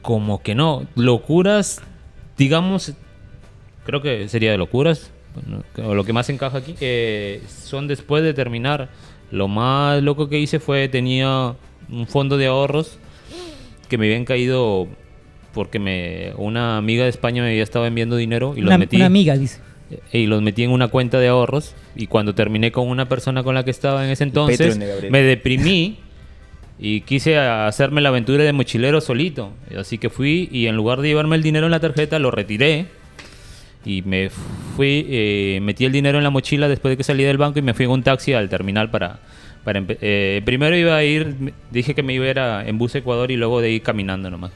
como 0.02 0.42
que 0.42 0.56
no. 0.56 0.86
Locuras, 0.96 1.82
digamos, 2.38 2.94
creo 3.86 4.02
que 4.02 4.28
sería 4.30 4.52
de 4.52 4.58
locuras, 4.58 5.12
bueno, 5.36 5.64
que- 5.76 5.82
lo 5.82 6.04
que 6.04 6.14
más 6.14 6.30
encaja 6.30 6.58
aquí, 6.60 6.76
eh, 6.80 7.42
son 7.48 7.88
después 7.88 8.24
de 8.24 8.34
terminar. 8.34 8.90
Lo 9.32 9.48
más 9.48 10.02
loco 10.04 10.30
que 10.30 10.40
hice 10.40 10.60
fue, 10.60 10.88
tenía 10.88 11.56
un 11.90 12.08
fondo 12.08 12.38
de 12.38 12.48
ahorros 12.48 12.98
que 13.90 13.98
me 13.98 14.06
habían 14.06 14.26
caído 14.26 14.88
porque 15.54 15.80
me 15.80 16.34
una 16.38 16.78
amiga 16.78 17.04
de 17.04 17.10
España 17.10 17.42
me 17.42 17.50
había 17.50 17.64
estado 17.64 17.86
enviando 17.86 18.16
dinero 18.18 18.54
y 18.58 18.62
los 18.62 18.68
Una, 18.70 18.78
metí 18.78 18.96
una 18.98 19.06
amiga, 19.06 19.38
dice. 19.38 19.60
eh, 20.12 20.20
y 20.20 20.26
los 20.26 20.42
metí 20.42 20.64
en 20.64 20.72
una 20.72 20.88
cuenta 20.90 21.20
de 21.20 21.28
ahorros 21.30 21.76
y 21.96 22.08
cuando 22.08 22.36
terminé 22.36 22.72
con 22.72 22.88
una 22.90 23.08
persona 23.08 23.44
con 23.44 23.56
la 23.56 23.64
que 23.64 23.72
estaba 23.72 24.04
en 24.04 24.12
ese 24.12 24.24
entonces 24.26 24.78
me 25.10 25.22
deprimí 25.22 26.00
Y 26.78 27.02
quise 27.02 27.38
hacerme 27.38 28.02
la 28.02 28.10
aventura 28.10 28.44
de 28.44 28.52
mochilero 28.54 29.00
solito. 29.02 29.52
Así 29.78 29.98
que 29.98 30.10
fui 30.10 30.50
y 30.52 30.68
en 30.68 30.76
lugar 30.76 31.00
de 31.02 31.08
llevarme 31.10 31.36
el 31.38 31.44
dinero 31.44 31.68
en 31.68 31.72
la 31.72 31.80
tarjeta, 31.80 32.20
lo 32.20 32.32
retiré. 32.32 32.88
Y 33.86 34.02
me 34.02 34.30
fui, 34.76 35.06
eh, 35.10 35.60
metí 35.62 35.86
el 35.86 35.92
dinero 35.92 36.18
en 36.18 36.24
la 36.24 36.32
mochila 36.32 36.68
después 36.68 36.92
de 36.92 36.98
que 36.98 37.04
salí 37.04 37.24
del 37.24 37.38
banco 37.38 37.60
y 37.60 37.62
me 37.62 37.74
fui 37.74 37.86
en 37.86 37.92
un 37.92 38.04
taxi 38.04 38.34
al 38.34 38.50
terminal 38.50 38.90
para... 38.90 39.20
para 39.64 39.84
eh, 39.88 40.42
primero 40.44 40.76
iba 40.76 40.96
a 40.98 41.04
ir, 41.04 41.54
dije 41.72 41.94
que 41.94 42.02
me 42.04 42.14
iba 42.14 42.26
a 42.26 42.30
ir 42.30 42.40
a- 42.40 42.68
en 42.68 42.78
bus 42.78 42.96
Ecuador 42.96 43.30
y 43.32 43.38
luego 43.38 43.62
de 43.62 43.72
ir 43.72 43.82
caminando 43.84 44.30
nomás. 44.30 44.52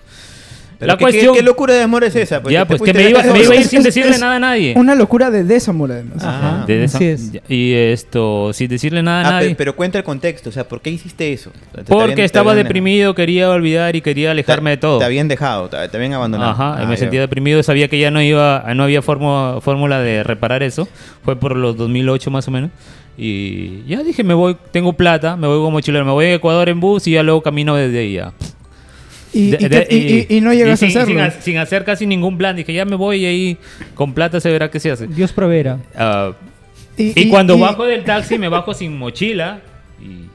Pero 0.79 0.87
la 0.93 0.97
¿qué, 0.97 1.03
cuestión... 1.03 1.33
qué, 1.33 1.39
qué 1.41 1.45
locura 1.45 1.73
de 1.73 1.81
amor 1.83 2.05
es 2.05 2.15
esa? 2.15 2.41
ya, 2.49 2.65
pues 2.65 2.81
que 2.81 2.93
me 2.93 3.09
iba, 3.09 3.21
casa 3.21 3.33
me 3.33 3.43
iba 3.43 3.53
a 3.53 3.57
ir 3.57 3.65
sin 3.65 3.83
decirle 3.83 4.11
es 4.11 4.21
nada 4.21 4.37
a 4.37 4.39
nadie. 4.39 4.73
Una 4.77 4.95
locura 4.95 5.29
de 5.29 5.43
desamor, 5.43 5.91
además. 5.91 6.23
Ajá. 6.23 6.63
De 6.65 6.85
esa- 6.85 6.97
Así 6.97 7.05
es. 7.07 7.31
Y 7.49 7.73
esto, 7.73 8.53
sin 8.53 8.69
decirle 8.69 9.03
nada 9.03 9.21
a 9.23 9.27
Ah, 9.27 9.31
nadie. 9.31 9.49
pe- 9.49 9.55
pero 9.55 9.75
cuenta 9.75 9.97
el 9.97 10.05
contexto, 10.05 10.49
o 10.49 10.53
sea, 10.53 10.67
¿por 10.67 10.79
qué 10.81 10.89
hiciste 10.89 11.33
eso? 11.33 11.51
Porque 11.85 12.23
estaba 12.23 12.51
habían- 12.51 12.65
deprimido, 12.65 13.13
quería 13.13 13.49
olvidar 13.49 13.95
y 13.97 14.01
quería 14.01 14.31
alejarme 14.31 14.69
de 14.69 14.77
todo. 14.77 14.99
Te 14.99 15.05
habían 15.05 15.27
dejado, 15.27 15.67
te, 15.67 15.85
te 15.89 15.97
habían 15.97 16.13
abandonado. 16.13 16.51
Ajá, 16.51 16.75
Ah, 16.81 16.85
me 16.85 16.91
ya. 16.95 16.97
sentía 16.97 17.19
deprimido, 17.19 17.61
sabía 17.61 17.89
que 17.89 17.99
ya 17.99 18.09
no 18.09 18.21
iba, 18.21 18.63
no 18.73 18.83
había 18.83 19.01
fórmula 19.01 19.99
de 19.99 20.23
reparar 20.23 20.63
eso. 20.63 20.87
Fue 21.23 21.35
por 21.35 21.57
los 21.57 21.75
2008 21.75 22.31
más 22.31 22.47
o 22.47 22.51
menos. 22.51 22.69
Y 23.17 23.83
ya 23.85 24.01
dije, 24.01 24.23
me 24.23 24.33
voy, 24.33 24.55
tengo 24.71 24.93
plata, 24.93 25.35
me 25.35 25.45
voy 25.45 25.57
como 25.57 25.71
mochilero, 25.71 26.05
me 26.05 26.11
voy 26.13 26.27
a 26.27 26.33
Ecuador 26.35 26.69
en 26.69 26.79
bus 26.79 27.05
y 27.05 27.11
ya 27.11 27.23
luego 27.23 27.41
camino 27.41 27.75
desde 27.75 27.99
ahí 27.99 28.13
ya. 28.13 28.31
Y, 29.31 29.51
De- 29.51 29.57
y 29.59 29.67
de- 29.67 29.81
te- 29.81 29.95
y- 29.95 30.27
y- 30.29 30.37
y 30.37 30.41
no 30.41 30.53
llegas 30.53 30.79
sin, 30.79 30.87
a 30.97 31.01
hacerlo. 31.01 31.31
Sin, 31.31 31.41
sin 31.41 31.57
hacer 31.57 31.83
casi 31.85 32.07
ningún 32.07 32.37
plan, 32.37 32.55
dije, 32.55 32.73
ya 32.73 32.85
me 32.85 32.95
voy 32.95 33.17
y 33.23 33.25
ahí 33.25 33.57
con 33.93 34.13
plata 34.13 34.39
se 34.39 34.49
verá 34.51 34.71
qué 34.71 34.79
se 34.79 34.91
hace. 34.91 35.07
Dios 35.07 35.31
proveerá. 35.31 35.77
Ah, 35.95 36.31
Y, 36.97 37.03
y, 37.09 37.13
y- 37.23 37.29
cuando 37.29 37.55
y- 37.55 37.59
bajo 37.61 37.85
del 37.85 38.03
taxi 38.03 38.37
me 38.37 38.49
bajo 38.49 38.73
sin 38.73 38.97
mochila 38.97 39.59
y 40.01 40.25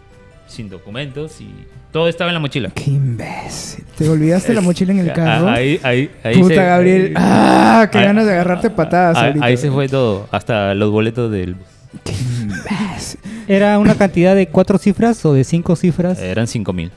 sin 0.47 0.69
documentos 0.71 1.41
y 1.41 1.49
todo 1.93 2.09
estaba 2.09 2.31
en 2.31 2.35
la 2.35 2.41
mochila. 2.41 2.71
Qué 2.75 2.91
imbécil. 2.91 3.85
Te 3.99 4.09
olvidaste 4.09 4.55
la 4.55 4.61
mochila 4.61 4.93
en 4.93 4.99
el 5.01 5.11
Ah, 5.11 5.15
carro. 5.15 5.49
Ahí, 5.49 5.81
ahí, 5.83 6.11
ahí 6.23 6.35
Puta, 6.41 6.55
se- 6.55 6.65
Gabriel. 6.65 7.13
Ah, 7.17 7.89
qué 7.91 7.99
ahí- 7.99 8.05
ganas 8.05 8.27
de 8.27 8.33
agarrarte 8.33 8.71
patadas 8.71 9.17
ahí, 9.19 9.27
ahorita. 9.29 9.45
ahí 9.47 9.57
se 9.57 9.71
fue 9.71 9.89
todo, 9.89 10.29
hasta 10.31 10.75
los 10.75 10.91
boletos 10.91 11.31
del 11.33 11.55
bus. 11.55 11.67
Qué 12.05 12.13
imbécil. 12.13 13.21
¿Era 13.47 13.79
una 13.79 13.95
cantidad 13.97 14.35
de 14.35 14.47
cuatro 14.49 14.79
cifras 14.79 15.25
o 15.27 15.35
de 15.35 15.45
cinco 15.45 15.77
cifras? 15.77 16.19
Eran 16.21 16.47
5 16.47 16.73
mil 16.73 16.91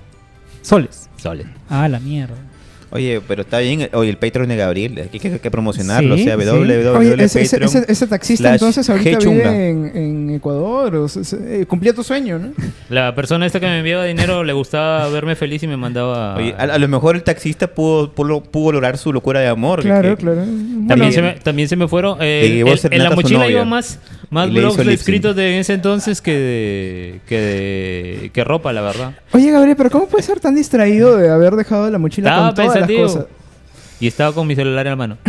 Soles. 0.62 1.07
Ah, 1.70 1.88
la 1.88 2.00
mierda. 2.00 2.36
Oye, 2.98 3.22
pero 3.28 3.42
está 3.44 3.60
bien. 3.60 3.90
Oye, 3.94 4.10
el 4.10 4.18
Patreon 4.18 4.50
de 4.50 4.56
Gabriel, 4.56 5.10
hay 5.12 5.20
que, 5.20 5.28
hay 5.28 5.40
que 5.40 5.52
promocionarlo. 5.52 6.16
Sí, 6.18 6.24
o 6.24 6.26
sea, 6.26 6.38
sí. 6.38 6.46
www. 6.46 6.98
Oye, 6.98 7.14
ese, 7.24 7.42
ese- 7.42 7.58
Patreon. 7.60 7.84
ese- 7.84 7.92
ese 7.92 8.08
taxista 8.08 8.54
entonces 8.54 8.90
ahorita 8.90 9.20
vive 9.20 9.70
en, 9.70 9.92
en 9.96 10.30
Ecuador. 10.36 10.96
O 10.96 11.08
sea, 11.08 11.40
eh, 11.46 11.66
cumplía 11.68 11.94
tu 11.94 12.04
sueño, 12.04 12.40
¿no? 12.40 12.52
La 12.90 13.14
persona 13.16 13.46
esta 13.46 13.60
que 13.60 13.66
me 13.68 13.80
enviaba 13.80 14.06
dinero 14.06 14.44
le 14.44 14.54
gustaba 14.54 15.08
verme 15.10 15.36
feliz 15.36 15.64
y 15.64 15.68
me 15.68 15.78
mandaba... 15.78 16.36
Oye, 16.36 16.54
a, 16.58 16.64
a 16.64 16.78
lo 16.78 16.88
mejor 16.88 17.16
el 17.16 17.24
taxista 17.24 17.68
pudo, 17.68 18.12
pudo, 18.12 18.42
pudo 18.42 18.72
lograr 18.74 18.98
su 18.98 19.14
locura 19.14 19.40
de 19.40 19.48
amor. 19.48 19.82
Claro, 19.82 20.18
que- 20.18 20.24
claro. 20.24 20.42
También, 20.88 21.12
se 21.14 21.22
me, 21.22 21.34
también 21.34 21.68
se 21.68 21.76
me 21.76 21.88
fueron... 21.88 22.18
eh, 22.22 22.64
el- 22.66 22.94
en 22.94 23.04
la 23.04 23.12
mochila 23.12 23.50
iba 23.50 23.66
más, 23.66 24.00
más 24.30 24.50
blogs 24.52 24.80
escritos 24.80 25.36
de 25.36 25.60
ese 25.60 25.74
entonces 25.74 26.22
que 26.22 26.32
de, 26.34 27.20
que 27.28 27.40
de- 27.40 28.32
que 28.34 28.44
ropa, 28.44 28.72
la 28.74 28.82
verdad. 28.82 29.12
Oye, 29.34 29.52
Gabriel, 29.52 29.76
pero 29.76 29.90
¿cómo 29.90 30.08
puedes 30.08 30.26
ser 30.26 30.40
tan 30.40 30.56
distraído 30.56 31.18
de 31.18 31.30
haber 31.30 31.56
dejado 31.56 31.90
la 31.90 31.98
mochila 31.98 32.30
Estaba 32.30 32.48
con 32.48 32.56
todas 32.56 32.87
las 32.88 32.98
pensativo. 32.98 33.04
cosas? 33.26 33.26
Y 34.00 34.08
estaba 34.08 34.34
con 34.34 34.46
mi 34.48 34.56
celular 34.56 34.86
en 34.86 34.92
la 34.92 34.96
mano. 34.96 35.18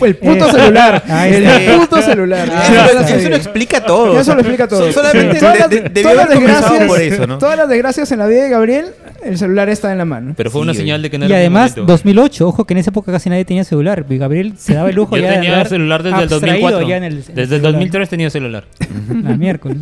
El 0.00 0.16
puto 0.16 0.48
Eh, 0.48 0.52
celular. 0.52 1.02
ahí 1.08 1.34
el 1.34 1.78
puto 1.78 2.02
celular. 2.02 2.48
Ah, 2.50 2.88
Eso 3.14 3.28
lo 3.28 3.36
explica 3.36 3.84
todo. 3.84 4.18
Eso 4.18 4.34
lo 4.34 4.40
explica 4.40 4.66
todo. 4.66 4.86
so- 4.86 4.92
solamente 4.92 5.38
Todas 5.38 5.52
de- 5.54 5.58
las- 5.60 5.70
de- 5.70 5.80
debió 5.82 6.02
todas 6.02 6.16
haber 6.16 6.28
las 6.28 6.34
comenzado 6.34 6.74
desgracias- 6.74 6.88
por 6.88 7.00
eso, 7.00 7.26
¿no? 7.28 7.38
Todas 7.38 7.56
las 7.58 7.68
desgracias 7.68 8.10
en 8.10 8.18
la 8.18 8.26
vida 8.26 8.42
de 8.42 8.48
Gabriel, 8.48 8.86
el 9.22 9.38
celular 9.38 9.68
está 9.68 9.92
en 9.92 9.98
la 9.98 10.04
mano. 10.04 10.34
Pero 10.36 10.50
fue 10.50 10.60
Sí, 10.60 10.62
una 10.64 10.74
señal 10.74 11.02
de 11.02 11.10
que 11.10 11.18
no 11.18 11.26
Y 11.26 11.28
era 11.28 11.36
mi 11.36 11.40
además, 11.42 11.70
momento. 11.76 11.92
2008, 11.92 12.48
ojo 12.48 12.64
que 12.64 12.74
en 12.74 12.78
esa 12.78 12.90
época 12.90 13.12
casi 13.12 13.28
nadie 13.30 13.44
tenía 13.44 13.62
celular. 13.64 14.04
Y 14.08 14.16
Gabriel 14.18 14.54
se 14.56 14.74
daba 14.74 14.88
el 14.88 14.96
lujo 14.96 15.14
Yo 15.16 15.22
ya 15.22 15.28
de 15.28 15.34
tenía 15.34 15.50
andar 15.52 15.68
celular 15.68 16.02
desde 16.02 16.16
el 16.16 16.22
abstraído 16.24 16.70
2004. 16.70 16.88
ya 16.88 16.96
en 16.96 17.04
el- 17.04 17.12
en 17.12 17.18
el 17.18 17.24
desde 17.26 17.42
el 17.42 17.48
celular. 17.48 17.72
2003 17.72 18.08
tenía 18.08 18.30
celular. 18.30 18.64
La 19.22 19.36
miércoles. 19.36 19.78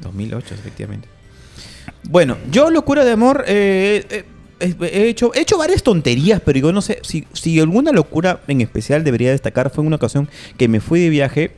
2008, 0.00 0.54
efectivamente. 0.54 1.08
Bueno, 2.04 2.36
yo 2.50 2.70
locura 2.70 3.04
de 3.04 3.10
amor 3.12 3.44
eh, 3.46 4.06
eh, 4.10 4.24
he 4.60 5.08
hecho 5.08 5.32
he 5.34 5.40
hecho 5.40 5.58
varias 5.58 5.82
tonterías, 5.82 6.40
pero 6.44 6.58
yo 6.58 6.72
no 6.72 6.82
sé 6.82 6.98
si, 7.02 7.26
si 7.32 7.58
alguna 7.58 7.92
locura 7.92 8.40
en 8.48 8.60
especial 8.60 9.04
debería 9.04 9.30
destacar 9.30 9.70
fue 9.70 9.82
en 9.82 9.88
una 9.88 9.96
ocasión 9.96 10.28
que 10.56 10.68
me 10.68 10.80
fui 10.80 11.00
de 11.00 11.08
viaje 11.08 11.52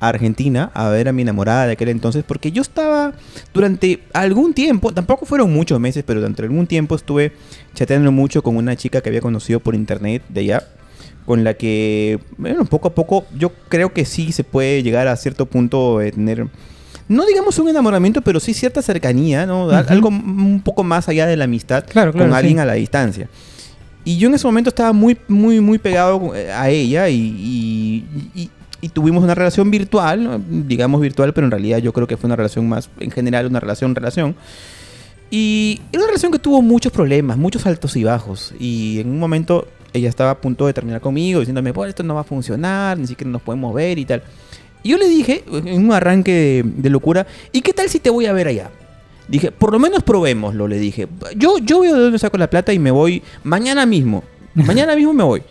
a 0.00 0.08
Argentina 0.08 0.70
a 0.74 0.88
ver 0.90 1.08
a 1.08 1.12
mi 1.12 1.22
enamorada 1.22 1.66
de 1.66 1.72
aquel 1.72 1.88
entonces 1.88 2.24
porque 2.26 2.52
yo 2.52 2.62
estaba 2.62 3.14
durante 3.54 4.00
algún 4.12 4.52
tiempo, 4.52 4.92
tampoco 4.92 5.24
fueron 5.26 5.52
muchos 5.52 5.80
meses, 5.80 6.04
pero 6.06 6.20
durante 6.20 6.42
algún 6.42 6.66
tiempo 6.66 6.94
estuve 6.94 7.32
chateando 7.74 8.12
mucho 8.12 8.42
con 8.42 8.56
una 8.56 8.76
chica 8.76 9.00
que 9.00 9.08
había 9.08 9.20
conocido 9.20 9.60
por 9.60 9.74
internet 9.74 10.22
de 10.28 10.40
allá 10.40 10.68
con 11.24 11.42
la 11.42 11.54
que, 11.54 12.20
bueno, 12.38 12.64
poco 12.64 12.88
a 12.88 12.94
poco 12.94 13.26
yo 13.36 13.52
creo 13.68 13.92
que 13.92 14.04
sí 14.04 14.32
se 14.32 14.44
puede 14.44 14.82
llegar 14.82 15.08
a 15.08 15.16
cierto 15.16 15.46
punto 15.46 15.98
de 15.98 16.12
tener 16.12 16.46
no 17.08 17.24
digamos 17.26 17.58
un 17.58 17.68
enamoramiento, 17.68 18.20
pero 18.22 18.40
sí 18.40 18.52
cierta 18.54 18.82
cercanía, 18.82 19.46
¿no? 19.46 19.70
Al- 19.70 19.84
Ujú. 19.84 19.92
Algo 19.92 20.08
un 20.08 20.60
poco 20.64 20.82
más 20.84 21.08
allá 21.08 21.26
de 21.26 21.36
la 21.36 21.44
amistad 21.44 21.84
Claro, 21.88 22.12
claro, 22.12 22.26
con 22.28 22.34
alguien 22.36 22.56
sí. 22.56 22.60
a 22.60 22.64
la 22.64 22.72
distancia. 22.74 23.28
Y 24.04 24.18
yo 24.18 24.28
en 24.28 24.34
ese 24.34 24.46
momento 24.46 24.70
estaba 24.70 24.92
muy, 24.92 25.16
muy, 25.28 25.60
muy 25.60 25.78
pegado 25.78 26.34
eh, 26.34 26.52
a 26.52 26.68
ella 26.70 27.08
y, 27.08 27.16
y- 27.16 28.04
y- 28.42 28.50
y 28.80 28.88
tuvimos 28.90 29.24
una 29.24 29.34
relación 29.34 29.70
virtual, 29.70 30.22
¿no? 30.22 30.38
digamos 30.48 31.00
virtual, 31.00 31.32
pero 31.32 31.46
en 31.46 31.50
realidad 31.50 31.78
yo 31.78 31.92
creo 31.92 32.06
que 32.06 32.16
fue 32.16 32.28
una 32.28 32.36
relación 32.36 32.68
más, 32.68 32.88
en 33.00 33.10
general, 33.10 33.46
una 33.46 33.58
relación, 33.58 33.94
relación. 33.94 34.36
Y 35.30 35.80
era 35.92 36.00
una 36.02 36.08
relación 36.08 36.30
que 36.30 36.38
tuvo 36.38 36.62
muchos 36.62 36.92
problemas, 36.92 37.36
muchos 37.36 37.66
altos 37.66 37.96
y 37.96 38.04
bajos. 38.04 38.54
Y 38.60 39.00
en 39.00 39.08
un 39.10 39.18
momento 39.18 39.66
ella 39.92 40.08
estaba 40.08 40.30
a 40.30 40.40
punto 40.40 40.66
de 40.66 40.72
terminar 40.72 41.00
conmigo, 41.00 41.40
diciéndome, 41.40 41.72
bueno, 41.72 41.88
esto 41.88 42.02
no 42.02 42.14
va 42.14 42.20
a 42.20 42.24
funcionar, 42.24 42.98
ni 42.98 43.06
siquiera 43.06 43.30
nos 43.30 43.42
podemos 43.42 43.74
ver 43.74 43.98
y 43.98 44.04
tal. 44.04 44.22
Y 44.86 44.90
yo 44.90 44.98
le 44.98 45.08
dije, 45.08 45.42
en 45.52 45.84
un 45.84 45.92
arranque 45.92 46.32
de, 46.32 46.62
de 46.64 46.90
locura, 46.90 47.26
¿y 47.50 47.60
qué 47.60 47.72
tal 47.72 47.88
si 47.88 47.98
te 47.98 48.08
voy 48.08 48.26
a 48.26 48.32
ver 48.32 48.46
allá? 48.46 48.70
Dije, 49.26 49.50
por 49.50 49.72
lo 49.72 49.80
menos 49.80 50.04
probémoslo, 50.04 50.68
le 50.68 50.78
dije. 50.78 51.08
Yo, 51.36 51.58
yo 51.58 51.80
veo 51.80 51.94
de 51.96 52.00
dónde 52.02 52.18
saco 52.20 52.38
la 52.38 52.48
plata 52.48 52.72
y 52.72 52.78
me 52.78 52.92
voy 52.92 53.22
mañana 53.42 53.84
mismo. 53.84 54.22
Mañana 54.54 54.94
mismo 54.94 55.12
me 55.12 55.24
voy. 55.24 55.42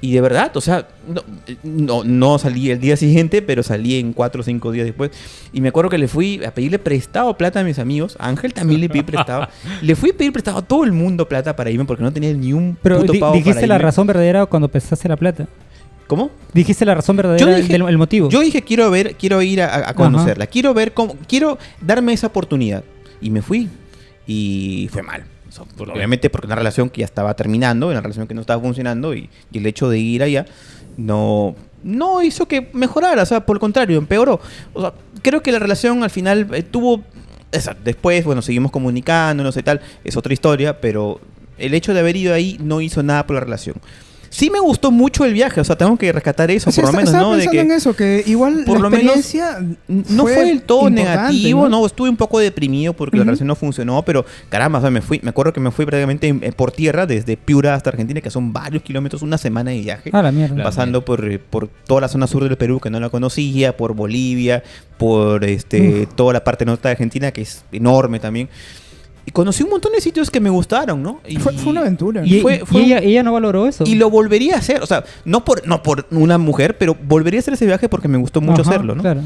Y 0.00 0.12
de 0.12 0.20
verdad, 0.20 0.54
o 0.56 0.60
sea, 0.60 0.88
no, 1.08 1.22
no, 1.62 2.04
no 2.04 2.38
salí 2.38 2.70
el 2.70 2.80
día 2.80 2.96
siguiente, 2.96 3.40
pero 3.42 3.62
salí 3.62 3.98
en 3.98 4.12
cuatro 4.12 4.40
o 4.42 4.44
cinco 4.44 4.70
días 4.72 4.84
después. 4.84 5.10
Y 5.52 5.60
me 5.60 5.68
acuerdo 5.68 5.88
que 5.88 5.96
le 5.98 6.06
fui 6.08 6.44
a 6.44 6.50
pedirle 6.52 6.78
prestado 6.78 7.36
plata 7.38 7.60
a 7.60 7.64
mis 7.64 7.78
amigos. 7.78 8.16
A 8.18 8.28
Ángel 8.28 8.52
también 8.52 8.80
le 8.80 8.88
pedí 8.88 9.02
prestado. 9.04 9.48
le 9.80 9.94
fui 9.96 10.10
a 10.10 10.12
pedir 10.14 10.32
prestado 10.32 10.58
a 10.58 10.62
todo 10.62 10.84
el 10.84 10.92
mundo 10.92 11.26
plata 11.28 11.56
para 11.56 11.70
irme 11.70 11.84
porque 11.86 12.02
no 12.02 12.12
tenía 12.12 12.32
ni 12.34 12.52
un 12.52 12.76
Pero 12.82 12.98
puto 13.00 13.12
di- 13.12 13.18
pavo 13.20 13.32
dijiste 13.34 13.54
para 13.54 13.66
la 13.68 13.74
irme. 13.76 13.82
razón 13.84 14.06
verdadera 14.06 14.46
cuando 14.46 14.68
pensaste 14.68 15.08
la 15.08 15.16
plata. 15.16 15.46
¿Cómo? 16.06 16.30
Dijiste 16.52 16.84
la 16.84 16.94
razón 16.94 17.16
verdadera 17.16 17.56
dije- 17.56 17.72
del 17.72 17.82
el 17.88 17.98
motivo. 17.98 18.28
Yo 18.28 18.40
dije, 18.40 18.62
quiero 18.62 18.90
ver, 18.90 19.16
quiero 19.16 19.42
ir 19.42 19.60
a, 19.62 19.88
a 19.90 19.94
conocerla. 19.94 20.46
Quiero 20.46 20.72
ver 20.74 20.94
cómo, 20.94 21.16
quiero 21.28 21.58
darme 21.80 22.12
esa 22.12 22.28
oportunidad. 22.28 22.84
Y 23.20 23.30
me 23.30 23.42
fui. 23.42 23.68
Y 24.26 24.88
fue 24.92 25.02
mal. 25.02 25.24
O 25.48 25.52
sea, 25.52 25.64
¿Por 25.64 25.88
qué? 25.88 25.92
obviamente 25.94 26.30
porque 26.30 26.46
una 26.46 26.56
relación 26.56 26.90
que 26.90 27.00
ya 27.00 27.04
estaba 27.06 27.34
terminando, 27.34 27.88
una 27.88 28.00
relación 28.00 28.26
que 28.26 28.34
no 28.34 28.40
estaba 28.40 28.60
funcionando 28.62 29.14
y, 29.14 29.28
y 29.52 29.58
el 29.58 29.66
hecho 29.66 29.88
de 29.88 29.98
ir 29.98 30.22
allá 30.22 30.46
no, 30.96 31.54
no 31.82 32.22
hizo 32.22 32.46
que 32.46 32.68
mejorara, 32.72 33.22
o 33.22 33.26
sea, 33.26 33.44
por 33.46 33.56
el 33.56 33.60
contrario, 33.60 33.98
empeoró. 33.98 34.40
O 34.74 34.80
sea, 34.80 34.92
creo 35.22 35.42
que 35.42 35.52
la 35.52 35.58
relación 35.58 36.02
al 36.02 36.10
final 36.10 36.48
eh, 36.52 36.62
tuvo... 36.62 37.02
esa- 37.52 37.76
después, 37.84 38.24
bueno, 38.24 38.42
seguimos 38.42 38.70
comunicándonos 38.70 39.56
y 39.56 39.62
tal, 39.62 39.80
es 40.04 40.16
otra 40.16 40.32
historia, 40.32 40.80
pero 40.80 41.20
el 41.58 41.74
hecho 41.74 41.94
de 41.94 42.00
haber 42.00 42.16
ido 42.16 42.34
ahí 42.34 42.58
no 42.60 42.80
hizo 42.80 43.02
nada 43.02 43.26
por 43.26 43.34
la 43.34 43.40
relación. 43.40 43.76
Sí 44.30 44.50
me 44.50 44.58
gustó 44.60 44.90
mucho 44.90 45.24
el 45.24 45.32
viaje, 45.32 45.60
o 45.60 45.64
sea, 45.64 45.76
tengo 45.76 45.96
que 45.96 46.12
rescatar 46.12 46.50
eso, 46.50 46.70
Sí, 46.70 46.80
por 46.80 46.90
lo 46.92 46.96
menos, 46.96 47.12
¿no? 47.14 47.36
De 47.36 47.46
que- 47.48 47.60
en 47.60 47.70
eso, 47.72 47.94
que 47.96 48.22
igual 48.26 48.64
por 48.66 48.76
la 48.78 48.82
lo 48.84 48.90
menos 48.90 49.16
experiencia 49.16 49.58
no 49.88 50.22
fue, 50.24 50.44
del 50.44 50.62
todo 50.62 50.90
negativo, 50.90 51.68
¿no? 51.68 51.84
Estuve 51.86 52.08
un 52.10 52.16
poco 52.16 52.38
deprimido 52.38 52.92
porque 52.92 53.16
la 53.16 53.24
relación 53.24 53.46
no 53.48 53.54
funcionó, 53.56 54.02
pero 54.02 54.24
caramba, 54.48 54.78
o 54.78 54.82
sea, 54.82 54.90
me 54.90 55.00
fui, 55.00 55.20
me 55.22 55.30
acuerdo 55.30 55.52
que 55.52 55.60
me 55.60 55.70
fui 55.70 55.84
prácticamente 55.86 56.28
eh, 56.28 56.52
por 56.52 56.72
tierra 56.72 57.06
desde 57.06 57.36
Piura 57.36 57.74
hasta 57.74 57.90
Argentina, 57.90 58.20
que 58.20 58.30
son 58.30 58.52
varios 58.52 58.82
kilómetros, 58.82 59.22
una 59.22 59.38
semana 59.38 59.70
de 59.70 59.80
viaje. 59.80 60.10
Ah, 60.12 60.22
la 60.22 60.32
mierda. 60.32 60.62
Pasando 60.62 61.04
por, 61.04 61.24
eh, 61.30 61.38
por 61.38 61.68
toda 61.68 62.00
la 62.02 62.08
zona 62.08 62.26
sur 62.26 62.42
del 62.44 62.56
Perú 62.56 62.80
que 62.80 62.90
no 62.90 63.00
la 63.00 63.08
conocía, 63.10 63.76
por 63.76 63.94
Bolivia, 63.94 64.62
por 64.98 65.44
este 65.44 66.08
toda 66.16 66.32
la 66.32 66.42
parte 66.44 66.64
norte 66.64 66.88
de 66.88 66.92
Argentina 66.92 67.30
que 67.32 67.42
es 67.42 67.64
enorme 67.72 68.18
también. 68.18 68.48
Y 69.28 69.32
conocí 69.32 69.64
un 69.64 69.70
montón 69.70 69.90
de 69.92 70.00
sitios 70.00 70.30
que 70.30 70.38
me 70.40 70.48
gustaron, 70.50 71.02
¿no? 71.02 71.20
Y, 71.26 71.36
Fue, 71.36 71.52
fue 71.52 71.72
una 71.72 71.80
aventura. 71.80 72.24
Y, 72.24 72.40
fue- 72.40 72.62
y 72.70 72.76
un- 72.76 72.82
ella, 72.82 72.98
ella 73.00 73.22
no 73.24 73.32
valoró 73.32 73.66
eso. 73.66 73.82
y 73.86 73.96
lo 73.96 74.08
volvería 74.08 74.54
a 74.54 74.58
hacer, 74.58 74.80
o 74.82 74.86
sea, 74.86 75.04
no 75.24 75.44
por, 75.44 75.66
no 75.66 75.82
por 75.82 76.06
una 76.12 76.38
mujer, 76.38 76.78
pero 76.78 76.96
volvería 77.06 77.38
a 77.38 77.42
hacer 77.42 77.54
ese 77.54 77.66
viaje 77.66 77.88
porque 77.88 78.06
me 78.08 78.18
gustó 78.18 78.40
mucho 78.40 78.62
Ajá, 78.62 78.70
hacerlo, 78.70 78.94
¿no? 78.94 79.02
Claro. 79.02 79.22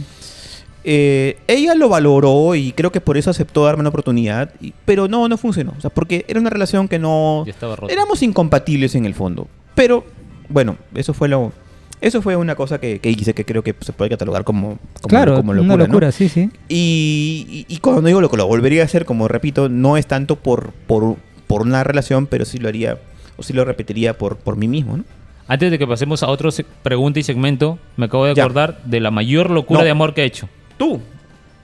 Eh, 0.83 1.37
ella 1.47 1.75
lo 1.75 1.91
valoró 1.91 2.55
y 2.55 2.73
creo 2.73 2.91
que 2.91 3.03
por 3.03 3.19
eso 3.19 3.29
aceptó 3.29 3.65
darme 3.65 3.81
una 3.81 3.91
oportunidad, 3.91 4.51
y- 4.63 4.73
pero 4.87 5.07
no, 5.09 5.29
no 5.29 5.37
funcionó. 5.37 5.75
O 5.77 5.81
sea, 5.81 5.91
porque 5.91 6.25
era 6.29 6.41
una 6.41 6.49
relación 6.51 6.89
que 6.89 6.99
no... 6.99 7.45
Ya 7.45 7.53
estaba 7.53 7.77
roto. 7.77 7.93
Éramos 7.93 8.23
incompatibles 8.23 8.95
en 8.95 9.05
el 9.05 9.15
fondo. 9.15 9.49
Pero, 9.75 10.05
bueno, 10.49 10.77
eso 10.95 11.13
fue 11.13 11.29
lo, 11.29 11.53
Eso 12.01 12.23
fue 12.23 12.35
una 12.37 12.55
cosa 12.55 12.81
que, 12.81 12.99
que 12.99 13.11
hice 13.11 13.35
que 13.35 13.45
creo 13.45 13.63
que 13.63 13.75
se 13.81 13.93
puede 13.93 14.09
catalogar 14.11 14.43
como, 14.45 14.79
como, 15.03 15.09
claro, 15.09 15.37
como 15.37 15.53
una 15.53 15.61
locura. 15.63 15.77
¿no? 15.77 15.87
locura, 15.87 16.13
sí, 16.13 16.29
sí. 16.31 16.49
Y, 16.69 17.67
y, 17.69 17.75
y 17.75 17.79
cuando 17.79 18.01
digo 18.03 18.21
lo 18.23 18.31
que 18.31 18.37
lo 18.39 18.47
volvería 18.47 18.83
a 18.83 18.85
hacer, 18.87 19.05
como 19.05 19.29
repito, 19.29 19.69
no 19.69 19.97
es 19.99 20.07
tanto 20.07 20.37
por, 20.37 20.71
por, 20.87 21.17
por 21.47 21.63
una 21.63 21.85
relación, 21.85 22.27
pero 22.27 22.45
sí 22.47 22.59
lo 22.59 22.69
haría 22.69 22.99
o 23.37 23.43
sí 23.43 23.53
lo 23.53 23.65
repetiría 23.65 24.17
por, 24.17 24.37
por 24.37 24.57
mí 24.57 24.67
mismo, 24.69 24.97
¿no? 24.97 25.05
Antes 25.47 25.71
de 25.71 25.79
que 25.79 25.87
pasemos 25.87 26.23
a 26.23 26.29
otro 26.29 26.51
pregunta 26.83 27.19
y 27.19 27.23
segmento, 27.23 27.79
me 27.97 28.07
acabo 28.07 28.25
de 28.25 28.35
Ya. 28.35 28.45
acordar 28.45 28.83
de 28.85 29.01
la 29.01 29.11
mayor 29.11 29.51
locura 29.51 29.81
No. 29.81 29.85
de 29.85 29.91
amor 29.91 30.15
que 30.15 30.23
he 30.23 30.25
hecho. 30.25 30.49
Tú. 30.79 31.01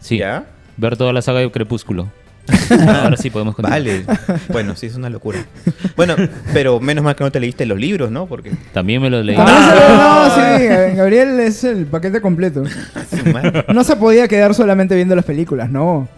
Sí. 0.00 0.18
¿Ya? 0.18 0.46
Ver 0.76 0.96
toda 0.96 1.12
la 1.12 1.22
saga 1.22 1.38
de 1.40 1.50
Crepúsculo. 1.50 2.08
Ahora 3.02 3.16
sí 3.16 3.30
podemos 3.30 3.54
continuar. 3.54 3.80
Vale. 3.80 4.04
Bueno, 4.48 4.76
sí, 4.76 4.86
es 4.86 4.94
una 4.96 5.10
locura. 5.10 5.44
Bueno, 5.96 6.14
pero 6.52 6.80
menos 6.80 7.04
mal 7.04 7.16
que 7.16 7.24
no 7.24 7.32
te 7.32 7.40
leíste 7.40 7.66
los 7.66 7.78
libros, 7.78 8.10
¿no? 8.10 8.26
Porque... 8.26 8.52
También 8.72 9.02
me 9.02 9.10
lo 9.10 9.22
leí. 9.22 9.36
Ah. 9.38 10.28
no, 10.28 10.34
sí, 10.34 10.64
eh, 10.64 10.94
Gabriel 10.96 11.40
es 11.40 11.64
el 11.64 11.86
paquete 11.86 12.20
completo. 12.20 12.62
No 13.72 13.84
se 13.84 13.96
podía 13.96 14.28
quedar 14.28 14.54
solamente 14.54 14.94
viendo 14.94 15.14
las 15.16 15.24
películas, 15.24 15.70
no. 15.70 16.08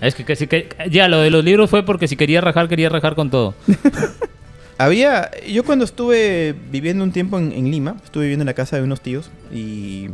Es 0.00 0.14
que, 0.14 0.24
que 0.24 0.36
si 0.36 0.46
que- 0.46 0.68
ya 0.90 1.08
lo 1.08 1.20
de 1.20 1.30
los 1.30 1.42
libros 1.44 1.70
fue 1.70 1.84
porque 1.84 2.08
si 2.08 2.16
quería 2.16 2.40
rajar, 2.40 2.68
quería 2.68 2.88
rajar 2.90 3.14
con 3.14 3.30
todo. 3.30 3.54
Había, 4.78 5.30
yo 5.48 5.62
cuando 5.64 5.84
estuve 5.84 6.54
viviendo 6.70 7.04
un 7.04 7.12
tiempo 7.12 7.38
en, 7.38 7.52
en 7.52 7.70
Lima, 7.70 7.96
estuve 8.04 8.24
viviendo 8.24 8.42
en 8.42 8.46
la 8.46 8.54
casa 8.54 8.76
de 8.76 8.82
unos 8.82 9.00
tíos 9.00 9.30
y, 9.52 10.08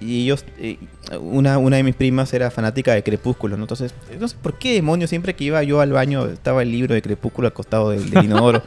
y 0.00 0.22
ellos, 0.24 0.44
eh, 0.58 0.78
una, 1.20 1.58
una 1.58 1.76
de 1.76 1.82
mis 1.82 1.94
primas 1.94 2.32
era 2.32 2.50
fanática 2.50 2.92
de 2.94 3.02
Crepúsculo, 3.02 3.56
¿no? 3.56 3.64
Entonces, 3.64 3.92
sé 4.28 4.36
por 4.42 4.58
qué 4.58 4.74
demonios, 4.74 5.10
siempre 5.10 5.34
que 5.34 5.44
iba 5.44 5.62
yo 5.62 5.80
al 5.80 5.92
baño 5.92 6.26
estaba 6.26 6.62
el 6.62 6.70
libro 6.70 6.94
de 6.94 7.02
Crepúsculo 7.02 7.48
al 7.48 7.52
costado 7.54 7.90
del, 7.90 8.08
del 8.10 8.24
inodoro. 8.24 8.62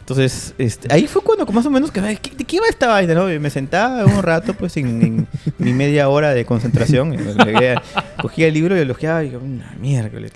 Entonces, 0.00 0.54
este, 0.56 0.90
ahí 0.90 1.06
fue 1.06 1.20
cuando 1.20 1.44
más 1.52 1.66
o 1.66 1.70
menos, 1.70 1.90
que, 1.90 2.00
¿qué- 2.22 2.34
¿de 2.34 2.44
qué 2.44 2.56
iba 2.56 2.64
esta 2.66 2.86
vaina, 2.86 3.12
no? 3.12 3.26
Me 3.26 3.50
sentaba 3.50 4.06
un 4.06 4.22
rato, 4.22 4.54
pues, 4.54 4.74
en, 4.78 5.26
mi 5.58 5.74
media 5.74 6.08
hora 6.08 6.32
de 6.32 6.46
concentración. 6.46 7.14
cogía 8.22 8.46
el 8.48 8.54
libro 8.54 8.74
y 8.80 8.84
lo 8.86 8.92
ojeaba 8.94 9.22
y 9.22 9.34
una 9.34 9.76
miércoles. 9.78 10.32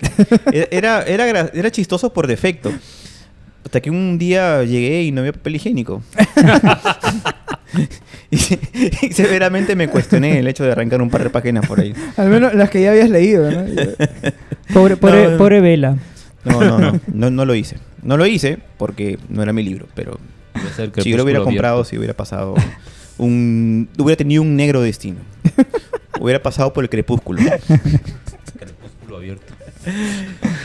Era, 0.51 1.01
era, 1.01 1.27
gra- 1.27 1.49
era 1.55 1.71
chistoso 1.71 2.13
por 2.13 2.27
defecto. 2.27 2.71
Hasta 3.65 3.81
que 3.81 3.89
un 3.89 4.19
día 4.19 4.63
llegué 4.63 5.01
y 5.03 5.11
no 5.11 5.21
había 5.21 5.33
papel 5.33 5.55
higiénico. 5.55 6.03
y, 8.31 8.37
y 9.07 9.13
severamente 9.13 9.75
me 9.75 9.87
cuestioné 9.87 10.39
el 10.39 10.47
hecho 10.47 10.63
de 10.63 10.71
arrancar 10.71 11.01
un 11.01 11.09
par 11.09 11.23
de 11.23 11.29
páginas 11.29 11.65
por 11.67 11.79
ahí. 11.79 11.93
Al 12.17 12.29
menos 12.29 12.53
las 12.53 12.69
que 12.69 12.81
ya 12.81 12.91
habías 12.91 13.09
leído, 13.09 13.49
¿no? 13.51 13.63
Pobre, 14.73 14.97
pobre, 14.97 15.29
No. 15.31 15.37
pobre 15.37 15.61
Vela. 15.61 15.97
No, 16.45 16.61
no, 16.61 16.77
no, 16.79 16.99
no, 17.13 17.29
no 17.31 17.45
lo 17.45 17.53
hice. 17.55 17.77
No 18.01 18.17
lo 18.17 18.25
hice 18.25 18.57
porque 18.77 19.17
no 19.29 19.43
era 19.43 19.53
mi 19.53 19.63
libro, 19.63 19.87
pero 19.95 20.19
si 21.01 21.09
yo 21.09 21.17
lo 21.17 21.23
hubiera 21.23 21.41
comprado, 21.43 21.83
si 21.85 21.97
hubiera 21.97 22.13
pasado 22.13 22.55
un... 23.17 23.87
Hubiera 23.97 24.17
tenido 24.17 24.41
un 24.41 24.55
negro 24.55 24.81
destino. 24.81 25.17
hubiera 26.19 26.41
pasado 26.41 26.73
por 26.73 26.83
el 26.83 26.89
crepúsculo. 26.89 27.41
Crepúsculo 28.59 29.17
abierto. 29.17 29.53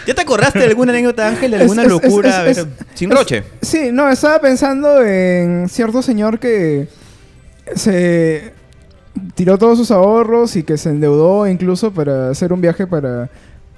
¿Ya 0.06 0.14
te 0.14 0.20
acordaste 0.22 0.60
de 0.60 0.66
alguna 0.66 0.92
anécdota, 0.92 1.28
Ángel? 1.28 1.50
¿De 1.50 1.56
alguna 1.58 1.82
es- 1.82 1.88
locura? 1.88 2.28
es- 2.30 2.34
A 2.36 2.42
ver, 2.42 2.50
es- 2.52 2.66
sin 2.94 3.12
es- 3.12 3.18
roche. 3.18 3.42
Sí, 3.62 3.90
no, 3.92 4.08
estaba 4.10 4.40
pensando 4.40 5.04
en 5.04 5.68
cierto 5.68 6.02
señor 6.02 6.38
que 6.38 6.88
se 7.74 8.52
tiró 9.34 9.58
todos 9.58 9.78
sus 9.78 9.90
ahorros 9.90 10.54
y 10.56 10.62
que 10.62 10.76
se 10.76 10.90
endeudó 10.90 11.46
incluso 11.46 11.90
para 11.92 12.30
hacer 12.30 12.52
un 12.52 12.60
viaje 12.60 12.86
para 12.86 13.28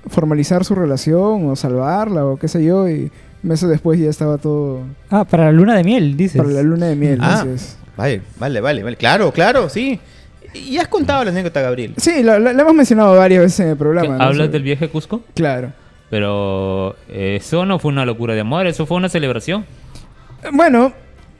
formalizar 0.09 0.65
su 0.65 0.75
relación 0.75 1.49
o 1.49 1.57
salvarla 1.57 2.25
o 2.25 2.37
qué 2.37 2.49
sé 2.49 2.65
yo 2.65 2.89
y 2.89 3.11
meses 3.43 3.69
después 3.69 3.99
ya 3.99 4.11
estaba 4.11 4.39
todo 4.39 4.81
Ah, 5.11 5.25
para 5.25 5.45
la 5.47 5.53
luna 5.53 5.77
de 5.77 5.85
miel, 5.85 6.17
dices. 6.17 6.41
para 6.43 6.53
la 6.55 6.63
luna 6.63 6.87
de 6.87 6.97
miel. 6.97 7.19
Ah, 7.23 7.41
así 7.41 7.49
es. 7.49 7.77
vale, 7.97 8.23
vale, 8.39 8.61
vale, 8.61 8.83
vale. 8.83 8.97
Claro, 8.97 9.33
claro, 9.33 9.69
sí. 9.69 9.99
Y 10.53 10.79
has 10.79 10.89
contado 10.89 11.23
la 11.25 11.31
anécdota, 11.31 11.61
Gabriel. 11.61 11.95
Sí, 11.97 12.23
lo, 12.23 12.39
lo- 12.39 12.53
lo 12.53 12.61
hemos 12.63 12.75
mencionado 12.75 13.17
varias 13.17 13.43
veces 13.43 13.61
en 13.61 13.69
el 13.69 13.77
programa. 13.77 14.17
¿no? 14.19 14.25
¿Hablas 14.25 14.47
Sí. 14.49 14.53
del 14.53 14.63
viaje 14.63 14.87
a 14.87 14.89
Cusco? 14.89 15.23
Claro. 15.35 15.73
Pero 16.11 16.97
eh, 17.09 17.37
eso 17.41 17.65
no 17.65 17.79
fue 17.79 17.93
una 17.93 18.05
locura 18.05 18.35
de 18.35 18.41
amor, 18.41 18.67
eso 18.67 18.85
fue 18.85 18.97
una 18.97 19.09
celebración. 19.09 19.65
Bueno, 20.53 20.93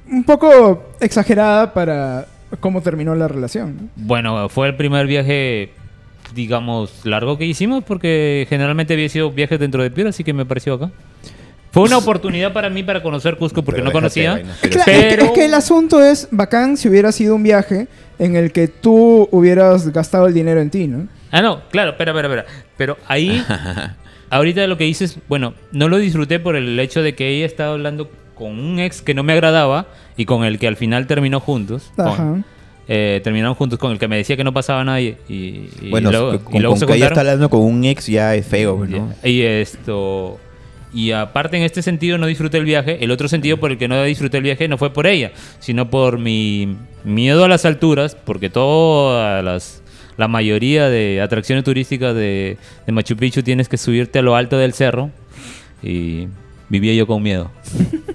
un 0.09 0.23
poco 0.25 0.85
exagerada 1.01 1.75
para 1.75 2.27
cómo 2.59 2.81
terminó 2.83 3.15
la 3.15 3.29
relación. 3.29 3.77
¿no? 3.77 3.89
Bueno, 3.97 4.49
fue 4.49 4.67
el 4.69 4.75
primer 4.77 5.07
viaje, 5.07 5.71
digamos, 6.35 7.05
largo 7.05 7.39
que 7.39 7.45
hicimos 7.47 7.85
porque 7.85 8.47
generalmente 8.49 8.95
había 8.95 9.09
sido 9.09 9.31
viajes 9.31 9.59
dentro 9.61 9.83
de 9.83 9.91
Piura, 9.91 10.11
así 10.11 10.25
que 10.25 10.33
me 10.33 10.45
pareció 10.45 10.75
acá. 10.75 10.91
Fue 11.73 11.85
una 11.85 11.99
oportunidad 11.99 12.53
para 12.53 12.69
mí 12.69 12.83
para 12.83 13.01
conocer 13.01 13.37
Cusco 13.37 13.63
porque 13.63 13.77
Pero 13.81 13.85
no 13.91 13.93
conocía. 13.93 14.35
pero- 14.35 14.49
que, 14.61 14.79
es 14.79 14.85
que- 14.85 14.91
Pero- 15.11 15.25
es 15.27 15.31
que 15.31 15.45
el 15.45 15.55
asunto 15.55 16.03
es 16.03 16.27
bacán 16.33 16.77
si 16.77 16.89
hubiera 16.89 17.13
sido 17.13 17.37
un 17.37 17.45
viaje 17.45 17.87
en 18.19 18.35
el 18.35 18.51
que 18.51 18.67
tú 18.67 19.29
hubieras 19.31 19.89
gastado 19.93 20.27
el 20.27 20.35
dinero 20.35 20.61
en 20.61 20.71
ti, 20.71 20.89
¿no? 20.89 21.07
Ah, 21.31 21.43
no, 21.43 21.63
claro, 21.71 21.91
espera, 21.93 22.11
espera, 22.11 22.29
espera. 22.29 22.47
Pero 22.77 22.97
ahí, 23.07 23.41
ahorita 24.31 24.67
lo 24.67 24.77
que 24.77 24.85
dices, 24.85 25.19
bueno, 25.29 25.55
no 25.71 25.89
lo 25.89 25.99
disfruté 25.99 26.41
por 26.41 26.57
el 26.57 26.79
hecho 26.81 27.03
de 27.03 27.15
que 27.15 27.29
ella 27.29 27.47
estaba 27.47 27.73
hablando 27.75 28.11
con 28.41 28.59
un 28.59 28.81
ex 28.81 29.03
que 29.03 29.15
no 29.15 29.23
me 29.23 29.33
agradaba 29.35 29.87
y 30.17 30.25
con 30.25 30.43
el 30.45 30.59
que 30.59 30.67
al 30.67 30.75
final 30.77 31.07
terminó 31.07 31.39
juntos. 31.39 31.93
con- 31.95 32.09
Ajá. 32.09 32.37
eh, 32.89 33.21
terminaron 33.23 33.55
juntos 33.55 33.79
con 33.79 33.93
el 33.93 33.99
que 34.01 34.09
me 34.09 34.17
decía 34.17 34.37
que 34.37 34.43
no 34.43 34.53
pasaba 34.53 34.83
nada 34.83 35.01
y, 35.01 35.17
y- 35.29 35.69
y 35.83 35.91
Bueno, 35.91 36.11
luego, 36.11 36.43
con, 36.43 36.57
y 36.57 36.59
luego 36.59 36.73
con 36.73 36.81
se 36.81 36.87
que 36.87 36.95
ella 36.95 37.07
está 37.07 37.21
hablando 37.21 37.49
con 37.49 37.61
un 37.61 37.85
ex 37.85 38.09
ya 38.09 38.35
es 38.35 38.45
feo, 38.45 38.79
pues, 38.79 38.91
¿no? 38.91 39.13
Y 39.23 39.43
esto. 39.43 40.41
Y 40.93 41.13
aparte, 41.13 41.57
en 41.57 41.63
este 41.63 41.83
sentido, 41.83 42.19
no 42.19 42.27
disfruté 42.27 42.59
el 42.59 42.65
viaje. 42.65 43.05
El 43.05 43.13
otro 43.13 43.29
sentido 43.29 43.59
por 43.59 43.71
el 43.71 43.79
que 43.79 43.87
no 43.87 44.03
disfruté 44.03 44.39
el 44.39 44.43
viaje 44.43 44.67
no 44.67 44.77
fue 44.77 44.93
por 44.93 45.07
ella, 45.07 45.31
sino 45.61 45.89
por 45.89 46.19
mi 46.19 46.77
miedo 47.05 47.45
a 47.45 47.49
las 47.49 47.65
alturas, 47.65 48.17
porque 48.17 48.51
todas 48.51 49.45
las. 49.45 49.83
La 50.17 50.27
mayoría 50.27 50.91
de 50.91 51.21
atracciones 51.23 51.63
turísticas 51.65 52.15
de, 52.17 52.57
de 52.87 52.93
Machu 52.93 53.15
Picchu 53.17 53.43
tienes 53.45 53.69
que 53.69 53.77
subirte 53.79 54.19
a 54.19 54.23
lo 54.23 54.35
alto 54.35 54.59
del 54.59 54.73
cerro. 54.75 55.11
Y 55.83 56.27
vivía 56.69 56.93
yo 56.95 57.07
con 57.07 57.23
miedo 57.23 57.51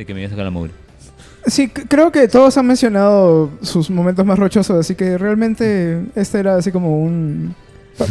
de 0.00 0.06
que 0.06 0.14
me 0.14 0.20
iba 0.20 0.28
a 0.28 0.30
sacar 0.30 0.46
la 0.46 0.50
mugre. 0.50 0.72
Sí, 1.46 1.68
creo 1.68 2.10
que 2.10 2.26
todos 2.26 2.56
han 2.56 2.66
mencionado 2.66 3.50
sus 3.62 3.90
momentos 3.90 4.24
más 4.24 4.38
rochosos, 4.38 4.78
así 4.78 4.94
que 4.94 5.18
realmente 5.18 6.02
este 6.14 6.38
era 6.38 6.56
así 6.56 6.72
como 6.72 7.02
un... 7.02 7.54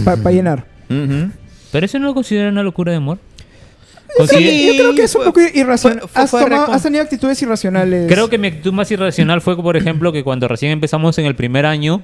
para 0.04 0.32
llenar. 0.32 0.66
Ujú. 0.90 1.32
Pero 1.72 1.86
eso 1.86 2.00
no 2.00 2.08
lo 2.08 2.14
considero 2.14 2.50
una 2.50 2.64
locura 2.64 2.92
de 2.92 2.98
amor. 2.98 3.18
Sí, 4.28 4.68
yo 4.68 4.74
creo 4.74 4.96
que 4.96 5.04
es 5.04 5.16
un 5.16 5.26
poco 5.26 5.40
irracional. 5.42 6.02
has 6.14 6.84
tenido 6.84 7.04
actitudes 7.04 7.42
irracionales. 7.42 8.12
Creo 8.12 8.30
que 8.30 8.38
mi 8.38 8.48
actitud 8.48 8.74
más 8.74 8.90
irracional 8.92 9.42
fue, 9.42 9.56
por 9.56 9.78
ejemplo, 9.78 10.12
que 10.12 10.24
cuando 10.24 10.48
recién 10.48 10.72
empezamos 10.72 11.18
en 11.18 11.26
el 11.26 11.36
primer 11.36 11.66
año, 11.66 12.04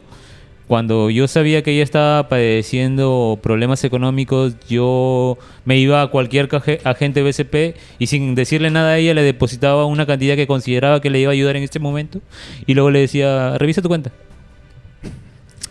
cuando 0.67 1.09
yo 1.11 1.27
sabía 1.27 1.61
que 1.61 1.71
ella 1.71 1.83
estaba 1.83 2.27
padeciendo 2.27 3.39
problemas 3.43 3.83
económicos, 3.83 4.55
yo 4.67 5.37
me 5.63 5.77
iba 5.77 6.01
a 6.01 6.07
cualquier 6.07 6.49
agente 6.83 7.21
BCP 7.21 7.75
y 7.99 8.07
sin 8.07 8.33
decirle 8.35 8.71
nada 8.71 8.91
a 8.93 8.97
ella 8.97 9.13
le 9.13 9.21
depositaba 9.21 9.85
una 9.85 10.05
cantidad 10.05 10.35
que 10.35 10.47
consideraba 10.47 11.01
que 11.01 11.09
le 11.11 11.19
iba 11.19 11.29
a 11.31 11.33
ayudar 11.33 11.55
en 11.55 11.63
este 11.63 11.79
momento 11.79 12.19
y 12.65 12.73
luego 12.73 12.89
le 12.89 12.99
decía, 13.01 13.57
revisa 13.59 13.81
tu 13.81 13.89
cuenta. 13.89 14.11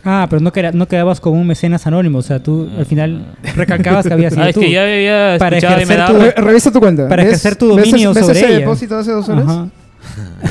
Ah, 0.07 0.27
pero 0.29 0.41
no, 0.43 0.53
queda- 0.53 0.73
no 0.73 0.87
quedabas 0.87 1.19
como 1.19 1.41
un 1.41 1.47
mecenas 1.47 1.87
anónimo. 1.87 2.19
O 2.19 2.23
sea, 2.23 2.39
tú 2.43 2.69
al 2.77 2.85
final 2.85 3.35
recalcabas 3.57 4.07
que 4.07 4.13
había 4.13 4.29
sido 4.31 4.43
Ah, 4.43 4.49
es 4.51 4.55
tú. 4.55 4.61
que 4.61 4.71
ya 4.71 4.83
había 4.83 5.37
Para 5.39 5.57
escuchado 5.57 5.81
y 5.83 5.87
me 5.87 5.95
ejercer 5.95 5.99
daba... 5.99 6.19
tu- 6.35 6.41
Re- 6.41 6.47
revisa 6.47 6.71
tu 6.71 6.79
cuenta. 6.81 7.09
Para 7.09 7.23
¿Ves- 7.23 7.33
ejercer 7.33 7.57
tu 7.57 7.75
ves- 7.75 7.87
dominio 7.91 8.13
ves 8.13 8.27
sobre 8.27 8.39
ese 8.39 8.49
ella. 8.49 8.59
depósito 8.59 8.95
de 8.97 9.01
hace 9.01 9.11
dos 9.13 9.29
horas? 9.31 9.45
Ajá. 9.49 9.69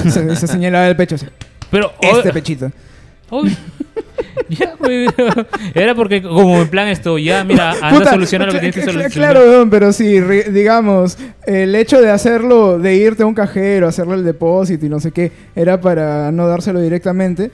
se, 0.10 0.36
se 0.36 0.48
señalaba 0.48 0.88
el 0.88 0.96
pecho 0.96 1.16
así. 1.16 1.28
Pero, 1.70 1.92
Este 2.02 2.30
oh, 2.30 2.34
pechito. 2.34 2.72
Uy. 3.42 3.56
Ya, 4.50 4.74
güey. 4.80 5.08
Era 5.74 5.96
porque 5.96 6.22
como 6.22 6.62
en 6.62 6.68
plan 6.68 6.88
esto, 6.88 7.18
ya 7.18 7.44
mira, 7.44 7.72
anda 7.72 7.90
Puta, 7.90 8.12
soluciona 8.12 8.46
lo 8.46 8.52
que 8.52 8.60
tienes 8.60 8.76
que 8.76 8.82
solucionar. 8.84 9.12
Claro, 9.12 9.68
pero 9.70 9.92
sí, 9.94 10.20
ri- 10.20 10.46
digamos, 10.48 11.18
el 11.46 11.74
hecho 11.76 12.02
de 12.02 12.10
hacerlo, 12.12 12.78
de 12.80 12.96
irte 12.96 13.24
a 13.24 13.26
un 13.26 13.34
cajero, 13.34 13.88
hacerle 13.88 14.16
el 14.16 14.24
depósito 14.24 14.86
y 14.86 14.90
no 14.90 15.00
sé 15.00 15.12
qué, 15.12 15.32
era 15.56 15.80
para 15.82 16.32
no 16.32 16.48
dárselo 16.48 16.82
directamente. 16.82 17.52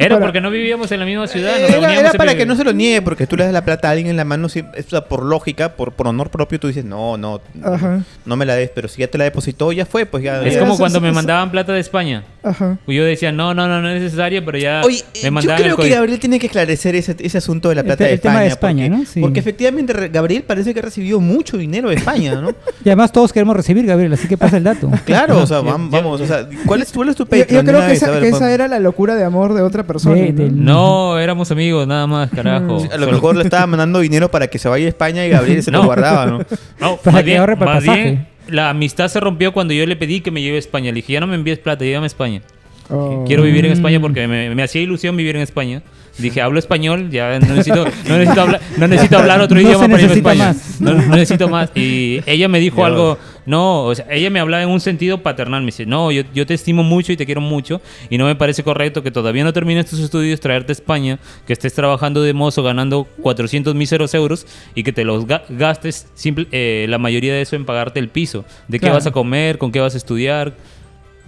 Era 0.00 0.16
Para- 0.16 0.26
porque 0.26 0.40
no 0.40 0.50
vivíamos 0.50 0.90
en 0.92 1.00
la 1.00 1.06
misma 1.06 1.26
ciudad, 1.26 1.52
nos 1.60 1.70
Era, 1.70 2.12
para 2.12 2.34
que 2.34 2.46
no 2.46 2.56
se 2.56 2.64
lo 2.64 2.72
niegue, 2.72 3.02
porque 3.02 3.26
tú 3.26 3.36
le 3.36 3.44
das 3.44 3.52
la 3.52 3.64
plata 3.64 3.88
a 3.88 3.90
alguien 3.92 4.08
en 4.08 4.16
la 4.16 4.24
mano, 4.24 4.48
sí, 4.48 4.60
o 4.62 4.90
sea, 4.90 5.02
por 5.04 5.24
lógica, 5.24 5.74
por, 5.76 5.92
por 5.92 6.06
honor 6.08 6.30
propio, 6.30 6.58
tú 6.58 6.68
dices, 6.68 6.84
no, 6.84 7.16
no, 7.16 7.40
Ajá, 7.62 8.02
no 8.24 8.36
me 8.36 8.46
la 8.46 8.54
des, 8.56 8.70
pero 8.74 8.88
si 8.88 9.00
ya 9.00 9.08
te 9.08 9.18
la 9.18 9.24
depositó, 9.24 9.72
ya 9.72 9.86
fue, 9.86 10.06
pues 10.06 10.24
ya. 10.24 10.42
Es 10.44 10.54
ya- 10.54 10.60
como 10.60 10.76
cuando 10.76 10.98
eso- 10.98 11.02
me 11.02 11.08
eso- 11.08 11.14
mandaban 11.14 11.50
plata 11.50 11.72
de 11.72 11.80
España. 11.80 12.24
ajá. 12.42 12.78
Y 12.86 12.94
yo 12.94 13.04
decía, 13.04 13.30
no, 13.32 13.52
no, 13.54 13.68
no, 13.68 13.80
no 13.82 13.90
es 13.90 14.00
necesario, 14.02 14.44
pero 14.44 14.58
ya 14.58 14.80
Oye, 14.84 15.02
me 15.14 15.20
yo 15.22 15.32
mandaban 15.32 15.62
creo 15.62 15.76
el 15.76 15.82
que. 15.82 15.94
Gabriel 15.94 16.18
tiene 16.18 16.38
que 16.38 16.46
esclarecer 16.46 16.94
ese, 16.96 17.14
ese 17.18 17.38
asunto 17.38 17.68
de 17.68 17.74
la 17.74 17.80
El 17.82 17.86
plata 17.86 17.98
te- 17.98 18.04
de 18.08 18.12
el 18.14 18.20
tema 18.20 18.44
España. 18.44 18.44
de 18.44 18.48
España, 18.48 18.88
porque, 18.88 19.04
¿no? 19.04 19.10
Sí. 19.10 19.20
porque 19.20 19.40
efectivamente 19.40 19.92
re- 19.92 20.08
Gabriel 20.08 20.42
parece 20.44 20.72
que 20.72 20.80
ha 20.80 20.82
recibido 20.82 21.20
mucho 21.20 21.56
dinero 21.58 21.90
de 21.90 21.96
España, 21.96 22.34
¿no? 22.40 22.50
Y 22.84 22.88
además 22.88 23.12
todos 23.12 23.32
queremos 23.32 23.54
recibir, 23.56 23.84
Gabriel, 23.86 24.12
así 24.14 24.26
que 24.26 24.38
pasa 24.38 24.56
el 24.56 24.64
dato. 24.64 24.90
Claro, 25.04 25.38
o 25.38 25.46
sea, 25.46 25.58
Yo- 25.62 25.64
vam- 25.64 25.84
yo- 25.84 25.90
vamos, 25.90 26.20
o 26.20 26.26
sea, 26.26 26.48
¿cuál 26.64 26.82
es, 26.82 26.90
cuál 26.92 27.08
es 27.10 27.16
tu 27.16 27.24
Yo, 27.24 27.36
yo 27.36 27.64
creo 27.64 27.86
que, 27.86 27.92
esa, 27.92 28.20
que 28.20 28.54
era 28.54 28.66
la 28.68 28.78
locura 28.78 29.14
de 29.14 29.24
amor 29.24 29.52
de 29.54 29.62
otra 29.62 29.82
persona. 29.82 29.89
De- 29.98 30.50
¿no? 30.50 31.18
éramos 31.18 31.50
amigos, 31.50 31.86
nada 31.86 32.06
más, 32.06 32.30
carajo. 32.34 32.76
A 32.78 32.96
lo 32.96 33.04
Solo- 33.04 33.12
mejor 33.12 33.36
le 33.36 33.42
estaba 33.44 33.66
mandando 33.66 34.00
dinero 34.00 34.30
para 34.30 34.46
que 34.48 34.58
se 34.58 34.68
vaya 34.68 34.86
a 34.86 34.88
España 34.88 35.24
y 35.26 35.30
Gabriel 35.30 35.62
se 35.62 35.70
lo 35.72 35.82
guardaba, 35.84 36.26
¿no? 36.26 36.38
No, 36.80 36.96
Para 36.96 37.12
más 37.12 37.22
que 37.22 37.26
bien, 37.26 37.40
ahorre 37.40 37.56
para 37.56 37.78
el 37.78 37.86
más 37.86 37.94
bien, 37.96 38.16
pasaje. 38.16 38.52
la 38.54 38.70
amistad 38.70 39.08
se 39.08 39.20
rompió 39.20 39.52
cuando 39.52 39.74
yo 39.74 39.84
le 39.86 39.96
pedí 39.96 40.20
que 40.20 40.30
me 40.30 40.40
lleve 40.42 40.56
a 40.56 40.60
España. 40.60 40.86
Le 40.90 40.96
dije, 40.96 41.12
ya 41.14 41.20
no 41.20 41.26
me 41.26 41.34
envíes 41.34 41.58
plata, 41.58 41.84
llévame 41.84 42.04
a 42.04 42.08
España. 42.08 42.42
Oh. 42.88 43.24
Quiero 43.26 43.42
vivir 43.44 43.64
en. 43.66 43.72
España 43.72 44.00
porque 44.00 44.26
me, 44.26 44.52
me 44.54 44.62
hacía 44.62 44.80
ilusión 44.82 45.16
vivir 45.16 45.36
en 45.36 45.42
España. 45.42 45.82
Dije, 46.20 46.40
hablo 46.42 46.58
español, 46.58 47.10
ya 47.10 47.38
no 47.38 47.46
necesito, 47.54 47.84
no 48.08 48.18
necesito, 48.18 48.40
hablar, 48.42 48.60
no 48.76 48.88
necesito 48.88 49.18
hablar 49.18 49.40
otro 49.40 49.56
No 49.56 49.62
idioma 49.62 49.88
para 49.88 50.02
irme 50.02 50.04
a 50.04 50.08
necesita 50.08 50.32
España. 50.32 50.46
más. 50.52 50.80
No, 50.80 50.94
no 50.94 51.14
necesito 51.16 51.48
más. 51.48 51.70
Y 51.74 52.20
ella 52.26 52.48
me 52.48 52.58
dijo 52.60 52.84
algo, 52.84 53.18
no, 53.46 53.84
o 53.84 53.94
sea, 53.94 54.06
ella 54.10 54.30
me 54.30 54.38
hablaba 54.40 54.62
en 54.62 54.68
un 54.68 54.80
sentido 54.80 55.22
paternal. 55.22 55.60
Me 55.62 55.66
dice, 55.66 55.86
no, 55.86 56.10
yo, 56.12 56.22
yo 56.34 56.46
te 56.46 56.54
estimo 56.54 56.82
mucho 56.82 57.12
y 57.12 57.16
te 57.16 57.26
quiero 57.26 57.40
mucho 57.40 57.80
y 58.10 58.18
no 58.18 58.26
me 58.26 58.34
parece 58.36 58.62
correcto 58.62 59.02
que 59.02 59.10
todavía 59.10 59.44
no 59.44 59.52
termines 59.52 59.86
tus 59.86 59.98
estudios, 60.00 60.40
traerte 60.40 60.72
a 60.72 60.74
España, 60.74 61.18
que 61.46 61.52
estés 61.52 61.72
trabajando 61.74 62.22
de 62.22 62.32
mozo 62.32 62.62
ganando 62.62 63.04
400 63.22 63.74
míseros 63.74 64.14
euros 64.14 64.46
y 64.74 64.82
que 64.82 64.92
te 64.92 65.04
los 65.04 65.26
ga- 65.26 65.42
gastes 65.48 66.06
simple, 66.14 66.46
eh, 66.52 66.86
la 66.88 66.98
mayoría 66.98 67.32
de 67.34 67.40
eso 67.42 67.56
en 67.56 67.64
pagarte 67.64 67.98
el 68.00 68.08
piso. 68.08 68.44
¿De 68.68 68.78
qué 68.78 68.82
Claro. 68.86 68.96
vas 68.96 69.06
a 69.06 69.10
comer? 69.10 69.58
¿Con 69.58 69.72
qué 69.72 69.80
vas 69.80 69.94
a 69.94 69.96
estudiar? 69.98 70.52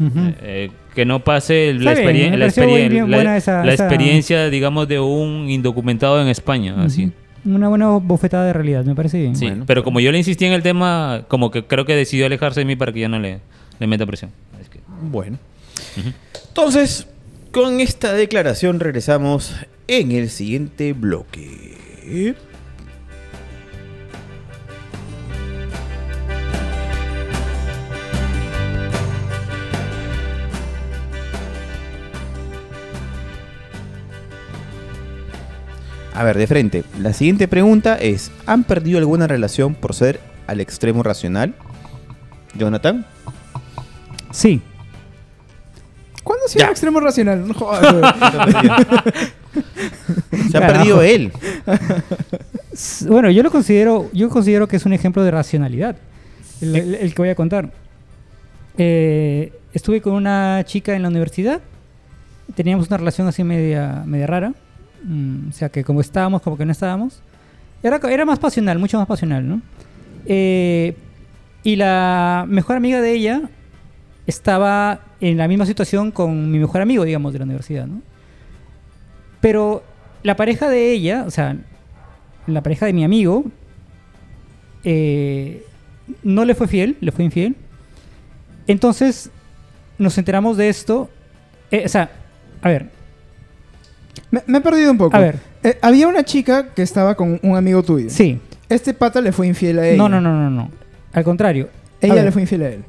Ujú. 0.06 0.34
Eh, 0.42 0.70
que 0.94 1.04
no 1.04 1.20
pase 1.24 1.72
la, 1.74 1.92
experien- 1.94 2.32
la, 2.32 2.38
pareció 2.46 2.62
experien- 2.64 2.88
bien 2.90 3.10
la- 3.10 3.16
buena 3.16 3.36
esa- 3.36 3.64
la 3.64 3.72
esa- 3.72 3.84
experiencia, 3.86 4.50
digamos, 4.50 4.88
de 4.88 5.00
un 5.00 5.48
indocumentado 5.48 6.20
en 6.20 6.28
España, 6.28 6.74
así. 6.84 7.12
Una 7.44 7.68
buena 7.68 7.88
bofetada 7.88 8.46
de 8.46 8.52
realidad, 8.52 8.84
me 8.84 8.94
parece 8.94 9.18
bien. 9.18 9.34
Sí, 9.34 9.46
Bueno. 9.46 9.64
pero 9.66 9.82
como 9.82 9.98
yo 10.00 10.12
le 10.12 10.18
insistí 10.18 10.44
en 10.44 10.52
el 10.52 10.62
tema, 10.62 11.24
como 11.28 11.50
que 11.50 11.64
creo 11.64 11.84
que 11.84 11.96
decidió 11.96 12.26
alejarse 12.26 12.60
de 12.60 12.66
mí 12.66 12.76
para 12.76 12.92
que 12.92 13.00
ya 13.00 13.08
no 13.08 13.18
le, 13.18 13.40
le 13.80 13.86
meta 13.86 14.06
presión. 14.06 14.30
Es 14.60 14.68
que- 14.68 14.80
Bueno. 15.10 15.38
Entonces, 16.48 17.06
con 17.50 17.80
esta 17.80 18.12
declaración 18.12 18.78
regresamos 18.80 19.54
en 19.88 20.12
el 20.12 20.30
siguiente 20.30 20.92
bloque. 20.92 22.32
A 36.14 36.24
ver, 36.24 36.36
de 36.36 36.46
frente. 36.46 36.84
La 37.00 37.12
siguiente 37.12 37.48
pregunta 37.48 37.96
es: 37.96 38.30
¿Han 38.46 38.64
perdido 38.64 38.98
alguna 38.98 39.26
relación 39.26 39.74
por 39.74 39.94
ser 39.94 40.20
al 40.46 40.60
extremo 40.60 41.02
racional? 41.02 41.54
Jonathan. 42.54 43.06
Sí. 44.30 44.60
¿Cuándo 46.22 46.44
ha 46.44 46.48
sido 46.48 46.60
Ya. 46.60 46.66
el 46.66 46.70
extremo 46.72 47.00
racional? 47.00 47.46
No 47.48 47.54
jodas, 47.54 47.92
güey. 47.92 48.02
Se 50.50 50.56
ha 50.58 50.60
Carajo. 50.60 50.74
perdido 50.78 51.02
él. 51.02 51.32
Bueno, 53.08 53.30
yo 53.30 53.42
lo 53.42 53.50
considero, 53.50 54.08
yo 54.12 54.28
considero 54.28 54.68
que 54.68 54.76
es 54.76 54.84
un 54.86 54.92
ejemplo 54.92 55.22
de 55.24 55.30
racionalidad. 55.30 55.96
El, 56.60 56.76
el- 56.76 56.94
el 56.94 57.14
que 57.14 57.22
voy 57.22 57.28
a 57.30 57.34
contar. 57.34 57.70
Eh, 58.78 59.52
estuve 59.74 60.00
con 60.00 60.12
una 60.14 60.62
chica 60.64 60.94
en 60.94 61.02
la 61.02 61.08
universidad. 61.08 61.60
Teníamos 62.54 62.88
una 62.88 62.98
relación 62.98 63.26
así 63.28 63.42
media, 63.44 64.02
media 64.06 64.26
rara. 64.26 64.52
Mm, 65.04 65.48
o 65.48 65.52
sea, 65.52 65.68
que 65.68 65.84
como 65.84 66.00
estábamos, 66.00 66.42
como 66.42 66.56
que 66.56 66.64
no 66.64 66.72
estábamos. 66.72 67.22
Era, 67.82 68.00
era 68.08 68.24
más 68.24 68.38
pasional, 68.38 68.78
mucho 68.78 68.98
más 68.98 69.06
pasional, 69.06 69.48
¿no? 69.48 69.60
Eh, 70.26 70.96
y 71.64 71.76
la 71.76 72.44
mejor 72.48 72.76
amiga 72.76 73.00
de 73.00 73.12
ella 73.12 73.42
estaba 74.26 75.00
en 75.20 75.36
la 75.36 75.48
misma 75.48 75.66
situación 75.66 76.10
con 76.12 76.50
mi 76.50 76.58
mejor 76.58 76.80
amigo, 76.80 77.04
digamos, 77.04 77.32
de 77.32 77.40
la 77.40 77.44
universidad, 77.44 77.86
¿no? 77.86 78.02
Pero 79.40 79.82
la 80.22 80.36
pareja 80.36 80.68
de 80.68 80.92
ella, 80.92 81.24
o 81.26 81.30
sea, 81.30 81.56
la 82.46 82.62
pareja 82.62 82.86
de 82.86 82.92
mi 82.92 83.04
amigo, 83.04 83.44
eh, 84.84 85.64
no 86.22 86.44
le 86.44 86.54
fue 86.54 86.68
fiel, 86.68 86.96
le 87.00 87.10
fue 87.10 87.24
infiel. 87.24 87.56
Entonces, 88.68 89.30
nos 89.98 90.16
enteramos 90.18 90.56
de 90.56 90.68
esto. 90.68 91.10
eh, 91.72 91.82
o 91.84 91.88
sea, 91.88 92.10
a 92.62 92.68
ver, 92.68 92.90
me, 94.30 94.42
me 94.46 94.58
he 94.58 94.60
perdido 94.60 94.90
un 94.90 94.98
poco. 94.98 95.16
a 95.16 95.20
ver, 95.20 95.36
Eh, 95.62 95.78
había 95.80 96.08
una 96.08 96.24
chica 96.24 96.68
que 96.74 96.82
estaba 96.82 97.14
con 97.14 97.38
un 97.42 97.56
amigo 97.56 97.82
tuyo. 97.82 98.08
sí. 98.10 98.38
Este 98.68 98.94
pata 98.94 99.20
le 99.20 99.32
fue 99.32 99.46
infiel 99.46 99.78
a 99.80 99.86
ella. 99.86 99.98
No, 99.98 100.08
no, 100.08 100.18
no, 100.18 100.32
no, 100.34 100.48
no. 100.48 100.70
Al 101.12 101.24
contrario. 101.24 101.68
Ella 102.00 102.22
le 102.22 102.32
fue 102.32 102.40
infiel 102.40 102.62
a 102.62 102.68
él. 102.70 102.84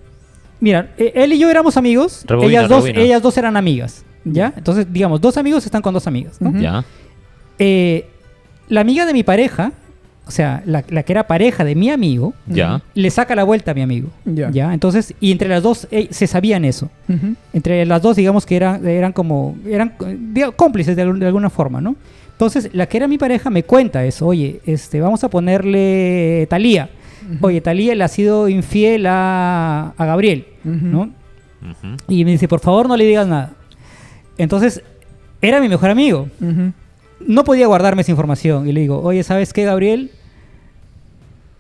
Mira, 0.61 0.91
eh, 0.97 1.11
él 1.13 1.34
y 1.34 1.38
yo 1.39 1.49
éramos 1.49 1.76
amigos. 1.76 2.24
Rebobina, 2.26 2.51
ellas, 2.61 2.69
dos, 2.69 2.84
rebobina. 2.86 3.01
ellas 3.03 3.21
dos 3.21 3.38
eran 3.38 3.57
amigas. 3.57 4.05
¿Ya? 4.24 4.53
Entonces, 4.55 4.88
digamos, 4.89 5.19
dos 5.19 5.36
amigos 5.36 5.65
están 5.65 5.82
con 5.82 5.93
dos 5.93 6.07
amigas. 6.07 6.38
Ya. 6.53 6.86
Eh, 7.59 8.07
la 8.69 8.80
amiga 8.80 9.05
de 9.05 9.11
mi 9.11 9.24
pareja, 9.24 9.74
o 10.26 10.32
sea, 10.32 10.63
la, 10.65 10.84
la 10.89 11.03
que 11.03 11.11
era 11.13 11.28
pareja 11.28 11.63
de 11.65 11.76
mi 11.76 11.89
amigo, 11.89 12.34
Ya. 12.47 12.82
le 12.93 13.09
saca 13.09 13.36
la 13.36 13.43
vuelta 13.43 13.71
a 13.71 13.74
mi 13.74 13.82
amigo. 13.82 14.09
Ya. 14.26 14.74
Entonces, 14.74 15.13
y 15.19 15.32
entre 15.32 15.49
las 15.49 15.61
dos 15.61 15.88
eh, 15.91 16.07
se 16.11 16.28
sabían 16.28 16.63
eso. 16.65 16.89
Entre 17.51 17.86
las 17.86 18.01
dos, 18.01 18.15
digamos 18.15 18.45
que 18.45 18.55
eran, 18.55 18.86
eran 18.88 19.11
como, 19.11 19.57
eran 19.69 19.93
cómplices 20.55 20.95
de, 20.95 21.01
alguna 21.01 21.49
forma, 21.49 21.82
¿no? 21.82 21.95
Entonces, 22.32 22.69
la 22.74 22.88
que 22.88 22.97
era 22.97 23.07
mi 23.07 23.17
pareja 23.17 23.49
me 23.49 23.63
cuenta 23.63 24.03
eso. 24.05 24.28
Oye, 24.28 24.61
este, 24.65 25.01
vamos 25.01 25.24
a 25.24 25.30
ponerle 25.30 26.47
Talía. 26.49 26.89
Oye, 27.41 27.61
Talía 27.61 27.93
le 27.93 28.03
ha 28.03 28.07
sido 28.07 28.49
infiel 28.49 29.05
a, 29.07 29.93
a 29.97 30.05
Gabriel. 30.05 30.45
¿no? 30.63 31.09
Y 32.07 32.26
me 32.26 32.32
dice, 32.32 32.47
por 32.47 32.59
favor, 32.59 32.88
no 32.88 32.97
le 32.97 33.05
digas 33.05 33.28
nada. 33.28 33.53
Entonces, 34.38 34.82
era 35.41 35.59
mi 35.61 35.69
mejor 35.69 35.89
amigo. 35.89 36.28
No 37.28 37.43
podía 37.43 37.67
guardarme 37.67 38.01
esa 38.01 38.11
información. 38.11 38.67
Y 38.67 38.71
le 38.71 38.82
digo, 38.82 39.01
oye, 39.01 39.24
¿sabes 39.24 39.53
qué, 39.53 39.63
Gabriel? 39.63 40.11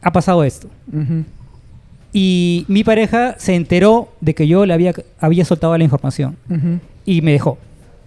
Ha 0.01 0.11
pasado 0.11 0.43
esto. 0.43 0.67
Y 2.11 2.65
mi 2.67 2.83
pareja 2.83 3.35
se 3.39 3.55
enteró 3.55 4.09
de 4.21 4.35
que 4.35 4.47
yo 4.47 4.65
le 4.65 4.73
había, 4.73 4.93
había 5.19 5.45
soltado 5.45 5.77
la 5.77 5.83
información. 5.83 6.37
Y 7.05 7.21
me 7.21 7.31
dejó. 7.31 7.57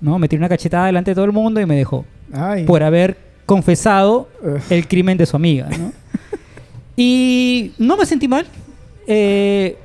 ¿no? 0.01 0.19
Me 0.19 0.29
tiró 0.29 0.41
una 0.41 0.49
cachetada 0.49 0.87
delante 0.87 1.11
de 1.11 1.15
todo 1.15 1.25
el 1.25 1.33
mundo 1.33 1.61
y 1.61 1.67
me 1.67 1.77
dejó. 1.77 2.05
Ay. 2.33 2.65
Por 2.65 2.83
haber 2.83 3.17
confesado 3.47 4.29
Ugh. 4.43 4.61
el 4.71 4.87
crimen 4.87 5.17
de 5.19 5.27
su 5.27 5.37
amiga. 5.37 5.69
¿no? 5.79 5.93
y 6.97 7.73
no 7.79 7.97
me 7.97 8.07
sentí 8.07 8.29
mal. 8.29 8.47
Eh, 9.07 9.77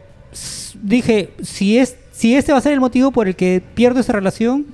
dije, 0.81 1.29
si, 1.41 1.77
es, 1.77 1.95
si 2.11 2.35
este 2.35 2.51
va 2.51 2.57
a 2.57 2.61
ser 2.61 2.73
el 2.73 2.79
motivo 2.79 3.11
por 3.11 3.27
el 3.27 3.35
que 3.35 3.61
pierdo 3.73 3.99
esa 3.99 4.13
relación, 4.13 4.65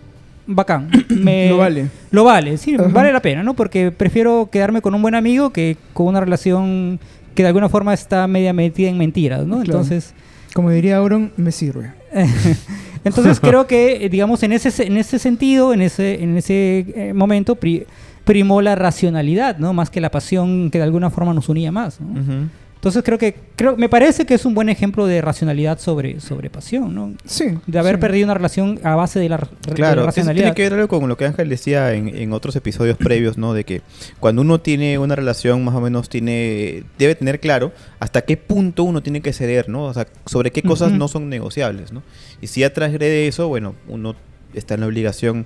bacán. 0.47 0.89
Me- 1.09 1.49
Lo 1.49 1.57
vale. 1.57 1.87
Lo 2.11 2.23
vale, 2.23 2.57
sí, 2.57 2.75
Ajá. 2.75 2.87
vale 2.87 3.11
la 3.13 3.21
pena, 3.21 3.43
¿no? 3.43 3.53
Porque 3.53 3.91
prefiero 3.91 4.49
quedarme 4.51 4.81
con 4.81 4.95
un 4.95 5.01
buen 5.01 5.13
amigo 5.15 5.51
que 5.51 5.77
con 5.93 6.07
una 6.07 6.19
relación 6.19 6.99
que 7.35 7.43
de 7.43 7.47
alguna 7.49 7.69
forma 7.69 7.93
está 7.93 8.25
media 8.27 8.51
metida 8.53 8.89
en 8.89 8.97
mentiras, 8.97 9.41
¿no? 9.45 9.57
Claro. 9.57 9.65
Entonces, 9.81 10.13
Como 10.53 10.71
diría 10.71 10.97
Auron, 10.97 11.31
me 11.37 11.51
sirve. 11.51 11.91
entonces 13.03 13.39
creo 13.39 13.67
que, 13.67 14.05
eh, 14.05 14.09
digamos, 14.09 14.41
en 14.43 14.53
ese, 14.53 14.85
en 14.87 14.97
ese 14.97 15.19
sentido, 15.19 15.73
en 15.73 15.81
ese, 15.81 16.23
en 16.23 16.35
ese 16.37 16.85
eh, 16.95 17.13
momento, 17.13 17.55
pri- 17.55 17.85
primó 18.23 18.61
la 18.61 18.75
racionalidad, 18.75 19.57
¿no? 19.57 19.73
Más 19.73 19.89
que 19.89 20.01
la 20.01 20.09
pasión 20.11 20.69
que 20.71 20.77
de 20.79 20.83
alguna 20.83 21.09
forma 21.09 21.33
nos 21.33 21.47
unía 21.49 21.71
más, 21.71 22.01
¿no? 22.01 22.19
Ujú. 22.19 22.47
Entonces 22.77 23.03
creo 23.03 23.17
que, 23.17 23.35
creo, 23.55 23.75
me 23.75 23.89
parece 23.89 24.25
que 24.25 24.35
es 24.35 24.45
un 24.45 24.53
buen 24.53 24.69
ejemplo 24.69 25.07
de 25.07 25.19
racionalidad 25.21 25.79
sobre, 25.79 26.19
sobre 26.19 26.49
pasión, 26.49 26.93
¿no? 26.93 27.13
Sí. 27.25 27.45
De 27.65 27.79
haber 27.79 27.95
sí. 27.95 28.01
perdido 28.01 28.25
una 28.25 28.35
relación 28.35 28.79
a 28.83 28.95
base 28.95 29.19
de 29.19 29.29
la, 29.29 29.37
de 29.37 29.45
la 29.69 29.73
Claro, 29.75 30.05
racionalidad. 30.05 30.43
tiene 30.45 30.55
que 30.55 30.63
ver 30.63 30.73
algo 30.73 30.87
con 30.87 31.09
lo 31.09 31.17
que 31.17 31.25
Ángel 31.25 31.49
decía 31.49 31.93
en, 31.93 32.07
en 32.15 32.33
otros 32.33 32.55
episodios 32.55 32.97
previos, 32.97 33.37
¿no? 33.37 33.53
De 33.53 33.63
que 33.63 33.81
cuando 34.19 34.41
uno 34.43 34.59
tiene 34.61 34.97
una 34.99 35.15
relación, 35.15 35.63
más 35.63 35.73
o 35.75 35.81
menos 35.81 36.07
tiene, 36.07 36.83
debe 36.99 37.15
tener 37.15 37.39
claro 37.39 37.71
hasta 37.99 38.21
qué 38.21 38.37
punto 38.37 38.83
uno 38.83 39.01
tiene 39.01 39.21
que 39.21 39.33
ceder, 39.33 39.69
¿no? 39.69 39.85
O 39.85 39.93
sea, 39.93 40.07
sobre 40.27 40.51
qué 40.51 40.61
cosas 40.61 40.91
no 40.91 41.07
son 41.07 41.29
negociables, 41.29 41.91
¿no? 41.91 42.03
Y 42.41 42.47
si 42.47 42.61
ya 42.61 42.71
transgrede 42.73 43.27
eso, 43.27 43.47
bueno, 43.47 43.73
uno 43.87 44.15
está 44.53 44.75
en 44.75 44.81
la 44.81 44.87
obligación 44.87 45.45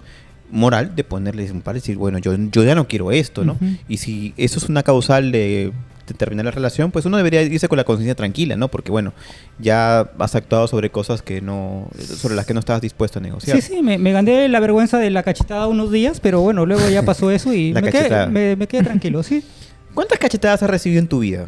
moral 0.51 0.95
de 0.97 1.05
ponerle 1.05 1.49
un 1.51 1.61
par 1.61 1.75
y 1.77 1.79
decir, 1.79 1.95
bueno, 1.95 2.17
yo, 2.17 2.35
yo 2.35 2.63
ya 2.65 2.75
no 2.75 2.87
quiero 2.87 3.11
esto, 3.13 3.45
¿no? 3.45 3.57
Y 3.87 3.97
si 3.97 4.33
eso 4.35 4.59
es 4.59 4.67
una 4.67 4.83
causal 4.83 5.31
de 5.31 5.71
terminar 6.17 6.45
la 6.45 6.51
relación, 6.51 6.91
pues 6.91 7.05
uno 7.05 7.17
debería 7.17 7.41
irse 7.41 7.67
con 7.67 7.77
la 7.77 7.83
conciencia 7.83 8.15
tranquila, 8.15 8.55
¿no? 8.55 8.69
Porque 8.69 8.91
bueno, 8.91 9.13
ya 9.59 10.09
has 10.19 10.35
actuado 10.35 10.67
sobre 10.67 10.89
cosas 10.89 11.21
que 11.21 11.41
no, 11.41 11.87
sobre 11.99 12.35
las 12.35 12.45
que 12.45 12.53
no 12.53 12.59
estabas 12.59 12.81
dispuesto 12.81 13.19
a 13.19 13.21
negociar. 13.21 13.61
Sí, 13.61 13.75
sí, 13.75 13.81
me, 13.81 13.97
me 13.97 14.11
gané 14.11 14.47
la 14.49 14.59
vergüenza 14.59 14.97
de 14.99 15.09
la 15.09 15.23
cachetada 15.23 15.67
unos 15.67 15.91
días, 15.91 16.19
pero 16.19 16.41
bueno, 16.41 16.65
luego 16.65 16.89
ya 16.89 17.03
pasó 17.03 17.31
eso 17.31 17.53
y 17.53 17.73
me 17.73 17.81
quedé, 17.81 17.91
cachetada. 17.91 18.27
me, 18.27 18.55
me 18.55 18.67
quedé 18.67 18.83
tranquilo, 18.83 19.23
sí. 19.23 19.43
¿Cuántas 19.93 20.19
cachetadas 20.19 20.63
has 20.63 20.69
recibido 20.69 20.99
en 21.01 21.07
tu 21.07 21.19
vida? 21.19 21.47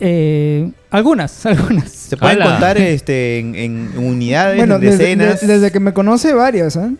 Eh, 0.00 0.70
algunas, 0.90 1.44
algunas. 1.46 1.90
¿Se 1.90 2.16
pueden 2.16 2.40
¡Hala! 2.42 2.50
contar 2.52 2.78
este, 2.78 3.38
en, 3.40 3.54
en 3.56 3.92
unidades, 3.98 4.56
Bueno, 4.58 4.76
en 4.76 4.80
desde, 4.80 4.98
decenas? 4.98 5.40
de- 5.40 5.46
desde 5.46 5.72
que 5.72 5.80
me 5.80 5.92
conoce, 5.92 6.32
varias, 6.34 6.76
¿eh? 6.76 6.90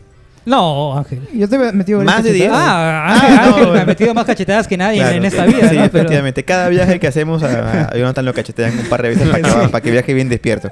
No, 0.45 0.97
Ángel. 0.97 1.21
Yo 1.35 1.49
te 1.49 1.57
he 1.57 1.73
metido 1.73 2.03
Más 2.03 2.25
de 2.25 2.33
diez. 2.33 2.49
cachetadas. 2.49 2.71
Ah, 2.71 3.13
Ángel, 3.15 3.39
Ah, 3.39 3.47
no, 3.51 3.57
Ángel 3.57 3.73
me 3.73 3.81
ha 3.81 3.85
metido 3.87 4.15
más 4.15 4.25
cachetadas 4.25 4.67
que 4.67 4.77
nadie 4.77 5.01
Claro. 5.01 5.17
en 5.17 5.25
esta 5.27 5.45
vida, 5.45 5.69
Sí, 5.69 5.77
¿no? 5.77 5.83
Pero- 5.83 5.99
efectivamente. 5.99 6.45
Cada 6.45 6.69
viaje 6.69 6.99
que 6.99 7.07
hacemos 7.07 7.43
a, 7.43 7.89
a 7.89 7.97
Jonathan 7.97 8.25
lo 8.25 8.33
cachetean 8.33 8.79
un 8.79 8.87
par 8.87 9.03
de 9.03 9.11
veces 9.11 9.29
para 9.29 9.43
que, 9.43 9.69
para 9.69 9.81
que 9.83 9.91
viaje 9.91 10.15
bien 10.15 10.29
despierto. 10.29 10.71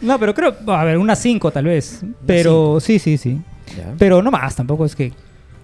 no, 0.00 0.18
pero 0.20 0.34
creo, 0.34 0.54
a 0.68 0.84
ver, 0.84 0.98
unas 0.98 1.18
cinco 1.18 1.50
tal 1.50 1.64
vez. 1.64 2.00
Pero 2.26 2.78
sí, 2.80 2.98
sí, 2.98 3.18
sí. 3.18 3.40
Ya. 3.76 3.92
Pero 3.98 4.22
no 4.22 4.30
más, 4.30 4.54
tampoco 4.54 4.84
es 4.84 4.94
que... 4.94 5.12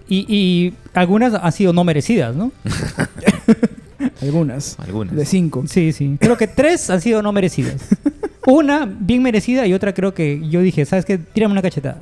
Y, 0.09 0.25
y 0.27 0.73
algunas 0.93 1.33
han 1.33 1.51
sido 1.53 1.71
no 1.71 1.83
merecidas, 1.85 2.35
¿no? 2.35 2.51
Algunas. 4.21 4.77
Algunas. 4.79 5.15
De 5.15 5.25
cinco. 5.25 5.63
Sí, 5.67 5.91
sí. 5.93 6.17
Creo 6.19 6.37
que 6.37 6.47
tres 6.47 6.89
han 6.89 7.01
sido 7.01 7.21
no 7.21 7.31
merecidas. 7.31 7.75
Una 8.45 8.85
bien 8.85 9.23
merecida 9.23 9.65
y 9.65 9.73
otra 9.73 9.93
creo 9.93 10.13
que 10.13 10.41
yo 10.49 10.59
dije, 10.61 10.85
¿sabes 10.85 11.05
qué? 11.05 11.17
Tírame 11.17 11.53
una 11.53 11.61
cachetada. 11.61 11.97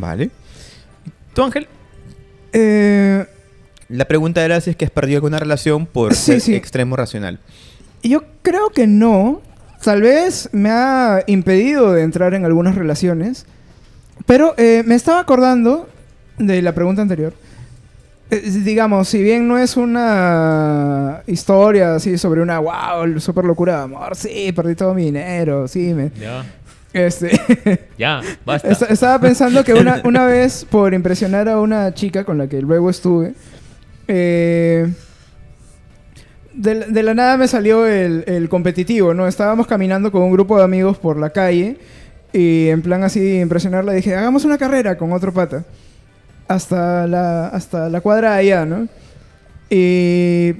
Vale. 0.00 0.30
¿Tú, 1.34 1.42
Ángel? 1.42 1.66
Eh, 2.52 3.24
La 3.88 4.06
pregunta 4.06 4.44
era 4.44 4.60
si 4.60 4.70
es 4.70 4.76
que 4.76 4.84
has 4.84 4.90
perdido 4.90 5.18
alguna 5.18 5.38
relación 5.38 5.86
por 5.86 6.14
Sí, 6.14 6.24
ser 6.32 6.40
sí. 6.40 6.54
extremo 6.54 6.96
racional. 6.96 7.38
yo 8.02 8.22
creo 8.42 8.70
que 8.70 8.86
no. 8.86 9.40
Tal 9.82 10.00
vez 10.00 10.48
me 10.52 10.70
ha 10.70 11.22
impedido 11.26 11.92
de 11.92 12.02
entrar 12.02 12.32
en 12.34 12.44
algunas 12.44 12.74
relaciones. 12.74 13.44
Pero 14.26 14.54
eh, 14.56 14.82
me 14.86 14.94
estaba 14.94 15.20
acordando 15.20 15.88
de 16.38 16.62
la 16.62 16.72
pregunta 16.74 17.02
anterior. 17.02 17.34
Eh, 18.30 18.40
digamos, 18.64 19.08
si 19.08 19.22
bien 19.22 19.46
no 19.46 19.58
es 19.58 19.76
una 19.76 21.22
historia 21.26 21.96
así 21.96 22.16
sobre 22.16 22.40
una 22.40 22.58
wow, 22.60 23.20
super 23.20 23.44
locura 23.44 23.76
de 23.78 23.82
amor, 23.84 24.16
sí, 24.16 24.50
perdí 24.52 24.74
todo 24.74 24.94
mi 24.94 25.04
dinero, 25.06 25.68
sí, 25.68 25.92
me. 25.92 26.10
Este. 26.94 27.38
ya, 27.98 28.22
basta. 28.46 28.68
Est- 28.70 28.82
Estaba 28.90 29.18
pensando 29.20 29.62
que 29.64 29.74
una, 29.74 30.00
una 30.04 30.24
vez, 30.26 30.64
por 30.64 30.94
impresionar 30.94 31.48
a 31.48 31.60
una 31.60 31.92
chica 31.92 32.24
con 32.24 32.38
la 32.38 32.46
que 32.48 32.62
luego 32.62 32.88
estuve, 32.88 33.34
eh, 34.08 34.90
de, 36.54 36.74
la- 36.74 36.86
de 36.86 37.02
la 37.02 37.14
nada 37.14 37.36
me 37.36 37.48
salió 37.48 37.86
el, 37.86 38.24
el 38.26 38.48
competitivo, 38.48 39.12
¿no? 39.12 39.26
Estábamos 39.26 39.66
caminando 39.66 40.12
con 40.12 40.22
un 40.22 40.30
grupo 40.32 40.56
de 40.56 40.64
amigos 40.64 40.96
por 40.98 41.18
la 41.18 41.30
calle 41.30 41.78
y 42.32 42.68
en 42.68 42.80
plan 42.82 43.02
así 43.02 43.20
de 43.20 43.40
impresionarla 43.40 43.92
dije, 43.92 44.14
hagamos 44.14 44.44
una 44.44 44.56
carrera 44.58 44.96
con 44.96 45.12
otro 45.12 45.32
pata. 45.32 45.64
Hasta 46.46 47.06
la, 47.06 47.48
hasta 47.48 47.88
la 47.88 48.00
cuadra 48.00 48.32
de 48.34 48.38
allá, 48.38 48.66
¿no? 48.66 48.86
Y 49.70 50.52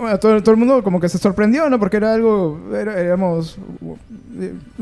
bueno, 0.00 0.18
todo, 0.18 0.42
todo 0.42 0.50
el 0.52 0.56
mundo 0.58 0.82
como 0.82 1.00
que 1.00 1.08
se 1.08 1.18
sorprendió, 1.18 1.68
¿no? 1.70 1.78
Porque 1.78 1.96
era 1.98 2.12
algo, 2.14 2.60
era- 2.74 3.00
éramos, 3.00 3.56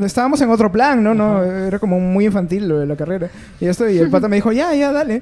estábamos 0.03 0.41
en 0.41 0.49
otro 0.49 0.71
plan, 0.71 1.03
¿no? 1.03 1.13
¿no? 1.13 1.43
Era 1.43 1.79
como 1.79 1.99
muy 1.99 2.25
infantil 2.25 2.67
lo 2.67 2.79
de 2.79 2.87
la 2.87 2.95
carrera. 2.95 3.29
Y 3.59 3.65
esto, 3.67 3.87
y 3.89 3.97
el 3.97 4.09
pata 4.09 4.27
me 4.27 4.35
dijo, 4.37 4.51
ya, 4.51 4.73
ya, 4.73 4.91
dale. 4.91 5.21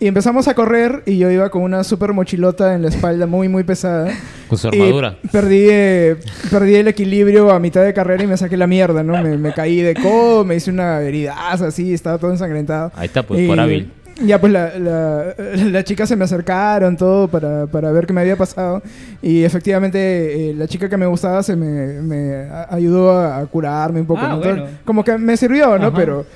Y 0.00 0.06
empezamos 0.06 0.46
a 0.46 0.54
correr 0.54 1.02
y 1.06 1.18
yo 1.18 1.28
iba 1.28 1.50
con 1.50 1.62
una 1.62 1.82
super 1.82 2.12
mochilota 2.12 2.72
en 2.74 2.82
la 2.82 2.88
espalda 2.88 3.26
muy, 3.26 3.48
muy 3.48 3.64
pesada. 3.64 4.12
Con 4.48 4.56
su 4.56 4.68
Y 4.68 4.78
armadura. 4.80 5.16
perdí, 5.32 5.66
eh, 5.68 6.16
perdí 6.52 6.76
el 6.76 6.86
equilibrio 6.86 7.50
a 7.50 7.58
mitad 7.58 7.82
de 7.82 7.92
carrera 7.92 8.22
y 8.22 8.28
me 8.28 8.36
saqué 8.36 8.56
la 8.56 8.68
mierda, 8.68 9.02
¿no? 9.02 9.20
Me, 9.20 9.36
me 9.36 9.52
caí 9.52 9.80
de 9.80 9.94
codo, 9.96 10.44
me 10.44 10.54
hice 10.54 10.70
una 10.70 11.00
heridaza 11.00 11.66
así, 11.66 11.92
estaba 11.92 12.16
todo 12.18 12.30
ensangrentado. 12.30 12.92
Ahí 12.94 13.06
está, 13.06 13.24
pues, 13.24 13.40
Y 13.40 13.48
por 13.48 13.58
hábil. 13.58 13.90
Ya, 14.20 14.40
pues 14.40 14.52
la, 14.52 14.78
la, 14.78 15.34
la 15.54 15.84
chica 15.84 16.06
se 16.06 16.16
me 16.16 16.24
acercaron, 16.24 16.96
todo, 16.96 17.28
para, 17.28 17.66
para 17.66 17.92
ver 17.92 18.06
qué 18.06 18.12
me 18.12 18.20
había 18.20 18.36
pasado. 18.36 18.82
Y 19.22 19.44
efectivamente, 19.44 20.50
eh, 20.50 20.54
la 20.54 20.66
chica 20.66 20.88
que 20.88 20.96
me 20.96 21.06
gustaba 21.06 21.42
se 21.42 21.54
me, 21.54 22.00
me 22.02 22.48
ayudó 22.68 23.12
a, 23.12 23.38
a 23.38 23.46
curarme 23.46 24.00
un 24.00 24.06
poco. 24.06 24.20
Ah, 24.22 24.30
¿no? 24.30 24.38
bueno. 24.38 24.66
Como 24.84 25.04
que 25.04 25.16
me 25.18 25.36
sirvió, 25.36 25.78
¿no? 25.78 25.88
Ajá. 25.88 25.96
Pero, 25.96 26.26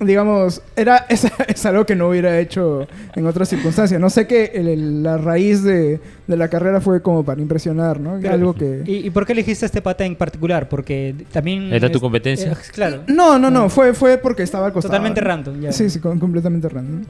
digamos, 0.00 0.62
era, 0.76 1.04
es, 1.08 1.26
es 1.46 1.66
algo 1.66 1.84
que 1.86 1.94
no 1.94 2.08
hubiera 2.08 2.38
hecho 2.40 2.88
en 3.14 3.26
otras 3.26 3.48
circunstancias. 3.48 4.00
No 4.00 4.10
sé 4.10 4.26
que 4.26 4.46
el- 4.54 4.68
el- 4.68 5.02
la 5.02 5.18
raíz 5.18 5.62
de, 5.62 6.00
de 6.26 6.36
la 6.36 6.48
carrera 6.48 6.80
fue 6.80 7.02
como 7.02 7.24
para 7.24 7.40
impresionar, 7.40 8.00
¿no? 8.00 8.18
Pero- 8.20 8.34
algo 8.34 8.54
que... 8.54 8.82
¿Y, 8.86 9.06
y 9.06 9.10
por 9.10 9.26
qué 9.26 9.32
elegiste 9.32 9.66
este 9.66 9.82
pata 9.82 10.04
en 10.04 10.16
particular? 10.16 10.68
Porque 10.68 11.14
también... 11.32 11.72
¿Era 11.72 11.90
tu 11.92 12.00
competencia? 12.00 12.52
eh, 12.52 12.56
claro. 12.72 13.02
No, 13.06 13.38
no, 13.38 13.50
no, 13.50 13.68
fue, 13.68 13.92
fue 13.94 14.18
porque 14.18 14.42
estaba 14.42 14.66
al 14.66 14.72
costado. 14.72 14.92
Totalmente 14.92 15.20
random. 15.20 15.60
ya. 15.60 15.72
Sí, 15.72 15.88
sí, 15.90 16.00
com- 16.00 16.18
completamente 16.18 16.68
random. 16.68 17.04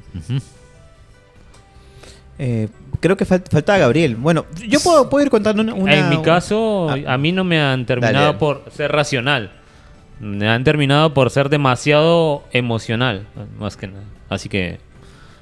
Eh, 2.42 2.68
creo 3.00 3.16
que 3.16 3.26
fal- 3.26 3.42
faltaba 3.50 3.78
Gabriel. 3.78 4.16
Bueno, 4.16 4.46
yo 4.66 4.80
puedo, 4.80 5.10
puedo 5.10 5.24
ir 5.24 5.30
contando 5.30 5.62
una... 5.62 5.74
una- 5.74 5.94
en 5.94 6.08
mi 6.08 6.22
caso, 6.22 6.88
Ah. 6.90 6.96
a 7.14 7.18
mí 7.18 7.32
no 7.32 7.44
me 7.44 7.60
han 7.60 7.84
terminado 7.84 8.26
Dale. 8.26 8.38
por 8.38 8.64
ser 8.74 8.90
racional. 8.90 9.52
Me 10.20 10.48
han 10.48 10.64
terminado 10.64 11.14
por 11.14 11.30
ser 11.30 11.48
demasiado 11.48 12.44
emocional, 12.52 13.26
más 13.58 13.76
que 13.76 13.86
nada. 13.86 14.04
Así 14.28 14.48
que, 14.50 14.78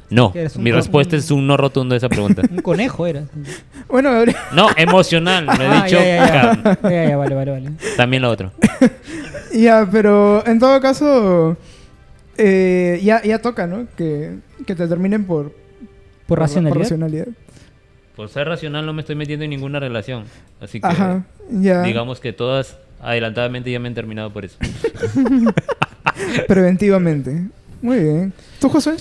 no. 0.08 0.32
Que 0.32 0.48
Mi 0.56 0.70
respuesta 0.72 1.16
un- 1.16 1.20
es 1.20 1.30
un 1.32 1.46
no 1.46 1.56
rotundo 1.56 1.94
a 1.94 1.98
esa 1.98 2.08
pregunta. 2.08 2.42
Un 2.50 2.58
conejo 2.62 3.06
era. 3.06 3.24
Bueno, 3.88 4.10
No, 4.54 4.68
emocional. 4.76 5.46
Me 5.58 5.64
he 5.64 5.68
Ah, 5.68 5.82
dicho 5.84 5.96
ya, 5.98 6.04
ya, 6.04 6.62
ya. 6.82 6.90
Ya, 6.90 7.08
ya, 7.10 7.16
vale, 7.16 7.34
vale, 7.34 7.50
vale. 7.50 7.70
También 7.96 8.22
lo 8.22 8.30
otro. 8.30 8.52
Ya, 9.52 9.88
pero 9.90 10.46
en 10.46 10.58
todo 10.60 10.78
caso, 10.80 11.56
eh, 12.36 13.00
ya, 13.02 13.22
ya 13.22 13.40
toca, 13.40 13.66
¿no? 13.66 13.86
Que, 13.96 14.36
que 14.66 14.74
te 14.74 14.86
terminen 14.86 15.24
por, 15.24 15.54
Por 16.26 16.38
racionalidad. 16.38 16.82
racionalidad. 16.82 17.26
Por 18.14 18.28
ser 18.28 18.46
racional 18.46 18.84
no 18.84 18.92
me 18.92 19.00
estoy 19.00 19.16
metiendo 19.16 19.44
en 19.44 19.50
ninguna 19.50 19.80
relación. 19.80 20.24
Así 20.60 20.80
que, 20.80 20.86
Ajá, 20.86 21.24
ya. 21.50 21.82
digamos 21.82 22.20
que 22.20 22.32
todas 22.34 22.76
adelantadamente 23.00 23.70
ya 23.70 23.78
me 23.78 23.88
han 23.88 23.94
terminado 23.94 24.32
por 24.32 24.44
eso. 24.44 24.56
Preventivamente. 26.48 27.48
Muy 27.80 27.98
bien. 27.98 28.32
¿Tú, 28.60 28.68
José? 28.68 28.96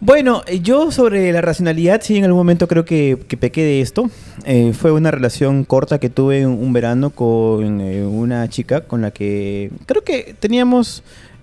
Bueno, 0.00 0.42
eh, 0.46 0.60
yo 0.60 0.90
sobre 0.90 1.30
la 1.32 1.42
racionalidad, 1.42 2.00
sí, 2.02 2.16
en 2.16 2.24
algún 2.24 2.38
momento 2.38 2.66
creo 2.66 2.84
que, 2.84 3.18
que 3.28 3.36
pequé 3.36 3.62
de 3.62 3.80
esto. 3.82 4.10
Eh, 4.44 4.72
fue 4.72 4.92
una 4.92 5.10
relación 5.10 5.64
corta 5.64 5.98
que 5.98 6.08
tuve 6.08 6.46
un, 6.46 6.72
verano 6.72 7.10
con 7.10 7.80
eh, 7.80 8.04
una 8.04 8.48
chica 8.48 8.82
con 8.82 9.02
la 9.02 9.10
que 9.10 9.70
creo 9.84 10.02
que 10.02 10.34
teníamos 10.38 11.02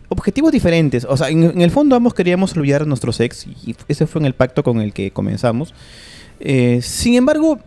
objetivos 0.09 0.51
diferentes. 0.51 1.05
O 1.05 1.15
sea, 1.17 1.29
en, 1.29 1.43
en 1.43 1.61
el 1.61 1.69
fondo 1.69 1.95
ambos 1.95 2.15
queríamos 2.15 2.57
olvidar 2.57 2.81
a 2.81 2.85
nuestros 2.85 3.19
ex 3.19 3.45
y 3.45 3.75
ese 3.87 4.07
fue 4.07 4.21
en 4.21 4.25
el 4.25 4.33
pacto 4.33 4.63
con 4.63 4.81
el 4.81 4.91
que 4.91 5.11
comenzamos. 5.11 5.75
Eh, 6.39 6.79
sin 6.81 7.15
embargo, 7.15 7.59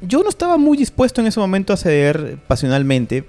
yo 0.00 0.22
no 0.22 0.28
estaba 0.28 0.56
muy 0.56 0.76
dispuesto 0.76 1.20
en 1.20 1.26
ese 1.26 1.40
momento 1.40 1.72
a 1.72 1.76
ceder 1.76 2.38
pasionalmente, 2.46 3.24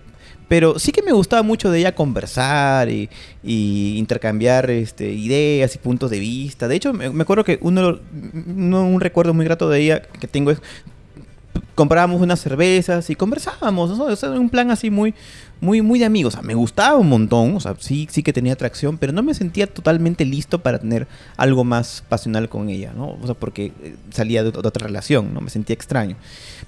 pero 0.48 0.80
sí 0.80 0.92
que 0.92 1.02
me 1.02 1.12
gustaba 1.12 1.44
mucho 1.44 1.70
de 1.72 1.80
ella 1.80 1.96
conversar 1.96 2.90
y, 2.90 3.10
intercambiar 3.44 4.70
este, 4.70 5.12
ideas 5.12 5.76
y 5.76 5.78
puntos 5.78 6.12
de 6.12 6.20
vista. 6.20 6.68
De 6.68 6.76
hecho, 6.76 6.94
me, 6.94 7.10
me 7.10 7.24
acuerdo 7.24 7.44
que 7.44 7.60
uno, 7.62 8.00
un 8.46 9.00
recuerdo 9.00 9.34
muy 9.34 9.46
grato 9.46 9.70
de 9.70 9.80
ella 9.80 10.02
que 10.02 10.28
tengo 10.28 10.52
es 10.52 10.62
comprábamos 11.76 12.22
unas 12.22 12.40
cervezas 12.40 13.10
y 13.10 13.16
conversábamos, 13.16 13.98
¿no? 13.98 14.06
O 14.06 14.16
sea, 14.16 14.32
un 14.32 14.50
plan 14.50 14.72
así 14.72 14.90
muy, 14.90 15.14
muy, 15.62 15.82
muy 15.82 16.00
de 16.00 16.06
amigos. 16.06 16.34
O 16.34 16.38
sea, 16.38 16.44
me 16.44 16.56
gustaba 16.56 16.98
un 16.98 17.10
montón, 17.10 17.56
o 17.56 17.60
sea, 17.60 17.76
sí, 17.80 18.08
sí 18.10 18.24
que 18.24 18.34
tenía 18.34 18.54
atracción, 18.54 18.98
pero 18.98 19.14
no 19.14 19.24
me 19.24 19.34
sentía 19.34 19.68
totalmente 19.68 20.26
listo 20.26 20.60
para 20.60 20.80
tener 20.80 21.08
algo 21.36 21.64
más 21.64 22.04
pasional 22.10 22.50
con 22.50 22.70
ella, 22.70 22.94
¿no? 22.96 23.18
O 23.22 23.26
sea, 23.26 23.36
porque 23.36 23.72
eh, 23.84 23.96
salía 24.12 24.44
de, 24.44 24.52
de 24.52 24.60
otra 24.60 24.88
relación, 24.88 25.34
¿no? 25.34 25.42
Me 25.42 25.50
sentía 25.50 25.76
extraño. 25.76 26.16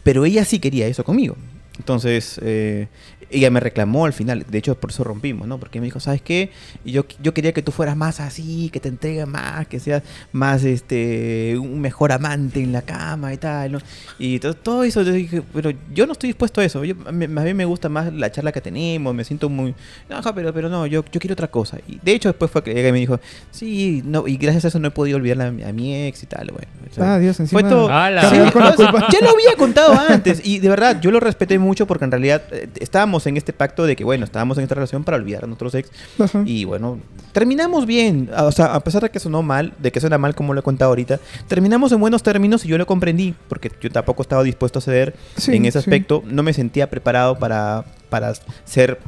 Pero 0.03 0.25
ella 0.25 0.45
sí 0.45 0.59
quería 0.59 0.87
eso 0.87 1.03
conmigo. 1.03 1.35
Entonces, 1.79 2.39
eh, 2.43 2.87
ella 3.31 3.49
me 3.49 3.59
reclamó 3.59 4.05
al 4.05 4.13
final, 4.13 4.45
de 4.49 4.57
hecho 4.57 4.75
por 4.75 4.89
eso 4.91 5.03
rompimos, 5.03 5.47
¿no? 5.47 5.57
Porque 5.59 5.79
me 5.79 5.85
dijo, 5.85 5.99
¿sabes 5.99 6.21
qué? 6.21 6.51
Yo, 6.83 7.05
yo 7.21 7.33
quería 7.33 7.53
que 7.53 7.61
tú 7.61 7.71
fueras 7.71 7.95
más 7.95 8.19
así, 8.19 8.69
que 8.71 8.79
te 8.79 8.89
entregues 8.89 9.27
más, 9.27 9.67
que 9.67 9.79
seas 9.79 10.03
más, 10.31 10.63
este, 10.63 11.57
un 11.59 11.79
mejor 11.81 12.11
amante 12.11 12.61
en 12.61 12.71
la 12.71 12.81
cama 12.81 13.33
y 13.33 13.37
tal, 13.37 13.73
¿no? 13.73 13.79
Y 14.17 14.39
to- 14.39 14.53
todo 14.55 14.83
eso, 14.83 15.01
yo 15.03 15.11
dije, 15.11 15.41
pero 15.53 15.71
yo 15.93 16.05
no 16.07 16.13
estoy 16.13 16.29
dispuesto 16.29 16.61
a 16.61 16.65
eso, 16.65 16.83
yo, 16.83 16.95
a 17.05 17.11
mí- 17.11 17.27
más 17.27 17.43
bien 17.43 17.55
me 17.57 17.65
gusta 17.65 17.89
más 17.89 18.11
la 18.13 18.31
charla 18.31 18.51
que 18.51 18.61
tenemos, 18.61 19.13
me 19.13 19.23
siento 19.23 19.49
muy, 19.49 19.75
no, 20.09 20.21
ja, 20.21 20.33
pero, 20.33 20.53
pero 20.53 20.69
no, 20.69 20.85
yo, 20.87 21.03
yo 21.11 21.19
quiero 21.19 21.33
otra 21.33 21.47
cosa. 21.49 21.77
Y 21.87 21.99
de 22.03 22.13
hecho 22.13 22.29
después 22.29 22.49
fue 22.51 22.63
que 22.63 22.71
ella 22.79 22.91
me 22.91 22.99
dijo, 22.99 23.19
sí, 23.51 24.01
no, 24.05 24.27
y 24.27 24.37
gracias 24.37 24.65
a 24.65 24.67
eso 24.69 24.79
no 24.79 24.87
he 24.87 24.91
podido 24.91 25.17
olvidar 25.17 25.41
a, 25.41 25.47
a 25.47 25.71
mi 25.73 25.95
ex 26.07 26.23
y 26.23 26.25
tal, 26.25 26.47
bueno. 26.51 26.67
o 26.89 26.93
sea, 26.93 27.13
Ah, 27.15 27.19
Dios, 27.19 27.39
encima. 27.39 27.61
fue 27.61 27.69
todo. 27.69 27.87
Sí, 27.87 27.91
Cargar 27.91 28.51
con 28.53 28.63
la 28.63 28.75
culpa. 28.75 29.07
ya 29.11 29.19
lo 29.21 29.29
había 29.31 29.55
contado 29.57 29.93
antes 30.09 30.41
y 30.45 30.59
de 30.59 30.69
verdad 30.69 30.99
yo 31.01 31.11
lo 31.11 31.19
respeté 31.19 31.57
mucho 31.59 31.85
porque 31.87 32.05
en 32.05 32.11
realidad 32.11 32.41
eh, 32.51 32.67
estábamos 32.79 33.18
en 33.27 33.37
este 33.37 33.53
pacto 33.53 33.85
de 33.85 33.95
que 33.95 34.03
bueno, 34.03 34.25
estábamos 34.25 34.57
en 34.57 34.63
esta 34.63 34.75
relación 34.75 35.03
para 35.03 35.17
olvidar 35.17 35.43
a 35.43 35.47
nuestros 35.47 35.73
ex 35.75 35.91
Ajá. 36.19 36.43
y 36.45 36.65
bueno, 36.65 36.99
terminamos 37.31 37.85
bien, 37.85 38.29
o 38.37 38.51
sea, 38.51 38.73
a 38.75 38.79
pesar 38.81 39.01
de 39.03 39.09
que 39.09 39.19
sonó 39.19 39.41
mal, 39.43 39.73
de 39.79 39.91
que 39.91 39.99
suena 39.99 40.17
mal 40.17 40.35
como 40.35 40.53
lo 40.53 40.59
he 40.59 40.63
contado 40.63 40.89
ahorita, 40.89 41.19
terminamos 41.47 41.91
en 41.91 41.99
buenos 41.99 42.23
términos 42.23 42.65
y 42.65 42.67
yo 42.69 42.77
lo 42.77 42.85
comprendí 42.85 43.35
porque 43.47 43.71
yo 43.81 43.89
tampoco 43.89 44.21
estaba 44.21 44.43
dispuesto 44.43 44.79
a 44.79 44.81
ceder 44.81 45.15
Sí, 45.37 45.55
en 45.55 45.65
ese 45.65 45.79
sí. 45.81 45.89
aspecto, 45.89 46.23
no 46.25 46.43
me 46.43 46.53
sentía 46.53 46.89
preparado 46.89 47.37
para, 47.39 47.85
para 48.09 48.33
ser 48.65 48.99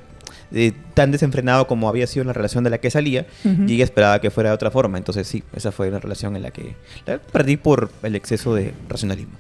eh, 0.54 0.74
tan 0.94 1.12
desenfrenado 1.12 1.66
como 1.66 1.88
había 1.88 2.06
sido 2.08 2.22
en 2.24 2.28
la 2.28 2.34
relación 2.34 2.64
de 2.66 2.70
la 2.70 2.78
que 2.80 2.92
salía 2.92 3.26
Ujú. 3.46 3.64
y 3.68 3.76
ella 3.76 3.86
esperaba 3.86 4.20
que 4.20 4.30
fuera 4.32 4.50
de 4.50 4.56
otra 4.56 4.70
forma. 4.72 4.98
Entonces 4.98 5.26
sí, 5.28 5.44
esa 5.56 5.72
fue 5.72 5.88
una 5.88 6.00
relación 6.00 6.36
en 6.36 6.42
la 6.44 6.52
que 6.52 6.76
la 7.06 7.20
perdí 7.20 7.56
por 7.58 7.90
el 8.04 8.16
exceso 8.16 8.54
de 8.54 8.74
racionalismo. 8.90 9.34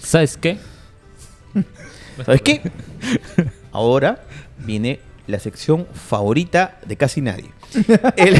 ¿Sabes 0.00 0.36
qué? 0.36 0.58
¿Sabes 2.24 2.42
qué? 2.42 2.60
Ahora 3.72 4.22
viene 4.58 5.00
la 5.26 5.38
sección 5.38 5.86
favorita 5.92 6.78
de 6.86 6.96
casi 6.96 7.20
nadie. 7.20 7.50
El, 8.16 8.36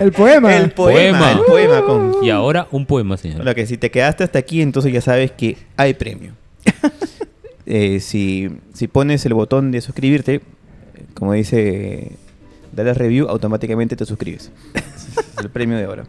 El 0.00 0.12
poema. 0.12 0.56
el 0.56 0.70
poema, 0.70 1.18
Poema. 1.18 1.32
el 1.32 1.38
poema 1.40 1.82
con... 1.82 2.24
Y 2.24 2.30
ahora 2.30 2.66
un 2.70 2.86
poema, 2.86 3.16
señor. 3.18 3.44
Lo 3.44 3.54
que 3.54 3.66
si 3.66 3.76
te 3.76 3.90
quedaste 3.90 4.24
hasta 4.24 4.38
aquí, 4.38 4.62
entonces 4.62 4.92
ya 4.92 5.00
sabes 5.02 5.30
que 5.32 5.56
hay 5.76 5.94
premio. 5.94 6.32
Eh, 7.72 8.00
si, 8.00 8.50
si 8.74 8.88
pones 8.88 9.24
el 9.26 9.34
botón 9.34 9.70
de 9.70 9.80
suscribirte, 9.80 10.40
como 11.14 11.34
dice 11.34 12.16
Dallas 12.72 12.96
Review, 12.96 13.28
automáticamente 13.28 13.94
te 13.94 14.04
suscribes. 14.04 14.50
es 14.74 15.38
el 15.40 15.50
premio 15.50 15.76
de 15.76 15.84
ahora. 15.84 16.04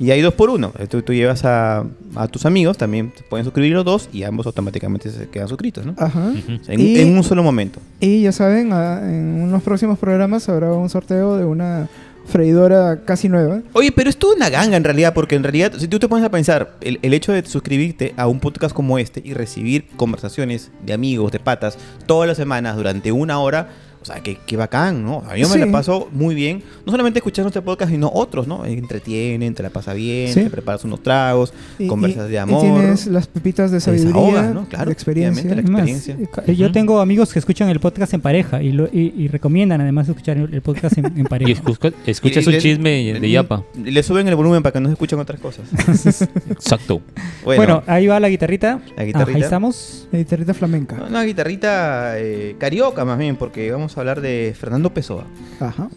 Y 0.00 0.10
hay 0.10 0.20
dos 0.20 0.34
por 0.34 0.50
uno. 0.50 0.72
Tú, 0.88 1.02
tú 1.02 1.12
llevas 1.12 1.44
a, 1.44 1.84
a 2.16 2.28
tus 2.28 2.44
amigos, 2.46 2.76
también 2.78 3.12
pueden 3.30 3.44
suscribir 3.44 3.72
los 3.72 3.84
dos 3.84 4.08
y 4.12 4.24
ambos 4.24 4.46
automáticamente 4.46 5.10
se 5.10 5.28
quedan 5.28 5.48
suscritos, 5.48 5.86
¿no? 5.86 5.94
Ajá. 5.98 6.32
O 6.60 6.64
sea, 6.64 6.74
en, 6.74 6.80
Y- 6.80 6.98
en 6.98 7.16
un 7.16 7.22
solo 7.24 7.42
momento. 7.42 7.78
Y 8.00 8.22
ya 8.22 8.32
saben, 8.32 8.72
ah, 8.72 9.00
en 9.04 9.42
unos 9.42 9.62
próximos 9.62 9.98
programas 9.98 10.48
habrá 10.48 10.72
un 10.72 10.88
sorteo 10.90 11.36
de 11.36 11.44
una 11.44 11.88
freidora 12.26 13.00
casi 13.04 13.28
nueva. 13.28 13.62
Oye, 13.72 13.90
pero 13.92 14.08
es 14.08 14.16
toda 14.16 14.36
una 14.36 14.48
ganga 14.48 14.76
en 14.76 14.84
realidad, 14.84 15.12
porque 15.12 15.34
en 15.34 15.42
realidad, 15.42 15.72
si 15.78 15.88
tú 15.88 15.98
te 15.98 16.08
pones 16.08 16.24
a 16.24 16.30
pensar, 16.30 16.76
el, 16.80 16.98
el 17.02 17.14
hecho 17.14 17.32
de 17.32 17.44
suscribirte 17.44 18.14
a 18.16 18.28
un 18.28 18.38
podcast 18.40 18.74
como 18.74 18.98
este 18.98 19.20
y 19.24 19.34
recibir 19.34 19.86
conversaciones 19.96 20.70
de 20.86 20.92
amigos, 20.92 21.32
de 21.32 21.40
patas, 21.40 21.76
todas 22.06 22.28
las 22.28 22.36
semanas 22.36 22.76
durante 22.76 23.10
una 23.12 23.38
hora, 23.40 23.68
o 24.02 24.04
sea, 24.04 24.20
qué, 24.20 24.36
qué 24.46 24.56
bacán, 24.56 25.04
¿no? 25.04 25.22
A 25.28 25.34
mí 25.34 25.40
me 25.40 25.46
Sí. 25.46 25.58
la 25.58 25.70
paso 25.72 26.08
muy 26.12 26.34
bien, 26.34 26.62
no 26.84 26.90
solamente 26.92 27.20
escuchando 27.20 27.48
este 27.48 27.62
podcast, 27.62 27.90
sino 27.90 28.10
otros, 28.12 28.46
¿no? 28.46 28.64
Entretienen, 28.66 29.54
te 29.54 29.62
la 29.62 29.70
pasa 29.70 29.94
bien, 29.94 30.32
Sí. 30.34 30.42
te 30.44 30.50
preparas 30.50 30.84
unos 30.84 31.02
tragos, 31.02 31.52
Y- 31.78 31.86
conversas 31.86 32.26
y- 32.26 32.28
de 32.30 32.34
y 32.34 32.36
amor. 32.38 32.60
tienes 32.62 33.06
las 33.06 33.26
pepitas 33.26 33.70
de 33.70 33.80
sabiduría, 33.80 34.12
desahogas, 34.12 34.54
¿no? 34.54 34.68
Claro, 34.68 34.86
de 34.86 34.92
experiencia. 34.92 35.44
más, 35.44 35.88
experiencia. 35.88 36.16
yo 36.54 36.72
tengo 36.72 37.00
amigos 37.00 37.32
que 37.32 37.38
escuchan 37.38 37.68
el 37.68 37.80
podcast 37.80 38.12
en 38.14 38.20
pareja 38.20 38.62
y, 38.62 38.72
lo- 38.72 38.86
y- 38.92 39.14
y 39.16 39.28
recomiendan 39.28 39.80
además 39.80 40.08
escuchar 40.08 40.36
el 40.36 40.60
podcast 40.62 40.98
en, 40.98 41.06
en 41.06 41.18
Y 41.20 41.24
pareja. 41.24 41.52
escucha- 41.52 41.92
escuchas 42.06 42.42
Y- 42.42 42.46
y 42.46 42.48
un 42.48 42.52
le- 42.52 42.58
chisme 42.60 42.90
de 43.20 43.30
Yapa. 43.30 43.64
Le 43.82 44.02
suben 44.02 44.26
el 44.28 44.34
volumen 44.34 44.62
para 44.62 44.72
que 44.72 44.80
no 44.80 44.88
se 44.88 44.92
escuchen 44.94 45.18
otras 45.18 45.40
cosas. 45.40 45.64
Exacto. 46.50 47.00
Bueno, 47.44 47.82
ahí 47.86 48.06
va 48.06 48.20
la 48.20 48.28
guitarrita. 48.28 48.80
La 48.96 49.04
guitarrita. 49.04 49.36
Ahí 49.38 49.42
estamos. 49.42 50.08
La 50.12 50.18
guitarrita 50.18 50.54
flamenca. 50.54 51.04
Una 51.08 51.22
guitarrita 51.24 52.18
eh, 52.18 52.56
carioca 52.58 53.04
más 53.04 53.18
bien, 53.18 53.36
porque 53.36 53.70
vamos 53.70 53.91
a 53.96 54.00
hablar 54.00 54.20
de 54.20 54.54
Fernando 54.58 54.92
Pessoa. 54.92 55.24
Ajá. 55.60 55.88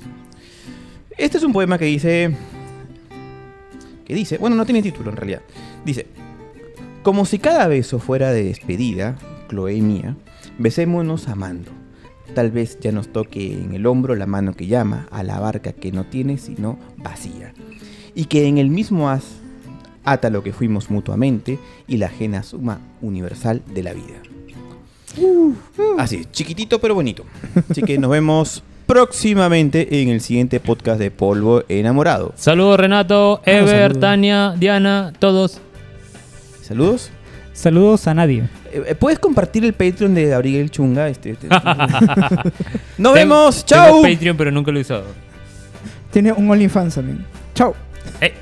Este 1.17 1.37
es 1.37 1.43
un 1.43 1.53
poema 1.53 1.77
que 1.77 1.85
dice... 1.85 2.35
Que 4.05 4.13
dice... 4.13 4.37
Bueno, 4.37 4.55
no 4.55 4.65
tiene 4.65 4.81
título 4.81 5.11
en 5.11 5.17
realidad. 5.17 5.41
Dice... 5.85 6.07
Como 7.03 7.25
si 7.25 7.37
cada 7.37 7.67
beso 7.67 7.99
fuera 7.99 8.31
de 8.31 8.43
despedida, 8.43 9.15
Chloe 9.47 9.79
mía, 9.79 10.15
besémonos 10.57 11.27
amando. 11.27 11.69
Tal 12.33 12.49
vez 12.49 12.79
ya 12.79 12.91
nos 12.91 13.09
toque 13.09 13.53
en 13.53 13.75
el 13.75 13.85
hombro 13.85 14.15
la 14.15 14.25
mano 14.25 14.55
que 14.55 14.65
llama 14.65 15.07
a 15.11 15.21
la 15.21 15.39
barca 15.39 15.71
que 15.71 15.91
no 15.91 16.05
tiene 16.05 16.39
sino 16.39 16.79
vacía. 16.97 17.53
Y 18.15 18.25
que 18.25 18.47
en 18.47 18.57
el 18.57 18.71
mismo 18.71 19.07
haz 19.09 19.23
ata 20.03 20.31
lo 20.31 20.41
que 20.41 20.51
fuimos 20.51 20.89
mutuamente 20.89 21.59
y 21.87 21.97
la 21.97 22.07
ajena 22.07 22.41
suma 22.41 22.79
universal 23.01 23.61
de 23.71 23.83
la 23.83 23.93
vida. 23.93 24.34
Así, 25.97 26.25
chiquitito 26.31 26.79
pero 26.79 26.95
bonito. 26.95 27.23
Así 27.69 27.81
que 27.81 27.97
nos 27.97 28.09
vemos 28.11 28.63
próximamente 28.85 30.01
en 30.01 30.09
el 30.09 30.21
siguiente 30.21 30.59
podcast 30.59 30.99
de 30.99 31.11
Polvo 31.11 31.63
Enamorado. 31.69 32.33
Saludos 32.35 32.79
Renato, 32.79 33.41
Ever, 33.45 33.67
saludos. 33.91 33.99
Tania, 33.99 34.53
Diana, 34.57 35.13
todos. 35.19 35.59
Saludos. 36.61 37.09
Saludos 37.53 38.07
a 38.07 38.13
nadie. 38.13 38.49
Eh, 38.73 38.83
eh, 38.87 38.95
¿Puedes 38.95 39.17
compartir 39.19 39.63
el 39.63 39.71
Patreon 39.73 40.13
de 40.13 40.25
Gabriel 40.25 40.69
Chunga? 40.69 41.07
Este, 41.07 41.31
este- 41.31 41.47
Nos 42.97 43.13
Tengo- 43.13 43.13
vemos. 43.13 43.65
tengo 43.65 43.83
¡Chao! 43.85 44.01
Patreon, 44.01 44.35
pero 44.37 44.51
nunca 44.51 44.71
lo 44.71 44.79
he 44.79 44.81
usado. 44.81 45.05
Tiene 46.11 46.31
un 46.33 46.49
OnlyFans 46.49 46.95
también. 46.95 47.25
Chao. 47.53 47.73
Eh. 48.21 48.33